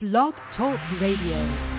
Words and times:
Blog 0.00 0.32
Talk 0.56 0.80
Radio. 0.98 1.69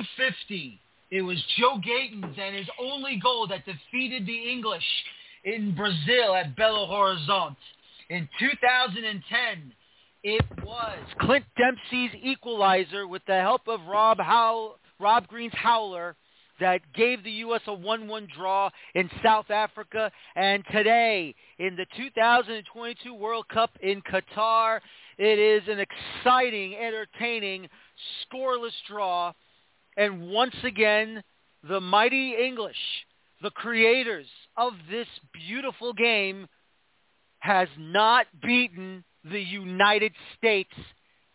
1950, 0.00 0.80
it 1.10 1.22
was 1.22 1.42
Joe 1.58 1.78
Gaetjens 1.78 2.38
and 2.38 2.56
his 2.56 2.68
only 2.80 3.20
goal 3.22 3.46
that 3.48 3.64
defeated 3.66 4.26
the 4.26 4.50
English 4.50 4.84
in 5.44 5.74
Brazil 5.74 6.34
at 6.34 6.56
Belo 6.56 6.88
Horizonte. 6.88 7.56
In 8.08 8.28
2010, 8.38 9.72
it 10.22 10.44
was 10.64 10.98
Clint 11.20 11.44
Dempsey's 11.56 12.18
equalizer 12.22 13.06
with 13.06 13.22
the 13.26 13.40
help 13.40 13.68
of 13.68 13.80
Rob 13.86 14.18
Howl, 14.18 14.78
Rob 14.98 15.26
Green's 15.26 15.52
howler 15.54 16.16
that 16.60 16.80
gave 16.94 17.22
the 17.24 17.30
U.S. 17.30 17.62
a 17.66 17.70
1-1 17.70 18.28
draw 18.36 18.70
in 18.94 19.10
South 19.22 19.50
Africa. 19.50 20.10
And 20.36 20.62
today, 20.70 21.34
in 21.58 21.76
the 21.76 21.86
2022 21.96 23.14
World 23.14 23.48
Cup 23.48 23.70
in 23.82 24.02
Qatar, 24.02 24.80
it 25.18 25.38
is 25.38 25.62
an 25.68 25.78
exciting, 25.78 26.76
entertaining, 26.76 27.68
scoreless 28.24 28.72
draw. 28.88 29.32
And 30.00 30.30
once 30.30 30.54
again, 30.64 31.22
the 31.68 31.78
mighty 31.78 32.34
English, 32.34 32.78
the 33.42 33.50
creators 33.50 34.24
of 34.56 34.72
this 34.90 35.06
beautiful 35.34 35.92
game, 35.92 36.46
has 37.40 37.68
not 37.78 38.24
beaten 38.42 39.04
the 39.30 39.42
United 39.42 40.12
States 40.38 40.72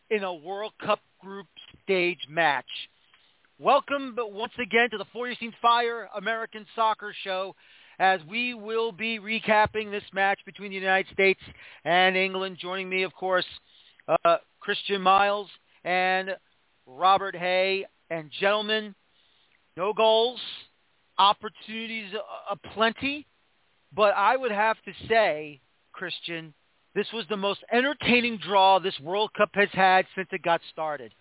in 0.10 0.24
a 0.24 0.34
World 0.34 0.74
Cup 0.84 1.00
group 1.22 1.46
stage 1.84 2.18
match. 2.28 2.66
Welcome 3.60 4.16
once 4.18 4.54
again 4.60 4.90
to 4.90 4.98
the 4.98 5.06
Feuerstein 5.14 5.54
Fire 5.62 6.10
American 6.16 6.66
Soccer 6.76 7.14
Show 7.24 7.56
as 8.00 8.20
we 8.28 8.56
will 8.56 8.92
be 8.92 9.20
recapping 9.20 9.92
this 9.92 10.04
match 10.12 10.40
between 10.44 10.72
the 10.72 10.78
United 10.78 11.14
States 11.14 11.42
and 11.84 12.18
England. 12.18 12.58
Joining 12.60 12.90
me, 12.90 13.04
of 13.04 13.14
course, 13.14 13.46
uh, 14.08 14.38
Christian 14.60 15.04
Miles 15.04 15.50
and 15.84 16.32
Robert 16.88 17.36
Hay. 17.36 17.86
And 18.10 18.32
gentlemen, 18.40 18.96
no 19.78 19.94
goals, 19.94 20.40
opportunities 21.18 22.12
aplenty, 22.50 23.26
but 23.94 24.14
I 24.16 24.36
would 24.36 24.52
have 24.52 24.78
to 24.86 24.92
say, 25.08 25.60
Christian, 25.92 26.54
this 26.94 27.08
was 27.14 27.26
the 27.30 27.38
most 27.38 27.62
entertaining 27.72 28.38
draw 28.38 28.80
this 28.80 28.98
World 29.02 29.32
Cup 29.34 29.50
has 29.54 29.70
had 29.74 30.06
since 30.16 30.30
it 30.32 30.42
got 30.44 30.62
started. 30.72 31.14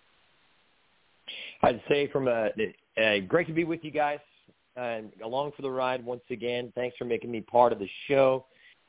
I'd 1.63 1.81
say 1.89 2.07
from 2.07 2.27
a, 2.27 2.49
a 2.97 3.21
great 3.21 3.47
to 3.47 3.53
be 3.53 3.63
with 3.63 3.83
you 3.83 3.91
guys 3.91 4.19
and 4.75 5.11
along 5.23 5.51
for 5.55 5.61
the 5.61 5.71
ride 5.71 6.05
once 6.05 6.23
again. 6.29 6.71
Thanks 6.75 6.95
for 6.97 7.05
making 7.05 7.31
me 7.31 7.41
part 7.41 7.73
of 7.73 7.79
the 7.79 7.89
show. 8.07 8.45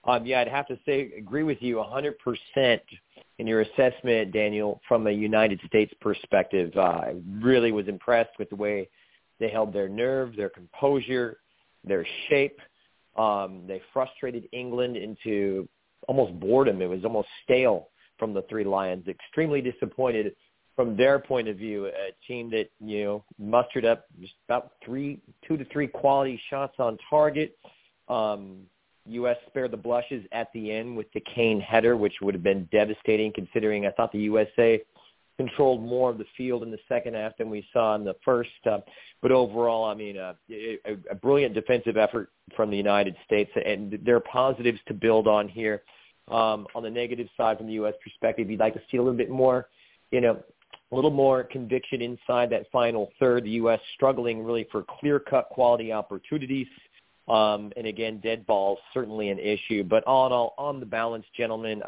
Um, 0.06 0.24
yeah, 0.24 0.40
I'd 0.40 0.48
have 0.48 0.68
to 0.68 0.78
say 0.86 1.12
agree 1.18 1.42
with 1.42 1.60
you 1.60 1.76
100% 1.76 2.80
in 3.38 3.46
your 3.46 3.62
assessment, 3.62 4.32
Daniel, 4.32 4.80
from 4.86 5.06
a 5.06 5.10
United 5.10 5.60
States 5.66 5.92
perspective. 6.00 6.72
Uh, 6.76 6.80
I 6.80 7.14
really 7.40 7.72
was 7.72 7.88
impressed 7.88 8.38
with 8.38 8.48
the 8.50 8.56
way 8.56 8.88
they 9.40 9.48
held 9.48 9.72
their 9.72 9.88
nerve, 9.88 10.36
their 10.36 10.48
composure, 10.48 11.38
their 11.84 12.06
shape. 12.28 12.60
Um, 13.16 13.62
they 13.66 13.82
frustrated 13.92 14.48
England 14.52 14.96
into 14.96 15.68
almost 16.06 16.38
boredom. 16.38 16.80
It 16.82 16.88
was 16.88 17.04
almost 17.04 17.28
stale 17.44 17.88
from 18.18 18.32
the 18.32 18.42
three 18.42 18.64
Lions. 18.64 19.08
Extremely 19.08 19.60
disappointed 19.60 20.36
from 20.76 20.96
their 20.96 21.18
point 21.18 21.48
of 21.48 21.56
view, 21.56 21.86
a 21.86 22.12
team 22.28 22.50
that 22.50 22.70
you 22.80 23.04
know 23.04 23.24
mustered 23.38 23.84
up 23.84 24.04
just 24.20 24.34
about 24.48 24.72
three, 24.84 25.20
two 25.46 25.56
to 25.56 25.64
three 25.66 25.86
quality 25.86 26.40
shots 26.48 26.74
on 26.78 26.98
target. 27.10 27.58
Um, 28.08 28.66
U.S. 29.08 29.36
spared 29.46 29.70
the 29.70 29.76
blushes 29.76 30.24
at 30.32 30.52
the 30.52 30.72
end 30.72 30.96
with 30.96 31.10
the 31.12 31.20
Kane 31.20 31.60
header, 31.60 31.96
which 31.96 32.14
would 32.20 32.34
have 32.34 32.42
been 32.42 32.68
devastating 32.72 33.32
considering 33.32 33.86
I 33.86 33.90
thought 33.92 34.12
the 34.12 34.18
USA 34.20 34.82
controlled 35.36 35.82
more 35.82 36.10
of 36.10 36.18
the 36.18 36.24
field 36.36 36.62
in 36.62 36.70
the 36.70 36.78
second 36.88 37.14
half 37.14 37.36
than 37.36 37.50
we 37.50 37.66
saw 37.72 37.94
in 37.94 38.04
the 38.04 38.16
first. 38.24 38.50
Uh, 38.64 38.78
but 39.22 39.32
overall, 39.32 39.84
I 39.84 39.94
mean, 39.94 40.16
uh, 40.16 40.34
a, 40.50 40.78
a 41.10 41.14
brilliant 41.14 41.54
defensive 41.54 41.96
effort 41.96 42.30
from 42.54 42.70
the 42.70 42.76
United 42.76 43.16
States, 43.24 43.50
and 43.64 43.98
there 44.04 44.16
are 44.16 44.20
positives 44.20 44.80
to 44.88 44.94
build 44.94 45.26
on 45.28 45.48
here. 45.48 45.82
Um, 46.28 46.66
on 46.74 46.82
the 46.82 46.90
negative 46.90 47.28
side, 47.36 47.58
from 47.58 47.68
the 47.68 47.74
U.S. 47.74 47.94
perspective, 48.02 48.50
you'd 48.50 48.58
like 48.58 48.74
to 48.74 48.80
see 48.90 48.96
a 48.96 49.02
little 49.02 49.16
bit 49.16 49.30
more, 49.30 49.68
you 50.10 50.20
know, 50.20 50.42
a 50.90 50.94
little 50.94 51.10
more 51.10 51.44
conviction 51.44 52.02
inside 52.02 52.50
that 52.50 52.70
final 52.72 53.12
third. 53.20 53.44
The 53.44 53.50
U.S. 53.50 53.80
struggling 53.94 54.42
really 54.42 54.66
for 54.72 54.84
clear-cut 55.00 55.48
quality 55.50 55.92
opportunities. 55.92 56.66
Um, 57.28 57.72
and 57.76 57.86
again, 57.86 58.20
dead 58.22 58.46
balls 58.46 58.78
certainly 58.94 59.30
an 59.30 59.38
issue. 59.38 59.82
But 59.82 60.04
all 60.04 60.26
in 60.26 60.32
all, 60.32 60.54
on 60.58 60.78
the 60.78 60.86
balance, 60.86 61.24
gentlemen, 61.36 61.82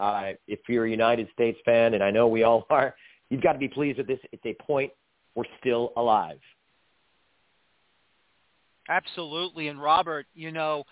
if 0.46 0.60
you're 0.68 0.86
a 0.86 0.90
United 0.90 1.28
States 1.32 1.58
fan, 1.64 1.94
and 1.94 2.02
I 2.02 2.10
know 2.10 2.26
we 2.26 2.42
all 2.42 2.66
are, 2.70 2.94
you've 3.30 3.42
got 3.42 3.52
to 3.52 3.58
be 3.58 3.68
pleased 3.68 3.98
with 3.98 4.06
this. 4.06 4.18
It's 4.32 4.44
a 4.44 4.54
point. 4.54 4.92
We're 5.34 5.44
still 5.60 5.92
alive. 5.96 6.40
Absolutely. 8.88 9.68
And 9.68 9.80
Robert, 9.80 10.26
you 10.34 10.50
know, 10.50 10.84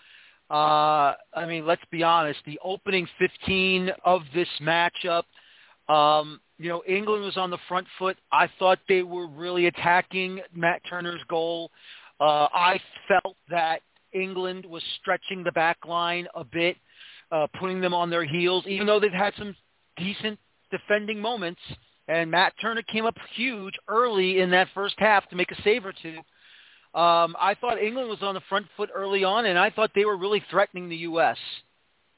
uh, 0.49 1.13
I 1.33 1.45
mean, 1.47 1.65
let's 1.65 1.81
be 1.91 2.03
honest. 2.03 2.39
The 2.45 2.59
opening 2.63 3.07
15 3.19 3.89
of 4.05 4.21
this 4.33 4.47
matchup, 4.61 5.23
um, 5.89 6.39
you 6.57 6.69
know, 6.69 6.83
England 6.87 7.23
was 7.23 7.37
on 7.37 7.49
the 7.49 7.57
front 7.67 7.87
foot. 7.99 8.17
I 8.31 8.49
thought 8.59 8.79
they 8.87 9.03
were 9.03 9.27
really 9.27 9.65
attacking 9.67 10.39
Matt 10.55 10.81
Turner's 10.89 11.21
goal. 11.27 11.71
Uh, 12.19 12.47
I 12.53 12.79
felt 13.07 13.35
that 13.49 13.81
England 14.21 14.65
was 14.65 14.83
stretching 14.99 15.43
the 15.43 15.51
back 15.51 15.77
line 15.85 16.27
a 16.35 16.43
bit, 16.43 16.77
uh, 17.31 17.47
putting 17.59 17.81
them 17.81 17.93
on 17.93 18.09
their 18.09 18.25
heels, 18.25 18.65
even 18.67 18.87
though 18.87 18.99
they've 18.99 19.11
had 19.11 19.33
some 19.37 19.55
decent 19.97 20.39
defending 20.71 21.19
moments. 21.19 21.61
And 22.07 22.31
Matt 22.31 22.53
Turner 22.61 22.83
came 22.83 23.05
up 23.05 23.15
huge 23.35 23.73
early 23.87 24.39
in 24.39 24.49
that 24.51 24.67
first 24.73 24.95
half 24.97 25.27
to 25.29 25.35
make 25.35 25.51
a 25.51 25.61
save 25.61 25.85
or 25.85 25.93
two. 25.93 26.17
Um, 26.97 27.35
I 27.39 27.55
thought 27.59 27.81
England 27.81 28.09
was 28.09 28.19
on 28.21 28.33
the 28.33 28.41
front 28.47 28.65
foot 28.77 28.89
early 28.95 29.23
on, 29.23 29.45
and 29.45 29.59
I 29.59 29.69
thought 29.69 29.91
they 29.93 30.05
were 30.05 30.17
really 30.17 30.41
threatening 30.49 30.89
the 30.89 30.95
U.S. 30.97 31.37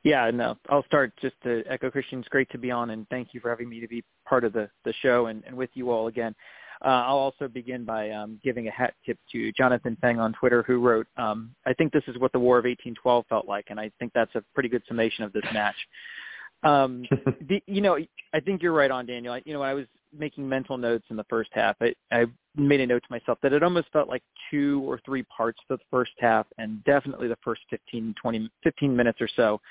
Yeah, 0.04 0.32
no, 0.32 0.58
I'll 0.70 0.86
start 0.86 1.12
just 1.22 1.36
to 1.44 1.64
echo 1.70 1.92
Christian. 1.92 2.20
It's 2.20 2.28
great 2.30 2.50
to 2.52 2.58
be 2.58 2.72
on, 2.72 2.92
and 2.92 3.08
thank 3.10 3.30
you 3.34 3.42
for 3.42 3.50
having 3.50 3.68
me 3.68 3.82
to 3.82 3.88
be 3.88 4.04
part 4.28 4.44
of 4.44 4.54
the, 4.54 4.70
the 4.86 4.94
show 5.02 5.26
and, 5.26 5.44
and 5.46 5.56
with 5.56 5.70
you 5.74 5.92
all 5.92 6.08
again. 6.08 6.34
Uh, 6.84 7.04
I'll 7.08 7.18
also 7.18 7.48
begin 7.48 7.84
by 7.84 8.12
um, 8.12 8.40
giving 8.44 8.68
a 8.68 8.72
hat 8.72 8.94
tip 9.06 9.18
to 9.34 9.52
Jonathan 9.54 9.98
Feng 10.00 10.20
on 10.20 10.34
Twitter, 10.34 10.64
who 10.64 10.80
wrote, 10.80 11.08
um, 11.18 11.54
"I 11.66 11.74
think 11.74 11.92
this 11.92 12.04
is 12.08 12.18
what 12.18 12.32
the 12.32 12.40
War 12.40 12.58
of 12.58 12.66
1812 12.66 13.26
felt 13.28 13.48
like," 13.48 13.66
and 13.70 13.80
I 13.80 13.92
think 14.00 14.14
that's 14.14 14.34
a 14.36 14.44
pretty 14.54 14.70
good 14.70 14.84
summation 14.88 15.24
of 15.24 15.34
this 15.34 15.44
match. 15.54 15.76
Um, 16.64 17.06
the, 17.50 17.62
you 17.68 17.82
know, 17.82 17.98
I 18.34 18.40
think 18.40 18.62
you're 18.62 18.74
right 18.74 18.92
on, 18.92 19.06
Daniel. 19.06 19.34
I, 19.34 19.42
you 19.46 19.54
know, 19.54 19.62
I 19.62 19.74
was 19.74 19.86
making 20.18 20.48
mental 20.48 20.78
notes 20.78 21.06
in 21.10 21.18
the 21.18 21.26
first 21.30 21.50
half. 21.54 21.76
I, 21.82 21.94
I 22.12 22.26
made 22.56 22.82
a 22.82 22.88
note 22.88 23.04
to 23.04 23.12
myself 23.12 23.38
that 23.44 23.54
it 23.54 23.62
almost 23.62 23.88
felt 23.92 24.10
like 24.10 24.24
two 24.50 24.82
or 24.86 25.00
three 25.06 25.24
parts 25.24 25.60
of 25.70 25.78
the 25.78 25.84
first 25.92 26.12
half, 26.18 26.48
and 26.58 26.84
definitely 26.86 27.28
the 27.28 27.38
first 27.44 27.62
15, 27.70 28.16
20, 28.22 28.50
15 28.64 28.96
minutes 28.96 29.20
or 29.22 29.30
so 29.36 29.62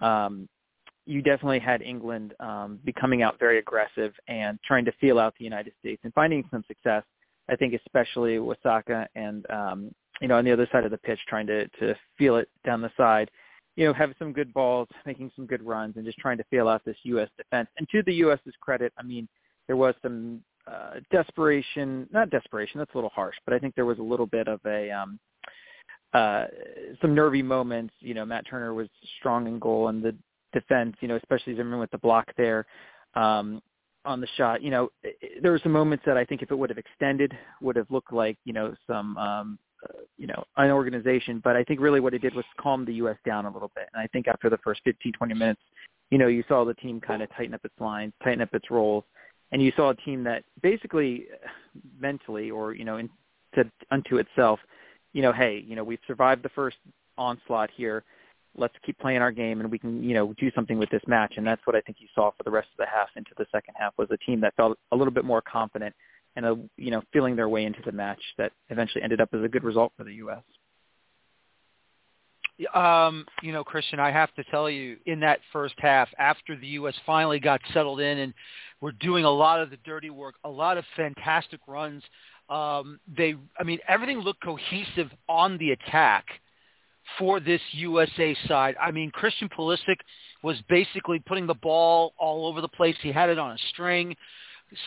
um, 0.00 0.48
you 1.06 1.22
definitely 1.22 1.58
had 1.58 1.82
England 1.82 2.34
um, 2.40 2.78
becoming 2.84 3.22
out 3.22 3.38
very 3.38 3.58
aggressive 3.58 4.12
and 4.28 4.58
trying 4.64 4.84
to 4.84 4.92
feel 5.00 5.18
out 5.18 5.34
the 5.38 5.44
United 5.44 5.72
States 5.80 6.00
and 6.04 6.12
finding 6.14 6.44
some 6.50 6.64
success. 6.66 7.02
I 7.48 7.56
think 7.56 7.74
especially 7.74 8.38
with 8.38 8.58
and 9.14 9.44
um, 9.50 9.94
you 10.20 10.28
know 10.28 10.36
on 10.36 10.44
the 10.44 10.52
other 10.52 10.66
side 10.72 10.84
of 10.84 10.90
the 10.90 10.98
pitch 10.98 11.18
trying 11.28 11.46
to 11.48 11.68
to 11.80 11.94
feel 12.16 12.36
it 12.36 12.48
down 12.64 12.80
the 12.80 12.90
side. 12.96 13.30
You 13.76 13.86
know, 13.86 13.92
have 13.92 14.12
some 14.20 14.32
good 14.32 14.54
balls, 14.54 14.88
making 15.04 15.32
some 15.34 15.46
good 15.46 15.62
runs, 15.62 15.96
and 15.96 16.04
just 16.04 16.18
trying 16.18 16.38
to 16.38 16.44
feel 16.44 16.68
out 16.68 16.84
this 16.84 16.96
U.S. 17.02 17.28
defense. 17.36 17.68
And 17.76 17.88
to 17.90 18.02
the 18.04 18.14
U.S.'s 18.14 18.54
credit, 18.60 18.92
I 18.96 19.02
mean, 19.02 19.28
there 19.66 19.76
was 19.76 19.96
some 20.00 20.42
uh, 20.70 21.00
desperation, 21.10 22.08
not 22.12 22.30
desperation, 22.30 22.78
that's 22.78 22.94
a 22.94 22.96
little 22.96 23.10
harsh, 23.10 23.34
but 23.44 23.52
I 23.52 23.58
think 23.58 23.74
there 23.74 23.84
was 23.84 23.98
a 23.98 24.02
little 24.02 24.26
bit 24.26 24.46
of 24.46 24.60
a 24.64 24.90
um, 24.92 25.18
uh, 26.14 26.44
some 27.02 27.14
nervy 27.14 27.42
moments. 27.42 27.92
You 27.98 28.14
know, 28.14 28.24
Matt 28.24 28.46
Turner 28.48 28.72
was 28.72 28.88
strong 29.18 29.48
in 29.48 29.58
goal, 29.58 29.88
and 29.88 30.02
the 30.02 30.16
defense, 30.54 30.96
you 31.00 31.08
know, 31.08 31.16
especially 31.16 31.54
Zimmerman 31.54 31.80
with 31.80 31.90
the 31.90 31.98
block 31.98 32.32
there 32.36 32.66
um, 33.14 33.60
on 34.04 34.20
the 34.20 34.26
shot. 34.36 34.62
You 34.62 34.70
know, 34.70 34.88
there 35.42 35.52
were 35.52 35.60
some 35.62 35.72
moments 35.72 36.04
that 36.06 36.16
I 36.16 36.24
think 36.24 36.40
if 36.42 36.50
it 36.50 36.54
would 36.54 36.70
have 36.70 36.78
extended, 36.78 37.36
would 37.60 37.76
have 37.76 37.90
looked 37.90 38.12
like 38.12 38.38
you 38.44 38.52
know 38.52 38.74
some 38.86 39.18
um, 39.18 39.58
uh, 39.84 40.00
you 40.16 40.26
know 40.26 40.44
unorganization. 40.56 41.40
But 41.44 41.56
I 41.56 41.64
think 41.64 41.80
really 41.80 42.00
what 42.00 42.14
it 42.14 42.22
did 42.22 42.34
was 42.34 42.44
calm 42.58 42.84
the 42.84 42.94
U.S. 42.94 43.16
down 43.26 43.44
a 43.44 43.50
little 43.50 43.70
bit. 43.74 43.88
And 43.92 44.02
I 44.02 44.06
think 44.08 44.28
after 44.28 44.48
the 44.48 44.58
first 44.58 44.80
15, 44.84 45.12
20 45.12 45.34
minutes, 45.34 45.60
you 46.10 46.18
know, 46.18 46.28
you 46.28 46.44
saw 46.48 46.64
the 46.64 46.74
team 46.74 47.00
kind 47.00 47.22
of 47.22 47.28
tighten 47.36 47.54
up 47.54 47.64
its 47.64 47.74
lines, 47.78 48.12
tighten 48.22 48.40
up 48.40 48.54
its 48.54 48.70
roles, 48.70 49.04
and 49.52 49.62
you 49.62 49.72
saw 49.76 49.90
a 49.90 49.96
team 49.96 50.24
that 50.24 50.44
basically 50.62 51.26
mentally 52.00 52.50
or 52.50 52.74
you 52.74 52.84
know 52.84 52.96
in, 52.96 53.10
to, 53.54 53.70
unto 53.90 54.16
itself, 54.18 54.60
you 55.12 55.22
know, 55.22 55.32
hey, 55.32 55.64
you 55.66 55.76
know, 55.76 55.84
we've 55.84 56.00
survived 56.06 56.42
the 56.42 56.48
first 56.50 56.76
onslaught 57.16 57.70
here. 57.76 58.04
Let's 58.56 58.74
keep 58.84 58.98
playing 58.98 59.18
our 59.18 59.32
game, 59.32 59.60
and 59.60 59.70
we 59.70 59.78
can, 59.78 60.02
you 60.02 60.14
know, 60.14 60.32
do 60.34 60.50
something 60.54 60.78
with 60.78 60.90
this 60.90 61.02
match. 61.06 61.34
And 61.36 61.46
that's 61.46 61.60
what 61.66 61.74
I 61.76 61.80
think 61.80 61.98
you 62.00 62.08
saw 62.14 62.30
for 62.30 62.42
the 62.44 62.50
rest 62.50 62.68
of 62.72 62.78
the 62.78 62.86
half 62.86 63.08
into 63.16 63.30
the 63.36 63.46
second 63.50 63.74
half 63.76 63.94
was 63.96 64.08
a 64.10 64.16
team 64.18 64.40
that 64.42 64.54
felt 64.56 64.78
a 64.92 64.96
little 64.96 65.12
bit 65.12 65.24
more 65.24 65.42
confident 65.42 65.94
and 66.36 66.46
a, 66.46 66.56
you 66.76 66.90
know, 66.90 67.02
feeling 67.12 67.36
their 67.36 67.48
way 67.48 67.64
into 67.64 67.80
the 67.84 67.92
match 67.92 68.20
that 68.38 68.52
eventually 68.70 69.02
ended 69.02 69.20
up 69.20 69.28
as 69.32 69.42
a 69.42 69.48
good 69.48 69.64
result 69.64 69.92
for 69.96 70.04
the 70.04 70.14
U.S. 70.14 70.42
Um, 72.72 73.26
you 73.42 73.52
know, 73.52 73.64
Christian, 73.64 73.98
I 73.98 74.12
have 74.12 74.32
to 74.34 74.44
tell 74.44 74.70
you, 74.70 74.96
in 75.06 75.20
that 75.20 75.40
first 75.52 75.74
half, 75.78 76.08
after 76.18 76.56
the 76.56 76.68
U.S. 76.68 76.94
finally 77.04 77.40
got 77.40 77.60
settled 77.72 78.00
in 78.00 78.18
and 78.18 78.34
were 78.80 78.92
doing 78.92 79.24
a 79.24 79.30
lot 79.30 79.60
of 79.60 79.70
the 79.70 79.78
dirty 79.84 80.10
work, 80.10 80.36
a 80.44 80.48
lot 80.48 80.78
of 80.78 80.84
fantastic 80.96 81.60
runs. 81.66 82.02
Um, 82.48 83.00
they, 83.16 83.34
I 83.58 83.64
mean, 83.64 83.78
everything 83.88 84.18
looked 84.18 84.42
cohesive 84.42 85.10
on 85.28 85.58
the 85.58 85.72
attack 85.72 86.26
for 87.18 87.40
this 87.40 87.60
USA 87.72 88.36
side. 88.48 88.76
I 88.80 88.90
mean, 88.90 89.10
Christian 89.10 89.48
Pulisic 89.48 89.96
was 90.42 90.56
basically 90.68 91.18
putting 91.20 91.46
the 91.46 91.54
ball 91.54 92.12
all 92.18 92.46
over 92.46 92.60
the 92.60 92.68
place. 92.68 92.96
He 93.02 93.12
had 93.12 93.30
it 93.30 93.38
on 93.38 93.52
a 93.52 93.58
string 93.70 94.16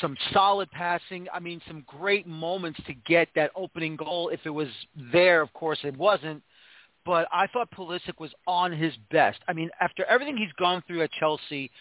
some 0.01 0.17
solid 0.33 0.69
passing. 0.71 1.27
I 1.33 1.39
mean, 1.39 1.61
some 1.67 1.83
great 1.87 2.27
moments 2.27 2.79
to 2.87 2.93
get 2.93 3.29
that 3.35 3.51
opening 3.55 3.95
goal. 3.95 4.29
If 4.29 4.41
it 4.45 4.49
was 4.49 4.67
there, 5.11 5.41
of 5.41 5.51
course 5.53 5.79
it 5.83 5.95
wasn't. 5.97 6.43
But 7.05 7.27
I 7.31 7.47
thought 7.47 7.71
Pulisic 7.71 8.19
was 8.19 8.31
on 8.47 8.71
his 8.71 8.93
best. 9.11 9.39
I 9.47 9.53
mean, 9.53 9.69
after 9.79 10.03
everything 10.05 10.35
he's 10.35 10.51
gone 10.59 10.83
through 10.87 11.03
at 11.03 11.11
Chelsea, 11.13 11.71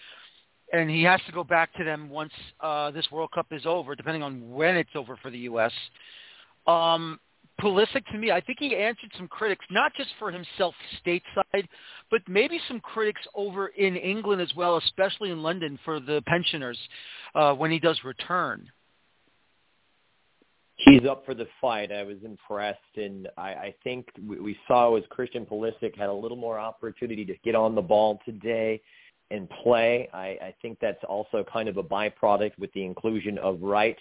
and 0.72 0.90
he 0.90 1.02
has 1.04 1.20
to 1.26 1.32
go 1.32 1.44
back 1.44 1.72
to 1.74 1.84
them 1.84 2.08
once 2.08 2.32
uh, 2.60 2.90
this 2.90 3.06
World 3.10 3.30
Cup 3.32 3.46
is 3.50 3.66
over, 3.66 3.94
depending 3.94 4.22
on 4.22 4.50
when 4.52 4.76
it's 4.76 4.90
over 4.94 5.16
for 5.16 5.30
the 5.30 5.38
U.S. 5.38 5.72
Um, 6.66 7.20
Pulisic, 7.60 8.04
to 8.12 8.18
me, 8.18 8.30
I 8.30 8.40
think 8.40 8.58
he 8.58 8.76
answered 8.76 9.10
some 9.16 9.28
critics, 9.28 9.64
not 9.70 9.92
just 9.96 10.10
for 10.18 10.30
himself 10.30 10.74
stateside, 11.04 11.66
but 12.10 12.20
maybe 12.28 12.60
some 12.68 12.80
critics 12.80 13.22
over 13.34 13.68
in 13.68 13.96
England 13.96 14.42
as 14.42 14.52
well, 14.54 14.76
especially 14.76 15.30
in 15.30 15.42
London 15.42 15.78
for 15.84 15.98
the 15.98 16.22
pensioners 16.26 16.78
uh, 17.34 17.54
when 17.54 17.70
he 17.70 17.78
does 17.78 17.98
return. 18.04 18.68
He's 20.76 21.06
up 21.08 21.24
for 21.24 21.32
the 21.32 21.46
fight. 21.58 21.90
I 21.90 22.02
was 22.02 22.18
impressed, 22.22 22.80
and 22.96 23.28
I, 23.38 23.48
I 23.48 23.74
think 23.82 24.08
we 24.28 24.58
saw 24.68 24.94
as 24.96 25.04
Christian 25.08 25.46
Pulisic 25.46 25.96
had 25.96 26.10
a 26.10 26.12
little 26.12 26.36
more 26.36 26.58
opportunity 26.58 27.24
to 27.24 27.34
get 27.42 27.54
on 27.54 27.74
the 27.74 27.80
ball 27.80 28.20
today 28.26 28.82
and 29.30 29.48
play. 29.62 30.08
I, 30.12 30.26
I 30.26 30.54
think 30.60 30.78
that's 30.80 31.02
also 31.08 31.44
kind 31.50 31.70
of 31.70 31.78
a 31.78 31.82
byproduct 31.82 32.58
with 32.58 32.70
the 32.74 32.84
inclusion 32.84 33.38
of 33.38 33.62
Wright 33.62 33.96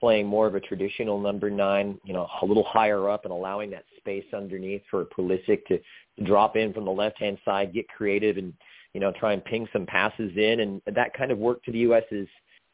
playing 0.00 0.26
more 0.26 0.46
of 0.46 0.54
a 0.54 0.60
traditional 0.60 1.20
number 1.20 1.50
nine, 1.50 1.98
you 2.04 2.12
know, 2.12 2.28
a 2.42 2.46
little 2.46 2.64
higher 2.64 3.08
up 3.08 3.24
and 3.24 3.32
allowing 3.32 3.70
that 3.70 3.84
space 3.96 4.24
underneath 4.34 4.82
for 4.90 5.04
Pulisic 5.06 5.64
to 5.66 5.78
drop 6.24 6.56
in 6.56 6.72
from 6.72 6.84
the 6.84 6.90
left-hand 6.90 7.38
side, 7.44 7.74
get 7.74 7.88
creative 7.88 8.36
and, 8.36 8.52
you 8.94 9.00
know, 9.00 9.12
try 9.12 9.32
and 9.32 9.44
ping 9.44 9.68
some 9.72 9.86
passes 9.86 10.32
in. 10.36 10.60
And 10.60 10.82
that 10.94 11.14
kind 11.14 11.30
of 11.30 11.38
worked 11.38 11.64
to 11.66 11.72
the 11.72 11.78
U.S.'s 11.78 12.28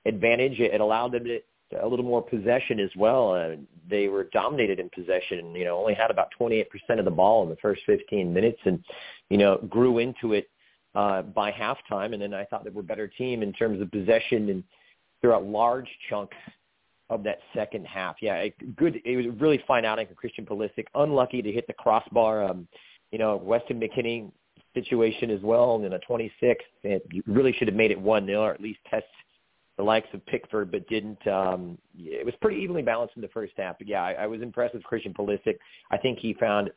advantage. 0.07 0.61
It 0.61 0.81
allowed 0.81 1.13
them 1.13 1.25
to 1.25 1.41
a 1.83 1.87
little 1.87 2.05
more 2.05 2.23
possession 2.23 2.79
as 2.79 2.91
well. 2.97 3.35
Uh, 3.35 3.57
they 3.89 4.09
were 4.09 4.25
dominated 4.25 4.79
in 4.79 4.91
possession, 4.91 5.55
you 5.55 5.65
know, 5.65 5.79
only 5.79 5.95
had 5.95 6.11
about 6.11 6.29
28% 6.39 6.67
of 6.99 7.05
the 7.05 7.11
ball 7.11 7.43
in 7.43 7.49
the 7.49 7.57
first 7.57 7.83
15 7.87 8.33
minutes 8.33 8.61
and, 8.65 8.85
you 9.31 9.39
know, 9.39 9.59
grew 9.69 9.99
into 9.99 10.35
it 10.35 10.49
uh, 10.95 11.23
by 11.23 11.51
halftime. 11.51 12.13
And 12.13 12.23
then 12.23 12.35
I 12.35 12.45
thought 12.45 12.65
they 12.65 12.71
were 12.71 12.83
a 12.83 12.85
better 12.85 13.09
team 13.09 13.43
in 13.43 13.53
terms 13.53 13.81
of 13.81 13.91
possession 13.91 14.51
and 14.51 14.65
throughout 15.21 15.45
large 15.45 15.89
chunks 16.09 16.37
of 17.11 17.23
that 17.25 17.39
second 17.55 17.87
half. 17.87 18.17
Yeah, 18.23 18.47
good. 18.77 19.01
It 19.05 19.17
was 19.17 19.27
really 19.39 19.63
fine 19.67 19.85
outing 19.85 20.07
for 20.07 20.15
Christian 20.15 20.47
Pulisic. 20.47 20.87
Unlucky 20.95 21.43
to 21.43 21.53
hit 21.53 21.67
the 21.67 21.73
crossbar. 21.75 22.45
Um, 22.45 22.67
you 23.13 23.19
know, 23.19 23.37
Weston 23.37 23.81
McKennie 23.81 24.31
situation 24.75 25.31
as 25.31 25.41
well 25.43 25.83
in 25.85 25.93
a 25.93 25.99
26. 26.01 26.65
And 26.83 27.01
really 27.27 27.53
should 27.53 27.69
have 27.69 27.77
made 27.77 27.91
it 27.91 28.03
1-0 28.03 28.39
or 28.39 28.53
at 28.53 28.61
least 28.61 28.81
test 28.91 29.05
the 29.77 29.83
likes 29.83 30.09
of 30.13 30.25
Pickford, 30.27 30.71
but 30.71 30.89
didn't. 30.89 31.25
Um, 31.27 31.79
it 31.99 32.25
was 32.25 32.35
pretty 32.41 32.61
evenly 32.61 32.83
balanced 32.83 33.17
in 33.17 33.23
the 33.23 33.29
first 33.29 33.53
half. 33.57 33.77
But 33.79 33.89
yeah, 33.89 34.03
I, 34.03 34.13
I 34.13 34.27
was 34.27 34.41
impressed 34.41 34.75
with 34.75 34.85
Christian 34.85 35.13
Pulisic. 35.13 35.59
I 35.91 35.99
think 35.99 36.19
he 36.19 36.35
found 36.35 36.71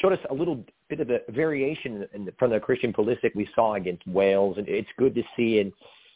showed 0.00 0.12
us 0.12 0.18
a 0.30 0.34
little 0.34 0.64
bit 0.88 1.00
of 1.00 1.10
a 1.10 1.20
variation 1.30 2.06
in 2.14 2.24
the, 2.24 2.32
from 2.38 2.50
the 2.50 2.60
Christian 2.60 2.92
Pulisic 2.92 3.34
we 3.34 3.48
saw 3.54 3.74
against 3.74 4.06
Wales, 4.06 4.56
and 4.58 4.68
it's 4.68 4.88
good 4.98 5.14
to 5.14 5.22
see, 5.36 5.60
and 5.60 5.72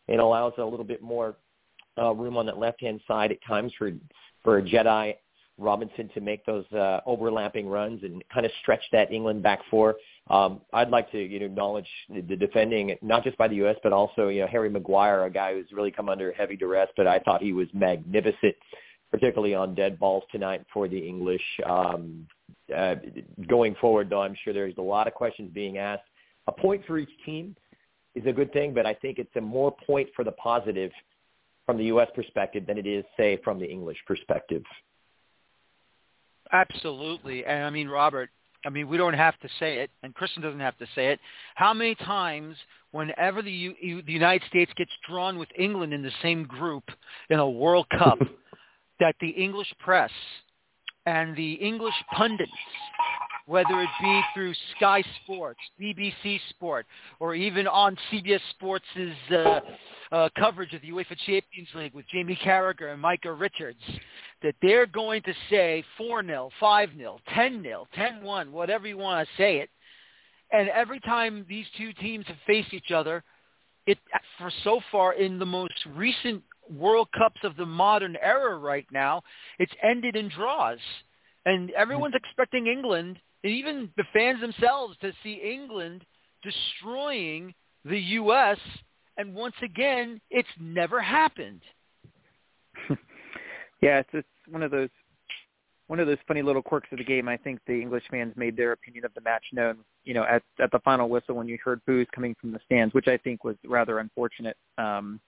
it 0.09 0.19
allows 0.19 0.53
a 0.59 0.65
little 0.65 0.85
bit 0.85 1.03
more 1.03 1.37
uh, 1.99 2.13
room 2.13 2.37
on 2.37 2.47
that 2.47 2.59
left-hand 2.59 3.01
side 3.07 3.33
at 3.33 3.39
times 3.47 3.73
for 3.79 3.93
for 4.45 4.63
Jedi 4.63 5.15
Robinson 5.59 6.09
to 6.15 6.21
make 6.21 6.47
those 6.47 6.65
uh, 6.73 7.01
overlapping 7.05 7.69
runs 7.69 8.03
and 8.05 8.23
kind 8.33 8.47
of 8.47 8.53
stretch 8.63 8.83
that 8.93 9.13
England 9.13 9.43
back 9.43 9.61
four. 9.71 9.97
Um, 10.31 10.61
I'd 10.73 10.91
like 10.91 11.11
to 11.13 11.19
you 11.19 11.41
know, 11.41 11.47
acknowledge 11.47 11.89
the 12.09 12.37
defending, 12.37 12.97
not 13.03 13.25
just 13.25 13.37
by 13.37 13.49
the 13.49 13.57
U.S., 13.57 13.77
but 13.83 13.93
also 13.93 14.29
you 14.29 14.43
know 14.43 14.47
Harry 14.47 14.71
Maguire, 14.71 15.25
a 15.25 15.31
guy 15.31 15.55
who's 15.55 15.67
really 15.73 15.91
come 15.91 16.09
under 16.09 16.33
heavy 16.33 16.57
duress, 16.57 16.89
but 16.97 17.07
I 17.07 17.19
thought 17.19 17.43
he 17.43 17.53
was 17.53 17.67
magnificent, 17.73 18.55
particularly 19.11 19.55
on 19.55 19.75
dead 19.75 19.99
balls 19.99 20.25
tonight 20.31 20.65
for 20.73 20.87
the 20.89 20.99
English. 20.99 21.43
Um, 21.67 22.27
uh, 22.75 22.97
going 23.49 23.75
forward, 23.81 24.11
though, 24.11 24.23
I'm 24.23 24.37
sure 24.45 24.53
there's 24.53 24.77
a 24.79 24.83
lot 24.83 25.07
of 25.07 25.15
questions 25.15 25.51
being 25.53 25.79
asked. 25.79 26.05
A 26.47 26.53
point 26.53 26.83
for 26.87 26.99
each 26.99 27.11
team 27.25 27.57
is 28.15 28.27
a 28.27 28.33
good 28.33 28.53
thing, 28.53 28.75
but 28.75 28.87
I 28.87 28.95
think 28.95 29.19
it's 29.19 29.35
a 29.37 29.41
more 29.41 29.75
point 29.87 30.09
for 30.15 30.25
the 30.25 30.33
positive 30.33 30.91
from 31.69 31.77
the 31.77 31.85
U.S. 31.85 32.09
perspective 32.15 32.65
than 32.67 32.79
it 32.79 32.87
is, 32.87 33.05
say, 33.15 33.39
from 33.45 33.59
the 33.59 33.67
English 33.71 33.99
perspective. 34.07 34.63
Absolutely. 36.51 37.45
And 37.45 37.63
I 37.63 37.69
mean, 37.69 37.89
Robert, 37.89 38.31
I 38.65 38.71
mean, 38.71 38.89
we 38.89 38.97
don't 38.97 39.13
have 39.13 39.39
to 39.41 39.49
say 39.61 39.81
it, 39.81 39.91
and 40.03 40.15
Kristen 40.15 40.43
doesn't 40.43 40.61
have 40.61 40.79
to 40.79 40.87
say 40.95 41.09
it. 41.09 41.21
How 41.57 41.75
many 41.75 41.95
times, 41.95 42.57
whenever 42.93 43.43
the, 43.43 43.51
U- 43.51 44.01
the 44.01 44.13
United 44.13 44.49
States 44.49 44.73
gets 44.79 44.91
drawn 45.07 45.39
with 45.39 45.51
England 45.59 45.93
in 45.93 46.01
the 46.03 46.11
same 46.23 46.45
group 46.45 46.85
in 47.29 47.39
a 47.39 47.49
World 47.49 47.87
Cup, 47.91 48.19
that 49.01 49.17
the 49.21 49.29
English 49.29 49.71
press 49.79 50.11
and 51.05 51.37
the 51.37 51.53
English 51.53 51.93
pundits 52.17 52.51
whether 53.49 53.81
it 53.81 53.89
be 54.01 54.21
through 54.35 54.53
Sky 54.77 55.03
Sports, 55.25 55.59
BBC 55.81 56.39
Sport, 56.51 56.87
or 57.19 57.35
even 57.35 57.67
on 57.67 57.97
CBS 58.13 58.41
Sports' 58.51 58.85
uh, 59.33 59.61
uh, 60.13 60.29
coverage 60.39 60.75
of 60.75 60.83
the 60.83 60.91
UEFA 60.91 61.17
Champions 61.25 61.69
League 61.75 61.95
with 61.95 62.05
Jamie 62.13 62.39
Carragher 62.45 62.93
and 62.93 63.01
Micah 63.01 63.33
Richards, 63.33 63.81
that 64.43 64.55
they're 64.61 64.85
going 64.85 65.23
to 65.23 65.33
say 65.49 65.83
4-0, 65.99 66.51
5-0, 66.61 67.19
10-0, 67.35 67.85
10-1, 67.97 68.51
whatever 68.51 68.87
you 68.87 68.99
want 68.99 69.27
to 69.27 69.43
say 69.43 69.57
it. 69.57 69.71
And 70.53 70.69
every 70.69 71.01
time 71.01 71.47
these 71.49 71.67
two 71.79 71.95
teams 71.95 72.27
have 72.27 72.37
faced 72.47 72.75
each 72.75 72.91
other, 72.91 73.25
it 73.87 73.97
for 74.37 74.53
so 74.63 74.81
far 74.93 75.15
in 75.15 75.39
the 75.39 75.47
most 75.47 75.73
recent 75.97 76.43
World 76.71 77.09
Cups 77.17 77.41
of 77.45 77.57
the 77.57 77.65
modern 77.65 78.15
era 78.23 78.59
right 78.59 78.87
now, 78.93 79.23
it's 79.59 79.73
ended 79.83 80.17
in 80.17 80.29
draws. 80.29 80.79
And 81.47 81.71
everyone's 81.71 82.15
expecting 82.15 82.67
England 82.67 83.19
and 83.45 83.53
even 83.53 83.91
the 83.97 84.05
fans 84.13 84.41
themselves 84.41 84.97
to 85.01 85.13
see 85.23 85.41
England 85.43 86.05
destroying 86.43 87.55
the 87.85 87.99
U.S. 87.99 88.59
And 89.17 89.35
once 89.35 89.55
again, 89.63 90.21
it's 90.31 90.49
never 90.61 91.01
happened. 91.01 91.63
yeah, 93.81 94.01
it's 94.01 94.11
just 94.13 94.27
one 94.49 94.63
of 94.63 94.71
those 94.71 94.91
one 95.89 96.01
of 96.01 96.07
those 96.07 96.19
funny 96.29 96.43
little 96.43 96.61
quirks 96.61 96.89
of 96.93 96.99
the 96.99 97.05
game. 97.05 97.29
I 97.29 97.39
think 97.39 97.61
the 97.67 97.81
English 97.81 98.05
fans 98.11 98.35
made 98.37 98.57
their 98.59 98.73
opinion 98.73 99.07
of 99.07 99.15
the 99.15 99.23
match 99.23 99.45
known, 99.53 99.79
you 100.05 100.15
know, 100.15 100.25
at 100.25 100.43
at 100.61 100.71
the 100.71 100.81
final 100.81 101.09
whistle 101.09 101.35
when 101.35 101.49
you 101.49 101.59
heard 101.65 101.81
boos 101.87 102.07
coming 102.15 102.35
from 102.41 102.53
the 102.53 102.61
stands, 102.65 102.95
which 102.95 103.09
I 103.09 103.17
think 103.17 103.45
was 103.45 103.57
rather 103.67 103.99
unfortunate. 103.99 104.57
Um, 104.77 105.21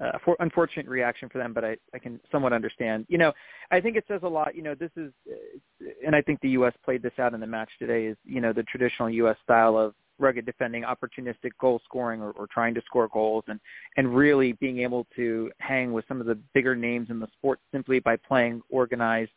uh, 0.00 0.12
for, 0.24 0.36
unfortunate 0.40 0.86
reaction 0.86 1.28
for 1.28 1.38
them, 1.38 1.52
but 1.52 1.64
I, 1.64 1.76
I 1.94 1.98
can 1.98 2.20
somewhat 2.32 2.52
understand. 2.52 3.04
You 3.08 3.18
know, 3.18 3.32
I 3.70 3.80
think 3.80 3.96
it 3.96 4.04
says 4.08 4.20
a 4.22 4.28
lot. 4.28 4.54
You 4.54 4.62
know, 4.62 4.74
this 4.74 4.90
is, 4.96 5.12
uh, 5.30 5.86
and 6.06 6.16
I 6.16 6.22
think 6.22 6.40
the 6.40 6.50
U.S. 6.50 6.72
played 6.84 7.02
this 7.02 7.12
out 7.18 7.34
in 7.34 7.40
the 7.40 7.46
match 7.46 7.70
today. 7.78 8.06
Is 8.06 8.16
you 8.24 8.40
know 8.40 8.52
the 8.52 8.62
traditional 8.64 9.10
U.S. 9.10 9.36
style 9.44 9.76
of 9.76 9.94
rugged 10.18 10.46
defending, 10.46 10.84
opportunistic 10.84 11.50
goal 11.60 11.80
scoring, 11.84 12.22
or, 12.22 12.30
or 12.32 12.46
trying 12.46 12.74
to 12.74 12.82
score 12.86 13.08
goals, 13.08 13.44
and 13.48 13.60
and 13.96 14.14
really 14.14 14.52
being 14.52 14.78
able 14.78 15.06
to 15.16 15.50
hang 15.58 15.92
with 15.92 16.06
some 16.08 16.20
of 16.20 16.26
the 16.26 16.38
bigger 16.54 16.74
names 16.74 17.08
in 17.10 17.20
the 17.20 17.28
sport 17.38 17.58
simply 17.70 18.00
by 18.00 18.16
playing 18.16 18.62
organized, 18.70 19.32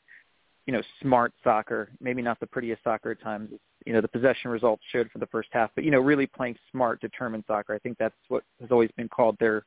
you 0.65 0.71
know, 0.71 0.81
smart 1.01 1.33
soccer. 1.43 1.89
Maybe 1.99 2.21
not 2.21 2.39
the 2.39 2.47
prettiest 2.47 2.83
soccer 2.85 3.11
at 3.11 3.21
times. 3.21 3.49
You 3.85 3.91
know, 3.91 3.99
the 3.99 4.07
possession 4.07 4.49
results 4.49 4.81
showed 4.93 5.11
for 5.11 5.19
the 5.19 5.27
first 5.27 5.49
half, 5.51 5.71
but 5.75 5.83
you 5.83 5.91
know, 5.91 5.99
really 5.99 6.25
playing 6.25 6.55
smart, 6.71 7.01
determined 7.01 7.43
soccer. 7.47 7.75
I 7.75 7.79
think 7.79 7.97
that's 7.97 8.15
what 8.29 8.43
has 8.61 8.71
always 8.71 8.89
been 8.95 9.09
called 9.09 9.35
their 9.41 9.65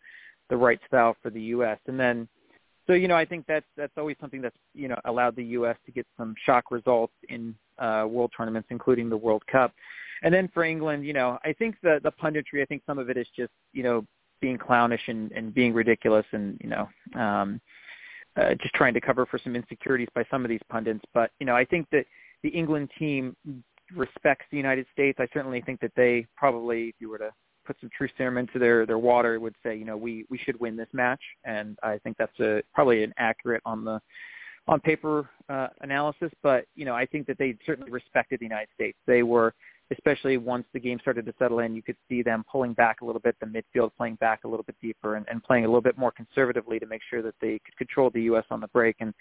the 0.48 0.56
right 0.56 0.80
style 0.86 1.16
for 1.22 1.30
the 1.30 1.40
U.S. 1.42 1.78
And 1.86 1.98
then, 1.98 2.28
so 2.86 2.92
you 2.92 3.08
know, 3.08 3.16
I 3.16 3.24
think 3.24 3.46
that's 3.46 3.66
that's 3.76 3.92
always 3.96 4.16
something 4.20 4.40
that's 4.40 4.56
you 4.74 4.88
know 4.88 4.98
allowed 5.04 5.36
the 5.36 5.44
U.S. 5.44 5.76
to 5.86 5.92
get 5.92 6.06
some 6.16 6.34
shock 6.44 6.70
results 6.70 7.14
in 7.28 7.54
uh, 7.78 8.06
world 8.08 8.32
tournaments, 8.36 8.68
including 8.70 9.08
the 9.08 9.16
World 9.16 9.42
Cup. 9.46 9.72
And 10.22 10.32
then 10.32 10.48
for 10.54 10.64
England, 10.64 11.04
you 11.04 11.12
know, 11.12 11.38
I 11.44 11.52
think 11.52 11.76
the 11.82 12.00
the 12.02 12.12
punditry, 12.12 12.62
I 12.62 12.64
think 12.66 12.82
some 12.86 12.98
of 12.98 13.10
it 13.10 13.16
is 13.16 13.26
just 13.36 13.52
you 13.72 13.82
know 13.82 14.04
being 14.40 14.58
clownish 14.58 15.08
and, 15.08 15.32
and 15.32 15.54
being 15.54 15.72
ridiculous, 15.72 16.26
and 16.32 16.60
you 16.62 16.70
know, 16.70 16.88
um, 17.20 17.60
uh, 18.36 18.54
just 18.54 18.74
trying 18.74 18.94
to 18.94 19.00
cover 19.00 19.26
for 19.26 19.38
some 19.38 19.56
insecurities 19.56 20.08
by 20.14 20.24
some 20.30 20.44
of 20.44 20.48
these 20.48 20.60
pundits. 20.68 21.04
But 21.12 21.30
you 21.40 21.46
know, 21.46 21.56
I 21.56 21.64
think 21.64 21.88
that 21.90 22.04
the 22.42 22.50
England 22.50 22.90
team 22.98 23.34
respects 23.94 24.44
the 24.50 24.56
United 24.56 24.86
States. 24.92 25.18
I 25.20 25.26
certainly 25.32 25.60
think 25.60 25.80
that 25.80 25.92
they 25.96 26.26
probably, 26.36 26.88
if 26.88 26.94
you 26.98 27.08
were 27.08 27.18
to 27.18 27.30
put 27.66 27.76
some 27.80 27.90
truth 27.96 28.11
serum 28.16 28.38
into 28.38 28.58
their 28.58 28.87
their 28.87 28.99
water, 28.99 29.38
would 29.40 29.56
say, 29.62 29.76
you 29.76 29.85
know, 29.85 29.96
we 29.96 30.25
we 30.30 30.38
should 30.38 30.58
win 30.61 30.76
this 30.76 30.88
match, 30.92 31.23
and 31.44 31.78
I 31.82 31.99
think 31.99 32.16
that's 32.16 32.38
a 32.40 32.62
probably 32.75 33.02
an 33.04 33.12
accurate 33.18 33.62
on 33.64 33.85
the 33.85 34.00
on 34.68 34.80
paper 34.80 35.28
uh, 35.49 35.68
analysis. 35.80 36.30
But 36.42 36.66
you 36.75 36.85
know, 36.85 36.94
I 36.94 37.06
think 37.06 37.26
that 37.26 37.38
they 37.38 37.56
certainly 37.66 37.90
respected 37.90 38.40
the 38.40 38.46
United 38.46 38.68
States. 38.75 38.99
They 39.06 39.23
were 39.23 39.54
especially 39.92 40.37
once 40.37 40.64
the 40.73 40.80
game 40.80 40.99
started 41.00 41.25
to 41.26 41.35
settle 41.38 41.61
in, 41.61 41.75
you 41.75 41.82
could 41.82 41.96
see 42.08 42.23
them 42.23 42.44
pulling 42.50 42.73
back 42.73 43.00
a 43.02 43.04
little 43.04 43.20
bit, 43.20 43.37
the 43.40 43.46
midfield 43.46 43.90
playing 43.96 44.16
back 44.16 44.44
a 44.44 44.49
little 44.49 44.64
bit 44.64 44.76
deeper 44.82 45.16
and, 45.16 45.26
and 45.30 45.42
playing 45.42 45.64
a 45.64 45.68
little 45.68 45.80
bit 45.80 45.96
more 45.96 46.11
conservatively 46.11 46.78
to 46.78 46.87
make 46.87 47.02
sure 47.08 47.23
that 47.23 47.35
they 47.40 47.61
could 47.64 47.76
control 47.76 48.11
the 48.11 48.23
U.S. 48.23 48.44
on 48.50 48.61
the 48.61 48.68
break. 48.68 48.96
And 49.00 49.14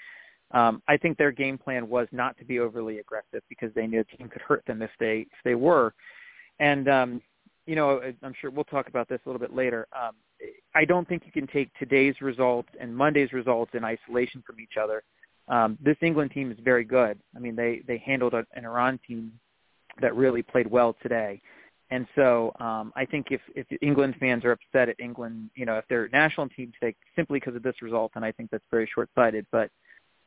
um, 0.52 0.82
I 0.88 0.98
think 0.98 1.18
their 1.18 1.32
game 1.32 1.58
plan 1.58 1.88
was 1.88 2.08
not 2.12 2.38
to 2.38 2.46
be 2.46 2.60
overly 2.60 3.00
aggressive 3.00 3.42
because 3.48 3.72
they 3.76 3.88
knew 3.88 4.04
the 4.10 4.18
team 4.18 4.30
could 4.30 4.42
hurt 4.42 4.64
them 4.66 4.82
if 4.82 4.92
they 5.00 5.20
if 5.20 5.44
they 5.44 5.56
were. 5.56 5.94
And 6.60 6.88
um, 6.88 7.22
you 7.66 7.76
know, 7.76 8.02
I'm 8.24 8.34
sure 8.40 8.50
we'll 8.52 8.64
talk 8.66 8.88
about 8.88 9.10
this 9.10 9.20
a 9.26 9.30
little 9.30 9.40
bit 9.40 9.56
later. 9.56 9.88
Um, 9.96 10.14
I 10.74 10.86
don't 10.86 11.08
think 11.08 11.24
you 11.26 11.32
can 11.32 11.48
take 11.48 11.70
today's 11.80 12.16
results 12.22 12.70
and 12.80 12.96
Monday's 12.96 13.34
results 13.34 13.72
in 13.74 13.84
isolation 13.84 14.44
from 14.46 14.60
each 14.60 14.78
other. 14.82 15.04
Um, 15.48 15.78
this 15.82 15.98
England 16.02 16.32
team 16.32 16.52
is 16.52 16.58
very 16.64 16.84
good. 16.84 17.20
I 17.36 17.40
mean, 17.40 17.56
they 17.56 17.82
they 17.88 17.98
handled 17.98 18.34
an 18.34 18.66
Iran 18.66 19.00
team 19.08 19.32
that 20.02 20.16
really 20.16 20.42
played 20.42 20.70
well 20.70 20.96
today. 21.02 21.42
And 21.92 22.08
so 22.16 22.52
um, 22.60 22.92
I 22.96 23.06
think 23.06 23.28
if, 23.30 23.42
if 23.56 23.68
England 23.82 24.16
fans 24.20 24.44
are 24.44 24.52
upset 24.52 24.90
at 24.90 25.00
England, 25.00 25.52
you 25.56 25.66
know, 25.66 25.78
if 25.78 25.88
their 25.88 26.10
national 26.10 26.50
team 26.50 26.72
take 26.82 26.96
simply 27.16 27.40
because 27.40 27.56
of 27.56 27.62
this 27.62 27.80
result, 27.82 28.12
then 28.16 28.24
I 28.24 28.32
think 28.32 28.50
that's 28.50 28.64
very 28.72 28.90
short-sighted. 28.94 29.46
But 29.52 29.70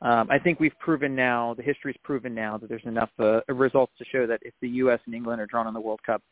um, 0.01 0.29
I 0.31 0.39
think 0.39 0.61
we've 0.61 0.79
proven 0.79 1.17
now, 1.17 1.55
the 1.55 1.65
history's 1.65 1.97
proven 2.05 2.33
now 2.33 2.59
that 2.59 2.69
there's 2.69 2.85
enough 2.85 3.11
uh, 3.19 3.41
results 3.49 3.93
to 3.99 4.05
show 4.05 4.25
that 4.29 4.39
if 4.43 4.55
the 4.63 4.69
U.S. 4.69 5.01
and 5.07 5.15
England 5.15 5.41
are 5.41 5.47
drawn 5.47 5.67
in 5.67 5.75
the 5.75 5.81
World 5.81 6.01
Cup, 6.07 6.23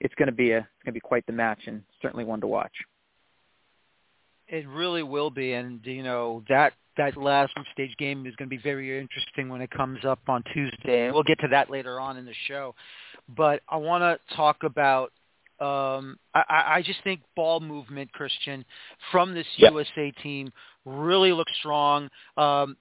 it's 0.00 0.14
going 0.14 0.26
to 0.26 0.32
be 0.32 0.52
a 0.52 0.58
it's 0.58 0.84
going 0.84 0.92
to 0.92 1.00
be 1.00 1.00
quite 1.00 1.26
the 1.26 1.32
match 1.32 1.60
and 1.66 1.82
certainly 2.02 2.24
one 2.24 2.40
to 2.40 2.46
watch. 2.46 2.72
It 4.48 4.68
really 4.68 5.02
will 5.02 5.30
be, 5.30 5.52
and 5.52 5.80
you 5.84 6.02
know 6.02 6.42
that 6.48 6.74
that 6.96 7.16
last 7.16 7.54
group 7.54 7.66
stage 7.72 7.96
game 7.98 8.26
is 8.26 8.36
going 8.36 8.48
to 8.48 8.56
be 8.56 8.62
very 8.62 9.00
interesting 9.00 9.48
when 9.48 9.60
it 9.60 9.70
comes 9.70 10.04
up 10.04 10.20
on 10.28 10.42
Tuesday, 10.52 11.06
and 11.06 11.14
we'll 11.14 11.22
get 11.22 11.40
to 11.40 11.48
that 11.48 11.70
later 11.70 11.98
on 11.98 12.16
in 12.16 12.24
the 12.24 12.34
show. 12.46 12.74
But 13.36 13.62
I 13.68 13.76
want 13.76 14.02
to 14.02 14.36
talk 14.36 14.58
about. 14.62 15.12
Um, 15.60 16.18
I, 16.34 16.42
I 16.76 16.82
just 16.84 17.02
think 17.04 17.20
ball 17.36 17.60
movement, 17.60 18.12
Christian, 18.12 18.64
from 19.12 19.34
this 19.34 19.46
yep. 19.56 19.70
USA 19.70 20.10
team 20.22 20.52
really 20.84 21.32
looks 21.32 21.52
strong. 21.58 22.10
Um, 22.36 22.76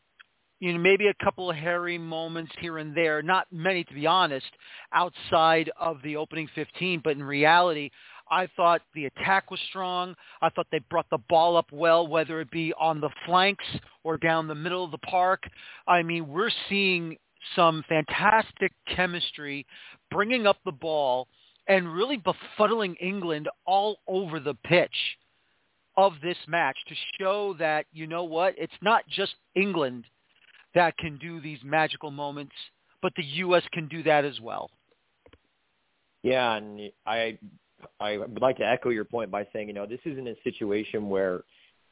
you 0.63 0.71
know, 0.71 0.79
maybe 0.79 1.07
a 1.07 1.13
couple 1.21 1.49
of 1.49 1.57
hairy 1.57 1.97
moments 1.97 2.53
here 2.61 2.77
and 2.77 2.95
there, 2.95 3.21
not 3.21 3.47
many 3.51 3.83
to 3.83 3.93
be 3.93 4.07
honest, 4.07 4.45
outside 4.93 5.69
of 5.77 5.97
the 6.05 6.15
opening 6.15 6.47
15, 6.55 7.01
but 7.03 7.17
in 7.17 7.21
reality, 7.21 7.89
I 8.31 8.47
thought 8.55 8.81
the 8.95 9.07
attack 9.07 9.51
was 9.51 9.59
strong. 9.67 10.15
I 10.41 10.47
thought 10.47 10.67
they 10.71 10.79
brought 10.89 11.09
the 11.09 11.17
ball 11.27 11.57
up 11.57 11.65
well, 11.73 12.07
whether 12.07 12.39
it 12.39 12.49
be 12.49 12.73
on 12.79 13.01
the 13.01 13.09
flanks 13.25 13.65
or 14.05 14.15
down 14.15 14.47
the 14.47 14.55
middle 14.55 14.85
of 14.85 14.91
the 14.91 14.99
park. 14.99 15.43
I 15.85 16.01
mean, 16.01 16.29
we're 16.29 16.49
seeing 16.69 17.17
some 17.57 17.83
fantastic 17.89 18.71
chemistry, 18.95 19.65
bringing 20.11 20.47
up 20.47 20.59
the 20.63 20.71
ball 20.71 21.27
and 21.67 21.93
really 21.93 22.17
befuddling 22.17 22.95
England 23.01 23.49
all 23.65 23.97
over 24.07 24.39
the 24.39 24.55
pitch 24.63 25.17
of 25.97 26.13
this 26.23 26.37
match 26.47 26.77
to 26.87 26.95
show 27.19 27.53
that, 27.59 27.85
you 27.91 28.07
know 28.07 28.23
what, 28.23 28.55
it's 28.57 28.71
not 28.81 29.05
just 29.09 29.35
England 29.55 30.05
that 30.75 30.97
can 30.97 31.17
do 31.17 31.39
these 31.39 31.59
magical 31.63 32.11
moments, 32.11 32.53
but 33.01 33.13
the 33.15 33.23
U.S. 33.23 33.63
can 33.71 33.87
do 33.87 34.03
that 34.03 34.25
as 34.25 34.39
well. 34.39 34.69
Yeah, 36.23 36.55
and 36.55 36.91
I 37.05 37.37
I 37.99 38.17
would 38.17 38.41
like 38.41 38.57
to 38.57 38.67
echo 38.67 38.89
your 38.89 39.05
point 39.05 39.29
by 39.29 39.47
saying, 39.51 39.67
you 39.67 39.73
know, 39.73 39.85
this 39.85 39.99
isn't 40.05 40.27
a 40.27 40.35
situation 40.43 41.09
where 41.09 41.43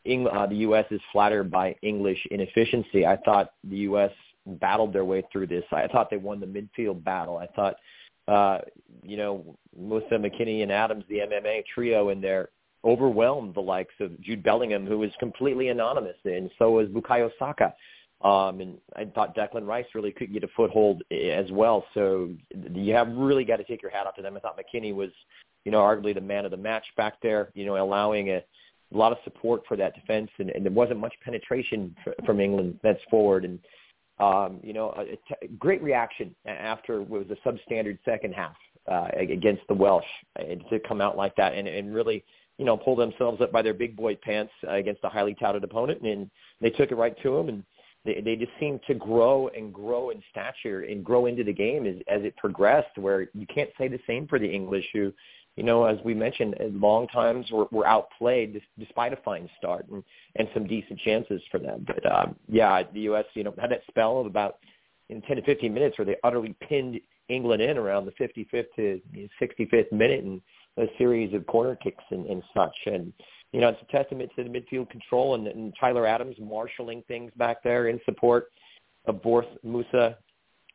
Eng- 0.05 0.27
uh, 0.27 0.47
the 0.47 0.55
U.S. 0.55 0.85
is 0.89 1.01
flattered 1.11 1.51
by 1.51 1.75
English 1.81 2.25
inefficiency. 2.31 3.05
I 3.05 3.17
thought 3.17 3.51
the 3.63 3.77
U.S. 3.77 4.11
battled 4.45 4.93
their 4.93 5.05
way 5.05 5.23
through 5.31 5.47
this. 5.47 5.63
I 5.71 5.87
thought 5.87 6.09
they 6.09 6.17
won 6.17 6.39
the 6.39 6.47
midfield 6.47 7.03
battle. 7.03 7.37
I 7.37 7.47
thought, 7.47 7.75
uh, 8.27 8.59
you 9.03 9.17
know, 9.17 9.57
Musah, 9.79 10.13
McKennie 10.13 10.63
and 10.63 10.71
Adams, 10.71 11.03
the 11.07 11.19
MMA 11.19 11.65
trio 11.73 12.09
in 12.09 12.19
there, 12.19 12.49
overwhelmed 12.83 13.53
the 13.53 13.61
likes 13.61 13.93
of 13.99 14.19
Jude 14.21 14.41
Bellingham, 14.41 14.87
who 14.87 14.97
was 14.97 15.11
completely 15.19 15.67
anonymous, 15.67 16.15
and 16.25 16.49
so 16.57 16.71
was 16.71 16.87
Bukayo 16.87 17.29
Saka. 17.37 17.73
Um, 18.23 18.61
and 18.61 18.77
I 18.95 19.05
thought 19.05 19.35
Declan 19.35 19.65
Rice 19.65 19.87
really 19.95 20.11
could 20.11 20.31
get 20.31 20.43
a 20.43 20.47
foothold 20.55 21.03
as 21.11 21.51
well. 21.51 21.85
So 21.95 22.29
you 22.73 22.93
have 22.93 23.07
really 23.09 23.45
got 23.45 23.57
to 23.57 23.63
take 23.63 23.81
your 23.81 23.89
hat 23.89 24.05
off 24.05 24.15
to 24.15 24.21
them. 24.21 24.37
I 24.37 24.39
thought 24.39 24.59
McKennie 24.59 24.93
was 24.93 25.09
you 25.63 25.71
know, 25.71 25.79
arguably 25.79 26.13
the 26.13 26.21
man 26.21 26.45
of 26.45 26.51
the 26.51 26.57
match 26.57 26.85
back 26.97 27.21
there, 27.21 27.51
you 27.53 27.65
know, 27.65 27.81
allowing 27.81 28.29
a, 28.29 28.37
a 28.37 28.97
lot 28.97 29.11
of 29.11 29.17
support 29.23 29.61
for 29.67 29.77
that 29.77 29.93
defense, 29.95 30.29
and, 30.39 30.49
and 30.49 30.65
there 30.65 30.71
wasn't 30.71 30.99
much 30.99 31.13
penetration 31.23 31.95
f- 32.05 32.25
from 32.25 32.39
England 32.39 32.79
that's 32.83 33.01
forward, 33.09 33.45
and 33.45 33.59
um, 34.19 34.59
you 34.61 34.73
know, 34.73 34.93
a, 34.97 35.01
a 35.01 35.05
t- 35.15 35.47
great 35.57 35.81
reaction 35.81 36.35
after 36.45 37.01
what 37.01 37.27
was 37.27 37.37
a 37.37 37.47
substandard 37.47 37.97
second 38.05 38.33
half 38.33 38.55
uh, 38.91 39.07
against 39.17 39.61
the 39.67 39.73
Welsh 39.73 40.05
and 40.35 40.63
to 40.69 40.79
come 40.79 41.01
out 41.01 41.17
like 41.17 41.35
that 41.37 41.53
and, 41.55 41.67
and 41.67 41.93
really, 41.93 42.23
you 42.59 42.65
know, 42.65 42.77
pull 42.77 42.95
themselves 42.95 43.41
up 43.41 43.51
by 43.51 43.63
their 43.63 43.73
big 43.73 43.95
boy 43.95 44.15
pants 44.15 44.51
uh, 44.67 44.73
against 44.73 45.03
a 45.03 45.09
highly 45.09 45.33
touted 45.35 45.63
opponent, 45.63 46.01
and 46.01 46.29
they 46.59 46.69
took 46.69 46.91
it 46.91 46.95
right 46.95 47.15
to 47.23 47.35
them, 47.35 47.49
and 47.49 47.63
they, 48.05 48.21
they 48.21 48.35
just 48.35 48.51
seemed 48.59 48.81
to 48.87 48.93
grow 48.93 49.47
and 49.49 49.73
grow 49.73 50.09
in 50.09 50.21
stature 50.31 50.81
and 50.81 51.03
grow 51.03 51.27
into 51.27 51.43
the 51.43 51.53
game 51.53 51.85
as, 51.85 51.95
as 52.07 52.23
it 52.23 52.35
progressed. 52.37 52.97
Where 52.97 53.27
you 53.33 53.45
can't 53.53 53.69
say 53.77 53.87
the 53.87 53.99
same 54.07 54.27
for 54.27 54.39
the 54.39 54.49
English, 54.49 54.85
who 54.93 55.13
you 55.57 55.63
know, 55.63 55.83
as 55.83 55.97
we 56.05 56.13
mentioned, 56.13 56.55
long 56.73 57.07
times 57.09 57.51
were, 57.51 57.67
were 57.71 57.85
outplayed 57.85 58.61
despite 58.79 59.11
a 59.11 59.17
fine 59.17 59.49
start 59.57 59.85
and, 59.89 60.01
and 60.37 60.47
some 60.53 60.65
decent 60.65 60.99
chances 60.99 61.41
for 61.51 61.59
them. 61.59 61.85
But 61.85 62.09
um, 62.09 62.35
yeah, 62.47 62.83
the 62.93 63.01
U.S. 63.01 63.25
you 63.33 63.43
know 63.43 63.53
had 63.59 63.71
that 63.71 63.81
spell 63.89 64.19
of 64.19 64.25
about 64.25 64.57
in 65.09 65.21
10 65.21 65.37
to 65.37 65.43
15 65.43 65.73
minutes 65.73 65.97
where 65.97 66.05
they 66.05 66.15
utterly 66.23 66.55
pinned 66.67 67.01
England 67.27 67.61
in 67.61 67.77
around 67.77 68.05
the 68.05 68.11
55th 68.13 68.65
to 68.77 69.01
65th 69.41 69.91
minute 69.91 70.23
and 70.23 70.41
a 70.77 70.85
series 70.97 71.33
of 71.33 71.45
corner 71.47 71.75
kicks 71.75 72.03
and, 72.11 72.25
and 72.27 72.41
such. 72.55 72.75
And 72.85 73.11
you 73.51 73.59
know, 73.59 73.69
it's 73.69 73.81
a 73.81 73.91
testament 73.91 74.31
to 74.35 74.43
the 74.43 74.49
midfield 74.49 74.89
control 74.89 75.35
and, 75.35 75.47
and 75.47 75.73
Tyler 75.79 76.05
Adams 76.05 76.35
marshaling 76.39 77.03
things 77.07 77.31
back 77.35 77.61
there 77.63 77.89
in 77.89 77.99
support 78.05 78.49
of 79.05 79.21
Borth 79.21 79.47
Musah 79.65 80.15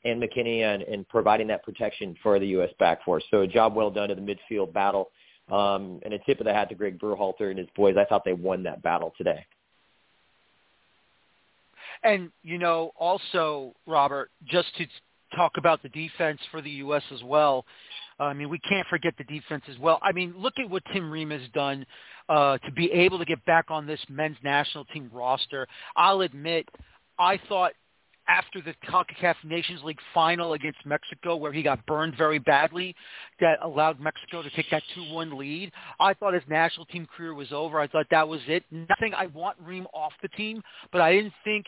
and 0.04 0.22
McKennie 0.22 0.62
and, 0.62 0.82
and 0.82 1.08
providing 1.08 1.46
that 1.48 1.64
protection 1.64 2.16
for 2.22 2.38
the 2.38 2.46
U.S. 2.48 2.70
back 2.78 3.04
force. 3.04 3.24
So 3.30 3.40
a 3.42 3.46
job 3.46 3.74
well 3.74 3.90
done 3.90 4.10
in 4.10 4.24
the 4.24 4.34
midfield 4.34 4.72
battle. 4.72 5.10
Um, 5.50 6.00
and 6.04 6.12
a 6.12 6.18
tip 6.26 6.40
of 6.40 6.44
the 6.44 6.52
hat 6.52 6.68
to 6.70 6.74
Greg 6.74 6.98
Berhalter 6.98 7.50
and 7.50 7.58
his 7.58 7.68
boys. 7.76 7.94
I 7.96 8.04
thought 8.04 8.24
they 8.24 8.32
won 8.32 8.64
that 8.64 8.82
battle 8.82 9.12
today. 9.16 9.46
And, 12.02 12.30
you 12.42 12.58
know, 12.58 12.90
also, 12.96 13.72
Robert, 13.86 14.30
just 14.44 14.66
to 14.78 14.86
talk 15.36 15.52
about 15.56 15.82
the 15.84 15.88
defense 15.90 16.40
for 16.50 16.60
the 16.60 16.70
U.S. 16.70 17.02
as 17.14 17.22
well, 17.22 17.64
I 18.18 18.32
mean, 18.32 18.48
we 18.48 18.58
can't 18.58 18.86
forget 18.88 19.14
the 19.18 19.24
defense 19.24 19.62
as 19.70 19.78
well. 19.78 19.98
I 20.02 20.12
mean, 20.12 20.34
look 20.36 20.54
at 20.58 20.68
what 20.68 20.82
Tim 20.92 21.10
Ream 21.10 21.30
has 21.30 21.48
done 21.52 21.86
uh, 22.28 22.58
to 22.58 22.72
be 22.72 22.90
able 22.92 23.18
to 23.18 23.24
get 23.24 23.44
back 23.44 23.66
on 23.70 23.86
this 23.86 24.00
men's 24.08 24.36
national 24.42 24.84
team 24.86 25.10
roster. 25.12 25.66
I'll 25.96 26.22
admit, 26.22 26.68
I 27.18 27.38
thought 27.48 27.72
after 28.28 28.60
the 28.60 28.74
CONCACAF 28.88 29.36
Nations 29.44 29.82
League 29.84 30.00
final 30.12 30.54
against 30.54 30.84
Mexico 30.84 31.36
where 31.36 31.52
he 31.52 31.62
got 31.62 31.84
burned 31.86 32.16
very 32.16 32.38
badly 32.38 32.94
that 33.40 33.58
allowed 33.62 34.00
Mexico 34.00 34.42
to 34.42 34.50
take 34.50 34.68
that 34.70 34.82
2-1 34.96 35.36
lead. 35.36 35.70
I 36.00 36.14
thought 36.14 36.34
his 36.34 36.42
national 36.48 36.86
team 36.86 37.06
career 37.16 37.34
was 37.34 37.52
over. 37.52 37.80
I 37.80 37.86
thought 37.86 38.06
that 38.10 38.26
was 38.26 38.40
it. 38.48 38.64
Nothing 38.70 39.14
I 39.14 39.26
want 39.26 39.56
Ream 39.64 39.86
off 39.94 40.12
the 40.22 40.28
team, 40.28 40.62
but 40.92 41.00
I 41.00 41.12
didn't 41.12 41.34
think 41.44 41.66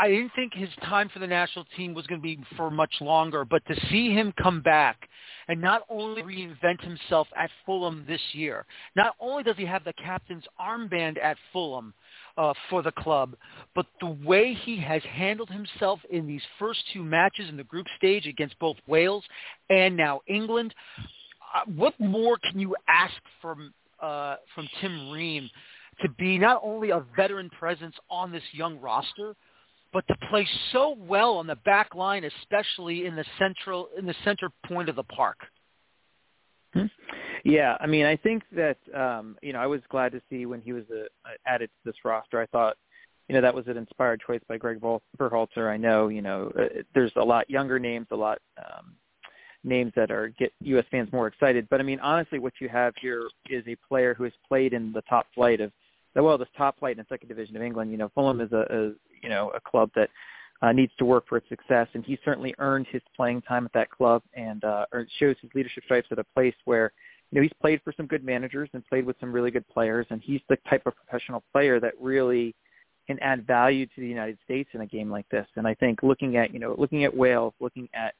I 0.00 0.08
didn't 0.08 0.30
think 0.36 0.54
his 0.54 0.68
time 0.84 1.08
for 1.08 1.18
the 1.18 1.26
national 1.26 1.64
team 1.76 1.92
was 1.92 2.06
going 2.06 2.20
to 2.20 2.22
be 2.22 2.38
for 2.56 2.70
much 2.70 2.94
longer, 3.00 3.44
but 3.44 3.66
to 3.66 3.74
see 3.90 4.12
him 4.12 4.32
come 4.40 4.62
back 4.62 5.08
and 5.48 5.60
not 5.60 5.82
only 5.90 6.22
reinvent 6.22 6.80
himself 6.82 7.26
at 7.36 7.50
Fulham 7.66 8.04
this 8.06 8.20
year, 8.32 8.64
not 8.94 9.16
only 9.18 9.42
does 9.42 9.56
he 9.56 9.64
have 9.64 9.82
the 9.82 9.92
captain's 9.94 10.44
armband 10.60 11.18
at 11.20 11.36
Fulham 11.52 11.92
uh, 12.36 12.54
for 12.70 12.82
the 12.82 12.92
club, 12.92 13.34
but 13.74 13.86
the 14.00 14.16
way 14.24 14.54
he 14.54 14.76
has 14.78 15.02
handled 15.02 15.50
himself 15.50 15.98
in 16.10 16.28
these 16.28 16.42
first 16.60 16.80
two 16.92 17.02
matches 17.02 17.48
in 17.48 17.56
the 17.56 17.64
group 17.64 17.86
stage 17.96 18.26
against 18.26 18.56
both 18.60 18.76
Wales 18.86 19.24
and 19.68 19.96
now 19.96 20.20
England, 20.28 20.74
uh, 21.56 21.62
what 21.74 21.98
more 21.98 22.38
can 22.38 22.60
you 22.60 22.76
ask 22.86 23.14
from 23.42 23.72
uh, 24.00 24.36
from 24.54 24.68
Tim 24.80 25.10
Ream 25.10 25.50
to 26.02 26.08
be 26.10 26.38
not 26.38 26.60
only 26.62 26.90
a 26.90 27.04
veteran 27.16 27.50
presence 27.50 27.96
on 28.08 28.30
this 28.30 28.44
young 28.52 28.80
roster, 28.80 29.34
but 29.92 30.06
to 30.08 30.14
play 30.28 30.46
so 30.72 30.96
well 30.98 31.36
on 31.36 31.46
the 31.46 31.56
back 31.56 31.94
line, 31.94 32.24
especially 32.24 33.06
in 33.06 33.16
the 33.16 33.24
central 33.38 33.88
in 33.98 34.06
the 34.06 34.14
center 34.24 34.50
point 34.66 34.88
of 34.88 34.96
the 34.96 35.04
park. 35.04 35.38
Hmm. 36.74 36.86
Yeah, 37.44 37.76
I 37.80 37.86
mean, 37.86 38.04
I 38.04 38.16
think 38.16 38.42
that 38.52 38.76
um, 38.94 39.36
you 39.42 39.52
know 39.52 39.60
I 39.60 39.66
was 39.66 39.80
glad 39.88 40.12
to 40.12 40.20
see 40.28 40.46
when 40.46 40.60
he 40.60 40.72
was 40.72 40.84
uh, 40.90 41.04
added 41.46 41.68
to 41.68 41.90
this 41.90 41.96
roster. 42.04 42.40
I 42.40 42.46
thought 42.46 42.76
you 43.28 43.34
know 43.34 43.40
that 43.40 43.54
was 43.54 43.66
an 43.68 43.76
inspired 43.76 44.20
choice 44.26 44.42
by 44.48 44.58
Greg 44.58 44.80
Berhalter. 45.18 45.70
I 45.70 45.76
know 45.76 46.08
you 46.08 46.22
know 46.22 46.52
uh, 46.58 46.82
there's 46.94 47.12
a 47.16 47.24
lot 47.24 47.48
younger 47.48 47.78
names, 47.78 48.08
a 48.10 48.16
lot 48.16 48.38
um, 48.58 48.94
names 49.64 49.92
that 49.96 50.10
are 50.10 50.28
get 50.38 50.52
U.S. 50.60 50.84
fans 50.90 51.10
more 51.12 51.26
excited. 51.26 51.66
But 51.70 51.80
I 51.80 51.84
mean, 51.84 52.00
honestly, 52.00 52.38
what 52.38 52.54
you 52.60 52.68
have 52.68 52.94
here 53.00 53.28
is 53.48 53.64
a 53.66 53.76
player 53.88 54.14
who 54.14 54.24
has 54.24 54.32
played 54.46 54.72
in 54.72 54.92
the 54.92 55.02
top 55.02 55.26
flight 55.34 55.60
of 55.60 55.72
well, 56.24 56.38
this 56.38 56.48
top 56.56 56.78
flight 56.78 56.92
in 56.92 56.98
the 56.98 57.06
second 57.08 57.28
division 57.28 57.56
of 57.56 57.62
England. 57.62 57.90
You 57.90 57.98
know, 57.98 58.10
Fulham 58.14 58.40
is 58.40 58.52
a, 58.52 58.64
a 58.70 58.82
you 59.22 59.28
know 59.28 59.50
a 59.54 59.60
club 59.60 59.90
that 59.94 60.10
uh, 60.62 60.72
needs 60.72 60.92
to 60.98 61.04
work 61.04 61.24
for 61.28 61.36
its 61.36 61.48
success, 61.48 61.88
and 61.94 62.04
he 62.04 62.18
certainly 62.24 62.54
earned 62.58 62.86
his 62.90 63.02
playing 63.16 63.42
time 63.42 63.64
at 63.64 63.72
that 63.72 63.90
club 63.90 64.22
and 64.34 64.64
uh, 64.64 64.86
shows 65.18 65.36
his 65.40 65.50
leadership 65.54 65.84
stripes 65.84 66.08
at 66.10 66.18
a 66.18 66.24
place 66.34 66.54
where 66.64 66.92
you 67.30 67.36
know 67.36 67.42
he's 67.42 67.52
played 67.60 67.80
for 67.84 67.92
some 67.96 68.06
good 68.06 68.24
managers 68.24 68.68
and 68.72 68.84
played 68.86 69.04
with 69.04 69.16
some 69.20 69.32
really 69.32 69.50
good 69.50 69.66
players, 69.68 70.06
and 70.10 70.20
he's 70.22 70.40
the 70.48 70.56
type 70.68 70.82
of 70.86 70.94
professional 70.96 71.42
player 71.52 71.78
that 71.80 71.94
really 72.00 72.54
can 73.06 73.18
add 73.20 73.46
value 73.46 73.86
to 73.86 74.00
the 74.00 74.06
United 74.06 74.38
States 74.44 74.68
in 74.74 74.82
a 74.82 74.86
game 74.86 75.10
like 75.10 75.28
this. 75.30 75.46
And 75.56 75.66
I 75.66 75.74
think 75.74 76.02
looking 76.02 76.36
at 76.36 76.52
you 76.52 76.60
know 76.60 76.74
looking 76.78 77.04
at 77.04 77.16
Wales, 77.16 77.54
looking 77.60 77.88
at 77.94 78.14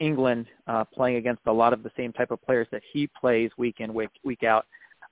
England 0.00 0.46
uh, 0.66 0.84
playing 0.84 1.16
against 1.16 1.42
a 1.46 1.52
lot 1.52 1.72
of 1.72 1.82
the 1.82 1.90
same 1.96 2.12
type 2.12 2.30
of 2.30 2.42
players 2.42 2.66
that 2.72 2.82
he 2.92 3.08
plays 3.18 3.50
week 3.56 3.76
in 3.78 3.94
week 3.94 4.10
week 4.24 4.42
out. 4.42 4.66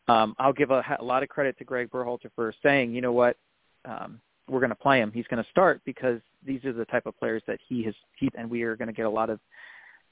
Um, 0.08 0.34
I'll 0.38 0.52
give 0.52 0.70
a, 0.70 0.82
a 0.98 1.04
lot 1.04 1.22
of 1.22 1.28
credit 1.28 1.56
to 1.58 1.64
Greg 1.64 1.90
Berhalter 1.90 2.30
for 2.34 2.52
saying, 2.62 2.94
you 2.94 3.00
know 3.00 3.12
what, 3.12 3.36
um, 3.84 4.20
we're 4.48 4.60
going 4.60 4.70
to 4.70 4.76
play 4.76 5.00
him. 5.00 5.10
He's 5.12 5.26
going 5.26 5.42
to 5.42 5.50
start 5.50 5.80
because 5.84 6.20
these 6.44 6.64
are 6.64 6.72
the 6.72 6.84
type 6.86 7.06
of 7.06 7.18
players 7.18 7.42
that 7.46 7.58
he 7.66 7.82
has, 7.84 7.94
he, 8.16 8.28
and 8.36 8.50
we 8.50 8.62
are 8.62 8.76
going 8.76 8.88
to 8.88 8.94
get 8.94 9.06
a 9.06 9.10
lot 9.10 9.30
of, 9.30 9.40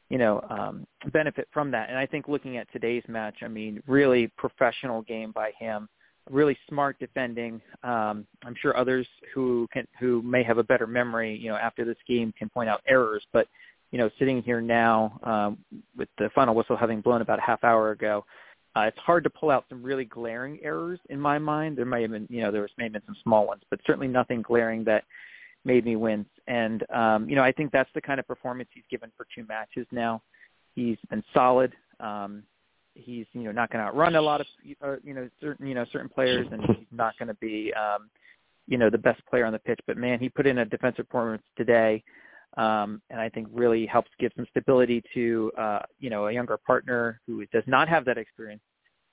you 0.08 0.18
know, 0.18 0.44
um, 0.48 0.86
benefit 1.12 1.48
from 1.52 1.70
that. 1.72 1.90
And 1.90 1.98
I 1.98 2.06
think 2.06 2.28
looking 2.28 2.56
at 2.56 2.70
today's 2.72 3.02
match, 3.08 3.36
I 3.42 3.48
mean, 3.48 3.82
really 3.86 4.28
professional 4.38 5.02
game 5.02 5.32
by 5.32 5.52
him, 5.58 5.88
really 6.30 6.56
smart 6.68 6.98
defending. 6.98 7.60
Um, 7.82 8.26
I'm 8.44 8.54
sure 8.60 8.76
others 8.76 9.06
who 9.34 9.68
can, 9.72 9.86
who 10.00 10.22
may 10.22 10.42
have 10.42 10.58
a 10.58 10.64
better 10.64 10.86
memory, 10.86 11.36
you 11.36 11.50
know, 11.50 11.56
after 11.56 11.84
this 11.84 11.96
game 12.08 12.32
can 12.38 12.48
point 12.48 12.70
out 12.70 12.80
errors, 12.86 13.24
but 13.32 13.46
you 13.90 13.98
know, 13.98 14.10
sitting 14.18 14.42
here 14.42 14.60
now 14.60 15.20
um, 15.22 15.58
with 15.96 16.08
the 16.18 16.30
final 16.34 16.54
whistle 16.54 16.76
having 16.76 17.02
blown 17.02 17.20
about 17.20 17.38
a 17.38 17.42
half 17.42 17.62
hour 17.62 17.90
ago, 17.90 18.24
uh, 18.76 18.82
it's 18.82 18.98
hard 18.98 19.24
to 19.24 19.30
pull 19.30 19.50
out 19.50 19.64
some 19.68 19.82
really 19.82 20.04
glaring 20.04 20.58
errors 20.62 20.98
in 21.10 21.20
my 21.20 21.38
mind. 21.38 21.76
There 21.76 21.84
may 21.84 22.02
have 22.02 22.10
been, 22.10 22.26
you 22.30 22.40
know, 22.40 22.50
there 22.50 22.62
was 22.62 22.70
may 22.78 22.84
have 22.84 22.92
been 22.94 23.02
some 23.06 23.16
small 23.22 23.46
ones, 23.46 23.62
but 23.70 23.80
certainly 23.86 24.08
nothing 24.08 24.42
glaring 24.42 24.84
that 24.84 25.04
made 25.64 25.84
me 25.84 25.96
wince. 25.96 26.28
And 26.48 26.84
um, 26.90 27.28
you 27.28 27.36
know, 27.36 27.42
I 27.42 27.52
think 27.52 27.70
that's 27.70 27.90
the 27.94 28.00
kind 28.00 28.18
of 28.18 28.26
performance 28.26 28.70
he's 28.72 28.84
given 28.90 29.12
for 29.16 29.26
two 29.34 29.44
matches 29.46 29.86
now. 29.92 30.22
He's 30.74 30.96
been 31.10 31.22
solid. 31.34 31.72
Um, 32.00 32.44
he's 32.94 33.26
you 33.32 33.42
know 33.42 33.52
not 33.52 33.70
going 33.70 33.82
to 33.82 33.88
outrun 33.88 34.16
a 34.16 34.22
lot 34.22 34.40
of 34.40 34.46
uh, 34.82 34.96
you 35.04 35.14
know 35.14 35.28
certain 35.40 35.66
you 35.66 35.74
know 35.74 35.84
certain 35.92 36.08
players, 36.08 36.46
and 36.50 36.62
he's 36.64 36.86
not 36.92 37.16
going 37.18 37.28
to 37.28 37.34
be 37.34 37.72
um, 37.74 38.08
you 38.66 38.78
know 38.78 38.88
the 38.88 38.98
best 38.98 39.24
player 39.26 39.44
on 39.44 39.52
the 39.52 39.58
pitch. 39.58 39.80
But 39.86 39.98
man, 39.98 40.18
he 40.18 40.30
put 40.30 40.46
in 40.46 40.58
a 40.58 40.64
defensive 40.64 41.08
performance 41.08 41.42
today 41.56 42.02
um, 42.56 43.00
and 43.10 43.20
I 43.20 43.28
think 43.28 43.48
really 43.52 43.86
helps 43.86 44.10
give 44.18 44.32
some 44.36 44.46
stability 44.50 45.02
to 45.14 45.52
uh, 45.58 45.80
you 45.98 46.10
know 46.10 46.26
a 46.26 46.32
younger 46.32 46.56
partner 46.56 47.20
who 47.26 47.44
does 47.46 47.64
not 47.66 47.88
have 47.88 48.04
that 48.04 48.18
experience 48.18 48.62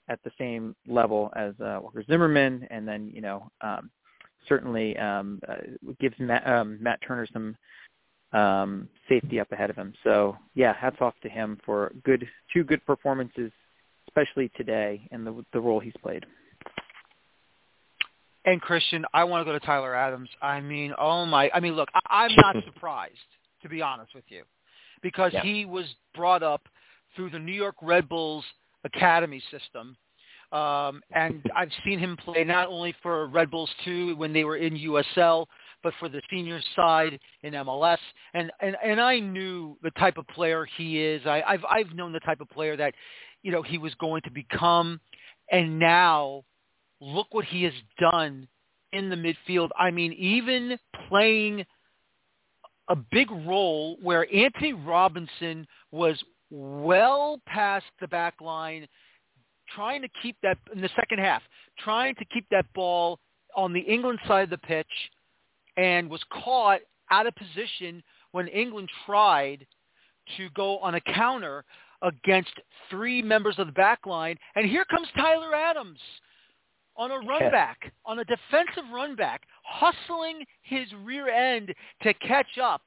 at 0.10 0.19
the 0.24 0.31
same 0.38 0.75
level 0.88 1.31
as 1.36 1.53
uh, 1.62 1.79
Walker 1.81 2.03
Zimmerman, 2.03 2.67
and 2.69 2.88
then 2.88 3.12
you 3.13 3.22
know 3.22 3.50
um, 3.62 3.89
certainly 4.48 4.98
um, 4.98 5.39
uh, 5.48 5.55
gives 6.00 6.15
Matt, 6.19 6.46
um, 6.48 6.77
Matt 6.81 7.00
Turner 7.05 7.27
some 7.31 7.55
um, 8.34 8.89
safety 9.08 9.39
up 9.39 9.51
ahead 9.51 9.69
of 9.69 9.75
him. 9.75 9.93
So 10.03 10.36
yeah, 10.55 10.74
hats 10.74 10.98
off 11.00 11.13
to 11.24 11.29
him 11.29 11.60
for 11.65 11.93
good 12.03 12.27
two 12.53 12.63
good 12.63 12.86
performances, 12.86 13.51
especially 14.08 14.51
today, 14.58 15.08
and 15.12 15.25
the 15.25 15.46
the 15.53 15.62
role 15.62 15.79
he's 15.79 15.93
played. 16.01 16.25
And 18.46 18.62
Christian, 18.62 19.05
I 19.13 19.25
want 19.25 19.41
to 19.41 19.46
go 19.46 19.58
to 19.58 19.65
Tyler 19.65 19.93
Adams. 19.93 20.29
I 20.41 20.62
mean, 20.62 20.93
oh 20.98 21.25
my! 21.25 21.51
I 21.53 21.60
mean, 21.60 21.74
look, 21.74 21.89
I, 21.93 22.25
I'm 22.25 22.36
not 22.36 22.55
surprised 22.74 23.17
to 23.62 23.69
be 23.69 23.81
honest 23.81 24.13
with 24.15 24.24
you, 24.29 24.43
because 25.01 25.31
yeah. 25.34 25.43
he 25.43 25.65
was 25.65 25.86
brought 26.15 26.43
up 26.43 26.62
through 27.15 27.30
the 27.30 27.39
New 27.39 27.54
York 27.54 27.75
Red 27.82 28.08
Bulls 28.08 28.45
academy 28.84 29.41
system, 29.52 29.97
um, 30.52 31.02
and 31.13 31.43
I've 31.56 31.69
seen 31.86 31.99
him 31.99 32.17
play 32.17 32.43
not 32.43 32.69
only 32.69 32.95
for 33.04 33.28
Red 33.28 33.52
Bulls 33.52 33.69
too 33.86 34.15
when 34.15 34.34
they 34.34 34.43
were 34.43 34.58
in 34.58 34.75
USL, 34.75 35.45
but 35.84 35.93
for 35.99 36.10
the 36.10 36.21
senior 36.30 36.60
side 36.75 37.19
in 37.43 37.54
MLS. 37.54 37.99
And 38.34 38.52
and 38.60 38.75
and 38.84 38.99
I 38.99 39.19
knew 39.19 39.78
the 39.84 39.91
type 39.91 40.17
of 40.17 40.28
player 40.28 40.67
he 40.78 41.02
is. 41.02 41.21
I, 41.25 41.43
I've 41.45 41.65
I've 41.69 41.93
known 41.93 42.13
the 42.13 42.19
type 42.21 42.41
of 42.41 42.49
player 42.49 42.75
that, 42.78 42.95
you 43.43 43.52
know, 43.52 43.62
he 43.62 43.78
was 43.78 43.93
going 43.95 44.21
to 44.23 44.32
become, 44.32 44.99
and 45.52 45.78
now 45.78 46.43
look 47.01 47.27
what 47.31 47.45
he 47.45 47.63
has 47.63 47.73
done 47.99 48.47
in 48.91 49.09
the 49.09 49.15
midfield. 49.15 49.69
I 49.77 49.91
mean, 49.91 50.13
even 50.13 50.77
playing 51.07 51.65
a 52.89 52.95
big 52.95 53.29
role 53.31 53.97
where 54.01 54.27
Antonee 54.33 54.73
Robinson 54.73 55.67
was 55.91 56.21
well 56.49 57.39
past 57.45 57.85
the 58.01 58.07
back 58.07 58.41
line, 58.41 58.88
trying 59.75 60.01
to 60.01 60.09
keep 60.21 60.35
that 60.41 60.57
in 60.73 60.81
the 60.81 60.89
second 60.95 61.19
half, 61.19 61.43
trying 61.77 62.15
to 62.15 62.25
keep 62.25 62.45
that 62.49 62.65
ball 62.73 63.19
on 63.55 63.73
the 63.73 63.79
England 63.79 64.19
side 64.27 64.43
of 64.43 64.49
the 64.49 64.57
pitch 64.57 64.88
and 65.77 66.09
was 66.09 66.21
caught 66.43 66.81
out 67.12 67.27
of 67.27 67.33
position 67.35 68.03
when 68.31 68.47
England 68.47 68.89
tried 69.05 69.65
to 70.38 70.49
go 70.55 70.77
on 70.79 70.95
a 70.95 71.01
counter 71.01 71.63
against 72.01 72.51
three 72.89 73.21
members 73.21 73.55
of 73.57 73.67
the 73.67 73.73
back 73.73 74.05
line. 74.05 74.38
And 74.55 74.69
here 74.69 74.85
comes 74.85 75.07
Tyler 75.15 75.53
Adams 75.53 75.99
on 76.99 77.12
a 77.12 77.19
run 77.19 77.49
back, 77.49 77.93
on 78.05 78.19
a 78.19 78.25
defensive 78.25 78.83
run 78.93 79.15
back, 79.15 79.43
hustling 79.63 80.45
his 80.63 80.85
rear 81.03 81.29
end 81.29 81.73
to 82.03 82.13
catch 82.15 82.57
up 82.62 82.81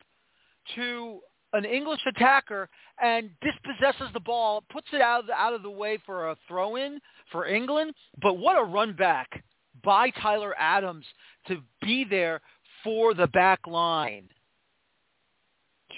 to 0.76 1.18
an 1.54 1.64
English 1.64 2.00
attacker 2.06 2.68
and 3.02 3.30
dispossesses 3.40 4.12
the 4.12 4.20
ball, 4.20 4.62
puts 4.70 4.86
it 4.92 5.00
out 5.00 5.20
of 5.20 5.26
the, 5.26 5.32
out 5.32 5.54
of 5.54 5.62
the 5.62 5.70
way 5.70 5.98
for 6.04 6.30
a 6.30 6.36
throw 6.46 6.76
in 6.76 7.00
for 7.30 7.46
England. 7.46 7.94
But 8.20 8.34
what 8.34 8.58
a 8.58 8.62
run 8.62 8.94
back 8.94 9.42
by 9.82 10.10
Tyler 10.10 10.54
Adams 10.58 11.06
to 11.48 11.62
be 11.80 12.04
there 12.04 12.42
for 12.84 13.14
the 13.14 13.26
back 13.28 13.66
line. 13.66 14.28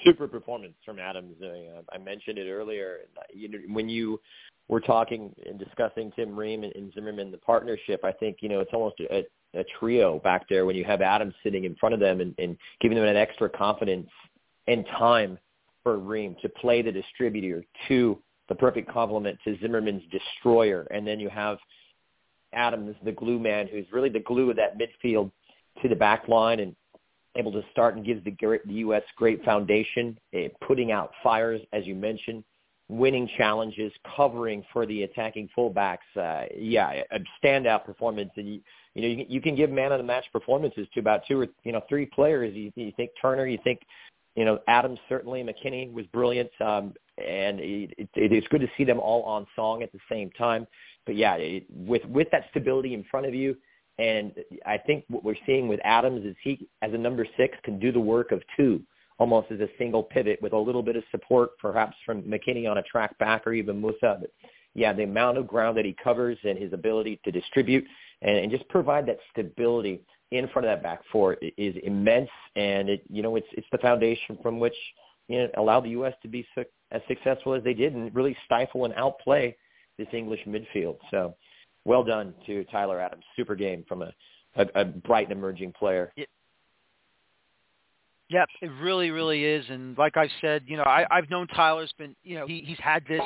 Super 0.05 0.29
performance 0.29 0.75
from 0.85 1.01
Adams. 1.01 1.35
Uh, 1.43 1.83
I 1.93 1.99
mentioned 1.99 2.39
it 2.39 2.49
earlier. 2.49 3.01
You 3.33 3.49
know, 3.49 3.59
when 3.73 3.89
you 3.89 4.21
we're 4.69 4.81
talking 4.81 5.35
and 5.47 5.59
discussing 5.59 6.11
Tim 6.17 6.37
Ream 6.37 6.65
and, 6.65 6.75
and 6.75 6.93
Zimmerman, 6.95 7.31
the 7.31 7.39
partnership, 7.39 8.01
I 8.05 8.13
think, 8.13 8.39
you 8.41 8.49
know, 8.49 8.61
it's 8.61 8.73
almost 8.73 8.97
a, 9.01 9.25
a 9.55 9.65
trio 9.79 10.19
back 10.21 10.49
there 10.49 10.65
when 10.67 10.77
you 10.77 10.85
have 10.85 11.03
Adams 11.03 11.35
sitting 11.43 11.65
in 11.65 11.75
front 11.77 11.95
of 11.95 12.01
them 12.01 12.21
and, 12.21 12.35
and 12.39 12.57
giving 12.81 12.97
them 12.97 13.07
an 13.07 13.17
extra 13.17 13.49
confidence 13.49 14.09
and 14.67 14.87
time 14.99 15.39
for 15.83 15.99
Ream 15.99 16.35
to 16.43 16.49
play 16.49 16.81
the 16.81 16.93
distributor 16.93 17.63
to 17.89 18.19
the 18.49 18.55
perfect 18.55 18.91
complement 18.91 19.39
to 19.45 19.59
Zimmerman's 19.61 20.03
destroyer. 20.11 20.87
And 20.91 21.07
then 21.07 21.21
you 21.21 21.29
have 21.29 21.59
Adams, 22.55 22.97
the 23.05 23.13
glue 23.13 23.39
man, 23.39 23.69
who's 23.69 23.87
really 23.93 24.09
the 24.09 24.21
glue 24.21 24.51
of 24.51 24.57
that 24.57 24.79
midfield 24.79 25.31
to 25.83 25.89
the 25.89 25.97
back 25.97 26.29
line 26.29 26.61
and 26.61 26.75
able 27.37 27.53
to 27.53 27.63
start 27.73 27.97
and 27.97 28.05
gives 28.05 28.25
the, 28.25 28.35
the 28.65 28.75
U.S. 28.75 29.03
great 29.17 29.45
foundation, 29.45 30.17
uh, 30.35 30.49
putting 30.67 30.93
out 30.93 31.11
fires, 31.23 31.61
as 31.73 31.85
you 31.87 31.95
mentioned, 31.95 32.45
winning 32.89 33.29
challenges, 33.37 33.93
covering 34.17 34.65
for 34.73 34.87
the 34.87 35.03
attacking 35.05 35.49
fullbacks. 35.57 35.99
Uh, 36.17 36.45
yeah, 36.57 37.03
a 37.13 37.19
standout 37.43 37.85
performance. 37.85 38.31
And 38.37 38.49
you, 38.49 38.61
you 38.95 39.03
know, 39.03 39.09
you, 39.09 39.27
you 39.29 39.41
can 39.41 39.57
give 39.57 39.71
man 39.71 39.93
of 39.93 39.99
the 39.99 40.05
match 40.05 40.25
performances 40.33 40.87
to 40.95 41.01
about 41.01 41.23
two 41.27 41.41
or 41.41 41.47
you 41.65 41.73
know 41.73 41.83
three 41.89 42.07
players. 42.07 42.55
You, 42.55 42.73
you 42.77 42.93
think 42.97 43.11
Turner, 43.21 43.47
you 43.47 43.59
think 43.65 43.81
you 44.37 44.45
know 44.45 44.59
Adams 44.69 44.99
certainly, 45.09 45.43
McKennie 45.43 45.93
was 45.93 46.07
brilliant, 46.07 46.51
um, 46.61 46.95
and 47.19 47.59
it, 47.61 48.09
it, 48.15 48.33
is 48.33 48.45
good 48.51 48.61
to 48.61 48.69
see 48.77 48.85
them 48.85 49.01
all 49.01 49.23
on 49.23 49.47
song 49.57 49.83
at 49.83 49.93
the 49.93 50.01
same 50.11 50.31
time. 50.31 50.67
But 51.07 51.17
yeah, 51.17 51.35
it, 51.37 51.65
with 51.71 52.05
with 52.05 52.29
that 52.33 52.45
stability 52.51 52.95
in 52.95 53.05
front 53.11 53.27
of 53.27 53.35
you. 53.35 53.57
And 53.97 54.33
I 54.67 54.77
think 54.77 55.05
what 55.09 55.23
we're 55.23 55.37
seeing 55.47 55.69
with 55.69 55.79
Adams 55.85 56.27
is 56.27 56.35
he, 56.43 56.67
as 56.83 56.93
a 56.93 56.99
number 56.99 57.25
six, 57.37 57.57
can 57.63 57.79
do 57.79 57.93
the 57.93 58.01
work 58.01 58.33
of 58.33 58.43
two 58.57 58.83
almost 59.19 59.51
as 59.51 59.61
a 59.61 59.69
single 59.79 60.03
pivot 60.03 60.41
with 60.43 60.53
a 60.53 60.59
little 60.59 60.83
bit 60.83 60.97
of 60.97 61.05
support 61.11 61.57
perhaps 61.59 61.97
from 62.05 62.23
McKennie 62.23 62.69
on 62.71 62.79
a 62.79 62.83
track 62.83 63.17
back 63.19 63.47
or 63.47 63.53
even 63.53 63.81
Musah. 63.81 64.21
But 64.21 64.31
yeah, 64.75 64.93
the 64.93 65.05
amount 65.05 65.39
of 65.39 65.47
ground 65.47 65.77
that 65.77 65.85
he 65.85 65.97
covers 66.03 66.37
and 66.43 66.59
his 66.59 66.73
ability 66.73 67.21
to 67.25 67.31
distribute 67.31 67.85
and, 68.23 68.39
and 68.39 68.51
just 68.51 68.69
provide 68.69 69.07
that 69.07 69.19
stability 69.31 70.01
in 70.33 70.49
front 70.49 70.67
of 70.67 70.73
that 70.73 70.83
back 70.83 71.01
four 71.13 71.37
is 71.57 71.75
immense. 71.85 72.31
And 72.57 72.89
it, 72.89 73.03
you 73.09 73.23
know, 73.23 73.37
it's 73.37 73.47
it's 73.53 73.67
the 73.71 73.79
foundation 73.79 74.39
from 74.43 74.59
which 74.59 74.75
you 75.29 75.39
know 75.39 75.49
allowed 75.57 75.85
the 75.85 75.91
U.S. 75.91 76.15
to 76.23 76.29
be 76.29 76.47
su- 76.55 76.65
as 76.91 77.01
successful 77.07 77.55
as 77.55 77.63
they 77.63 77.75
did 77.75 77.95
and 77.95 78.13
really 78.15 78.37
stifle 78.45 78.85
and 78.85 78.95
outplay 78.95 79.57
this 79.97 80.09
English 80.13 80.41
midfield. 80.47 80.97
So, 81.13 81.37
well 81.85 82.03
done 82.03 82.35
to 82.47 82.65
Tyler 82.65 83.01
Adams. 83.01 83.25
Super 83.37 83.55
game 83.55 83.85
from 83.87 84.03
a 84.03 84.13
a, 84.57 84.67
a 84.75 84.85
bright 84.85 85.29
and 85.29 85.39
emerging 85.39 85.73
player. 85.73 86.13
Yep, 88.31 88.49
it 88.63 88.71
really, 88.81 89.11
really 89.11 89.45
is. 89.45 89.65
And 89.69 89.97
like 89.99 90.17
I 90.17 90.29
said, 90.41 90.63
you 90.67 90.77
know, 90.77 90.85
I, 90.85 91.07
I've 91.11 91.29
known 91.31 91.47
Tyler's 91.49 91.93
been, 91.99 92.17
you 92.23 92.37
know, 92.37 92.47
he, 92.47 92.63
he's 92.67 92.79
had 92.79 93.05
this 93.07 93.23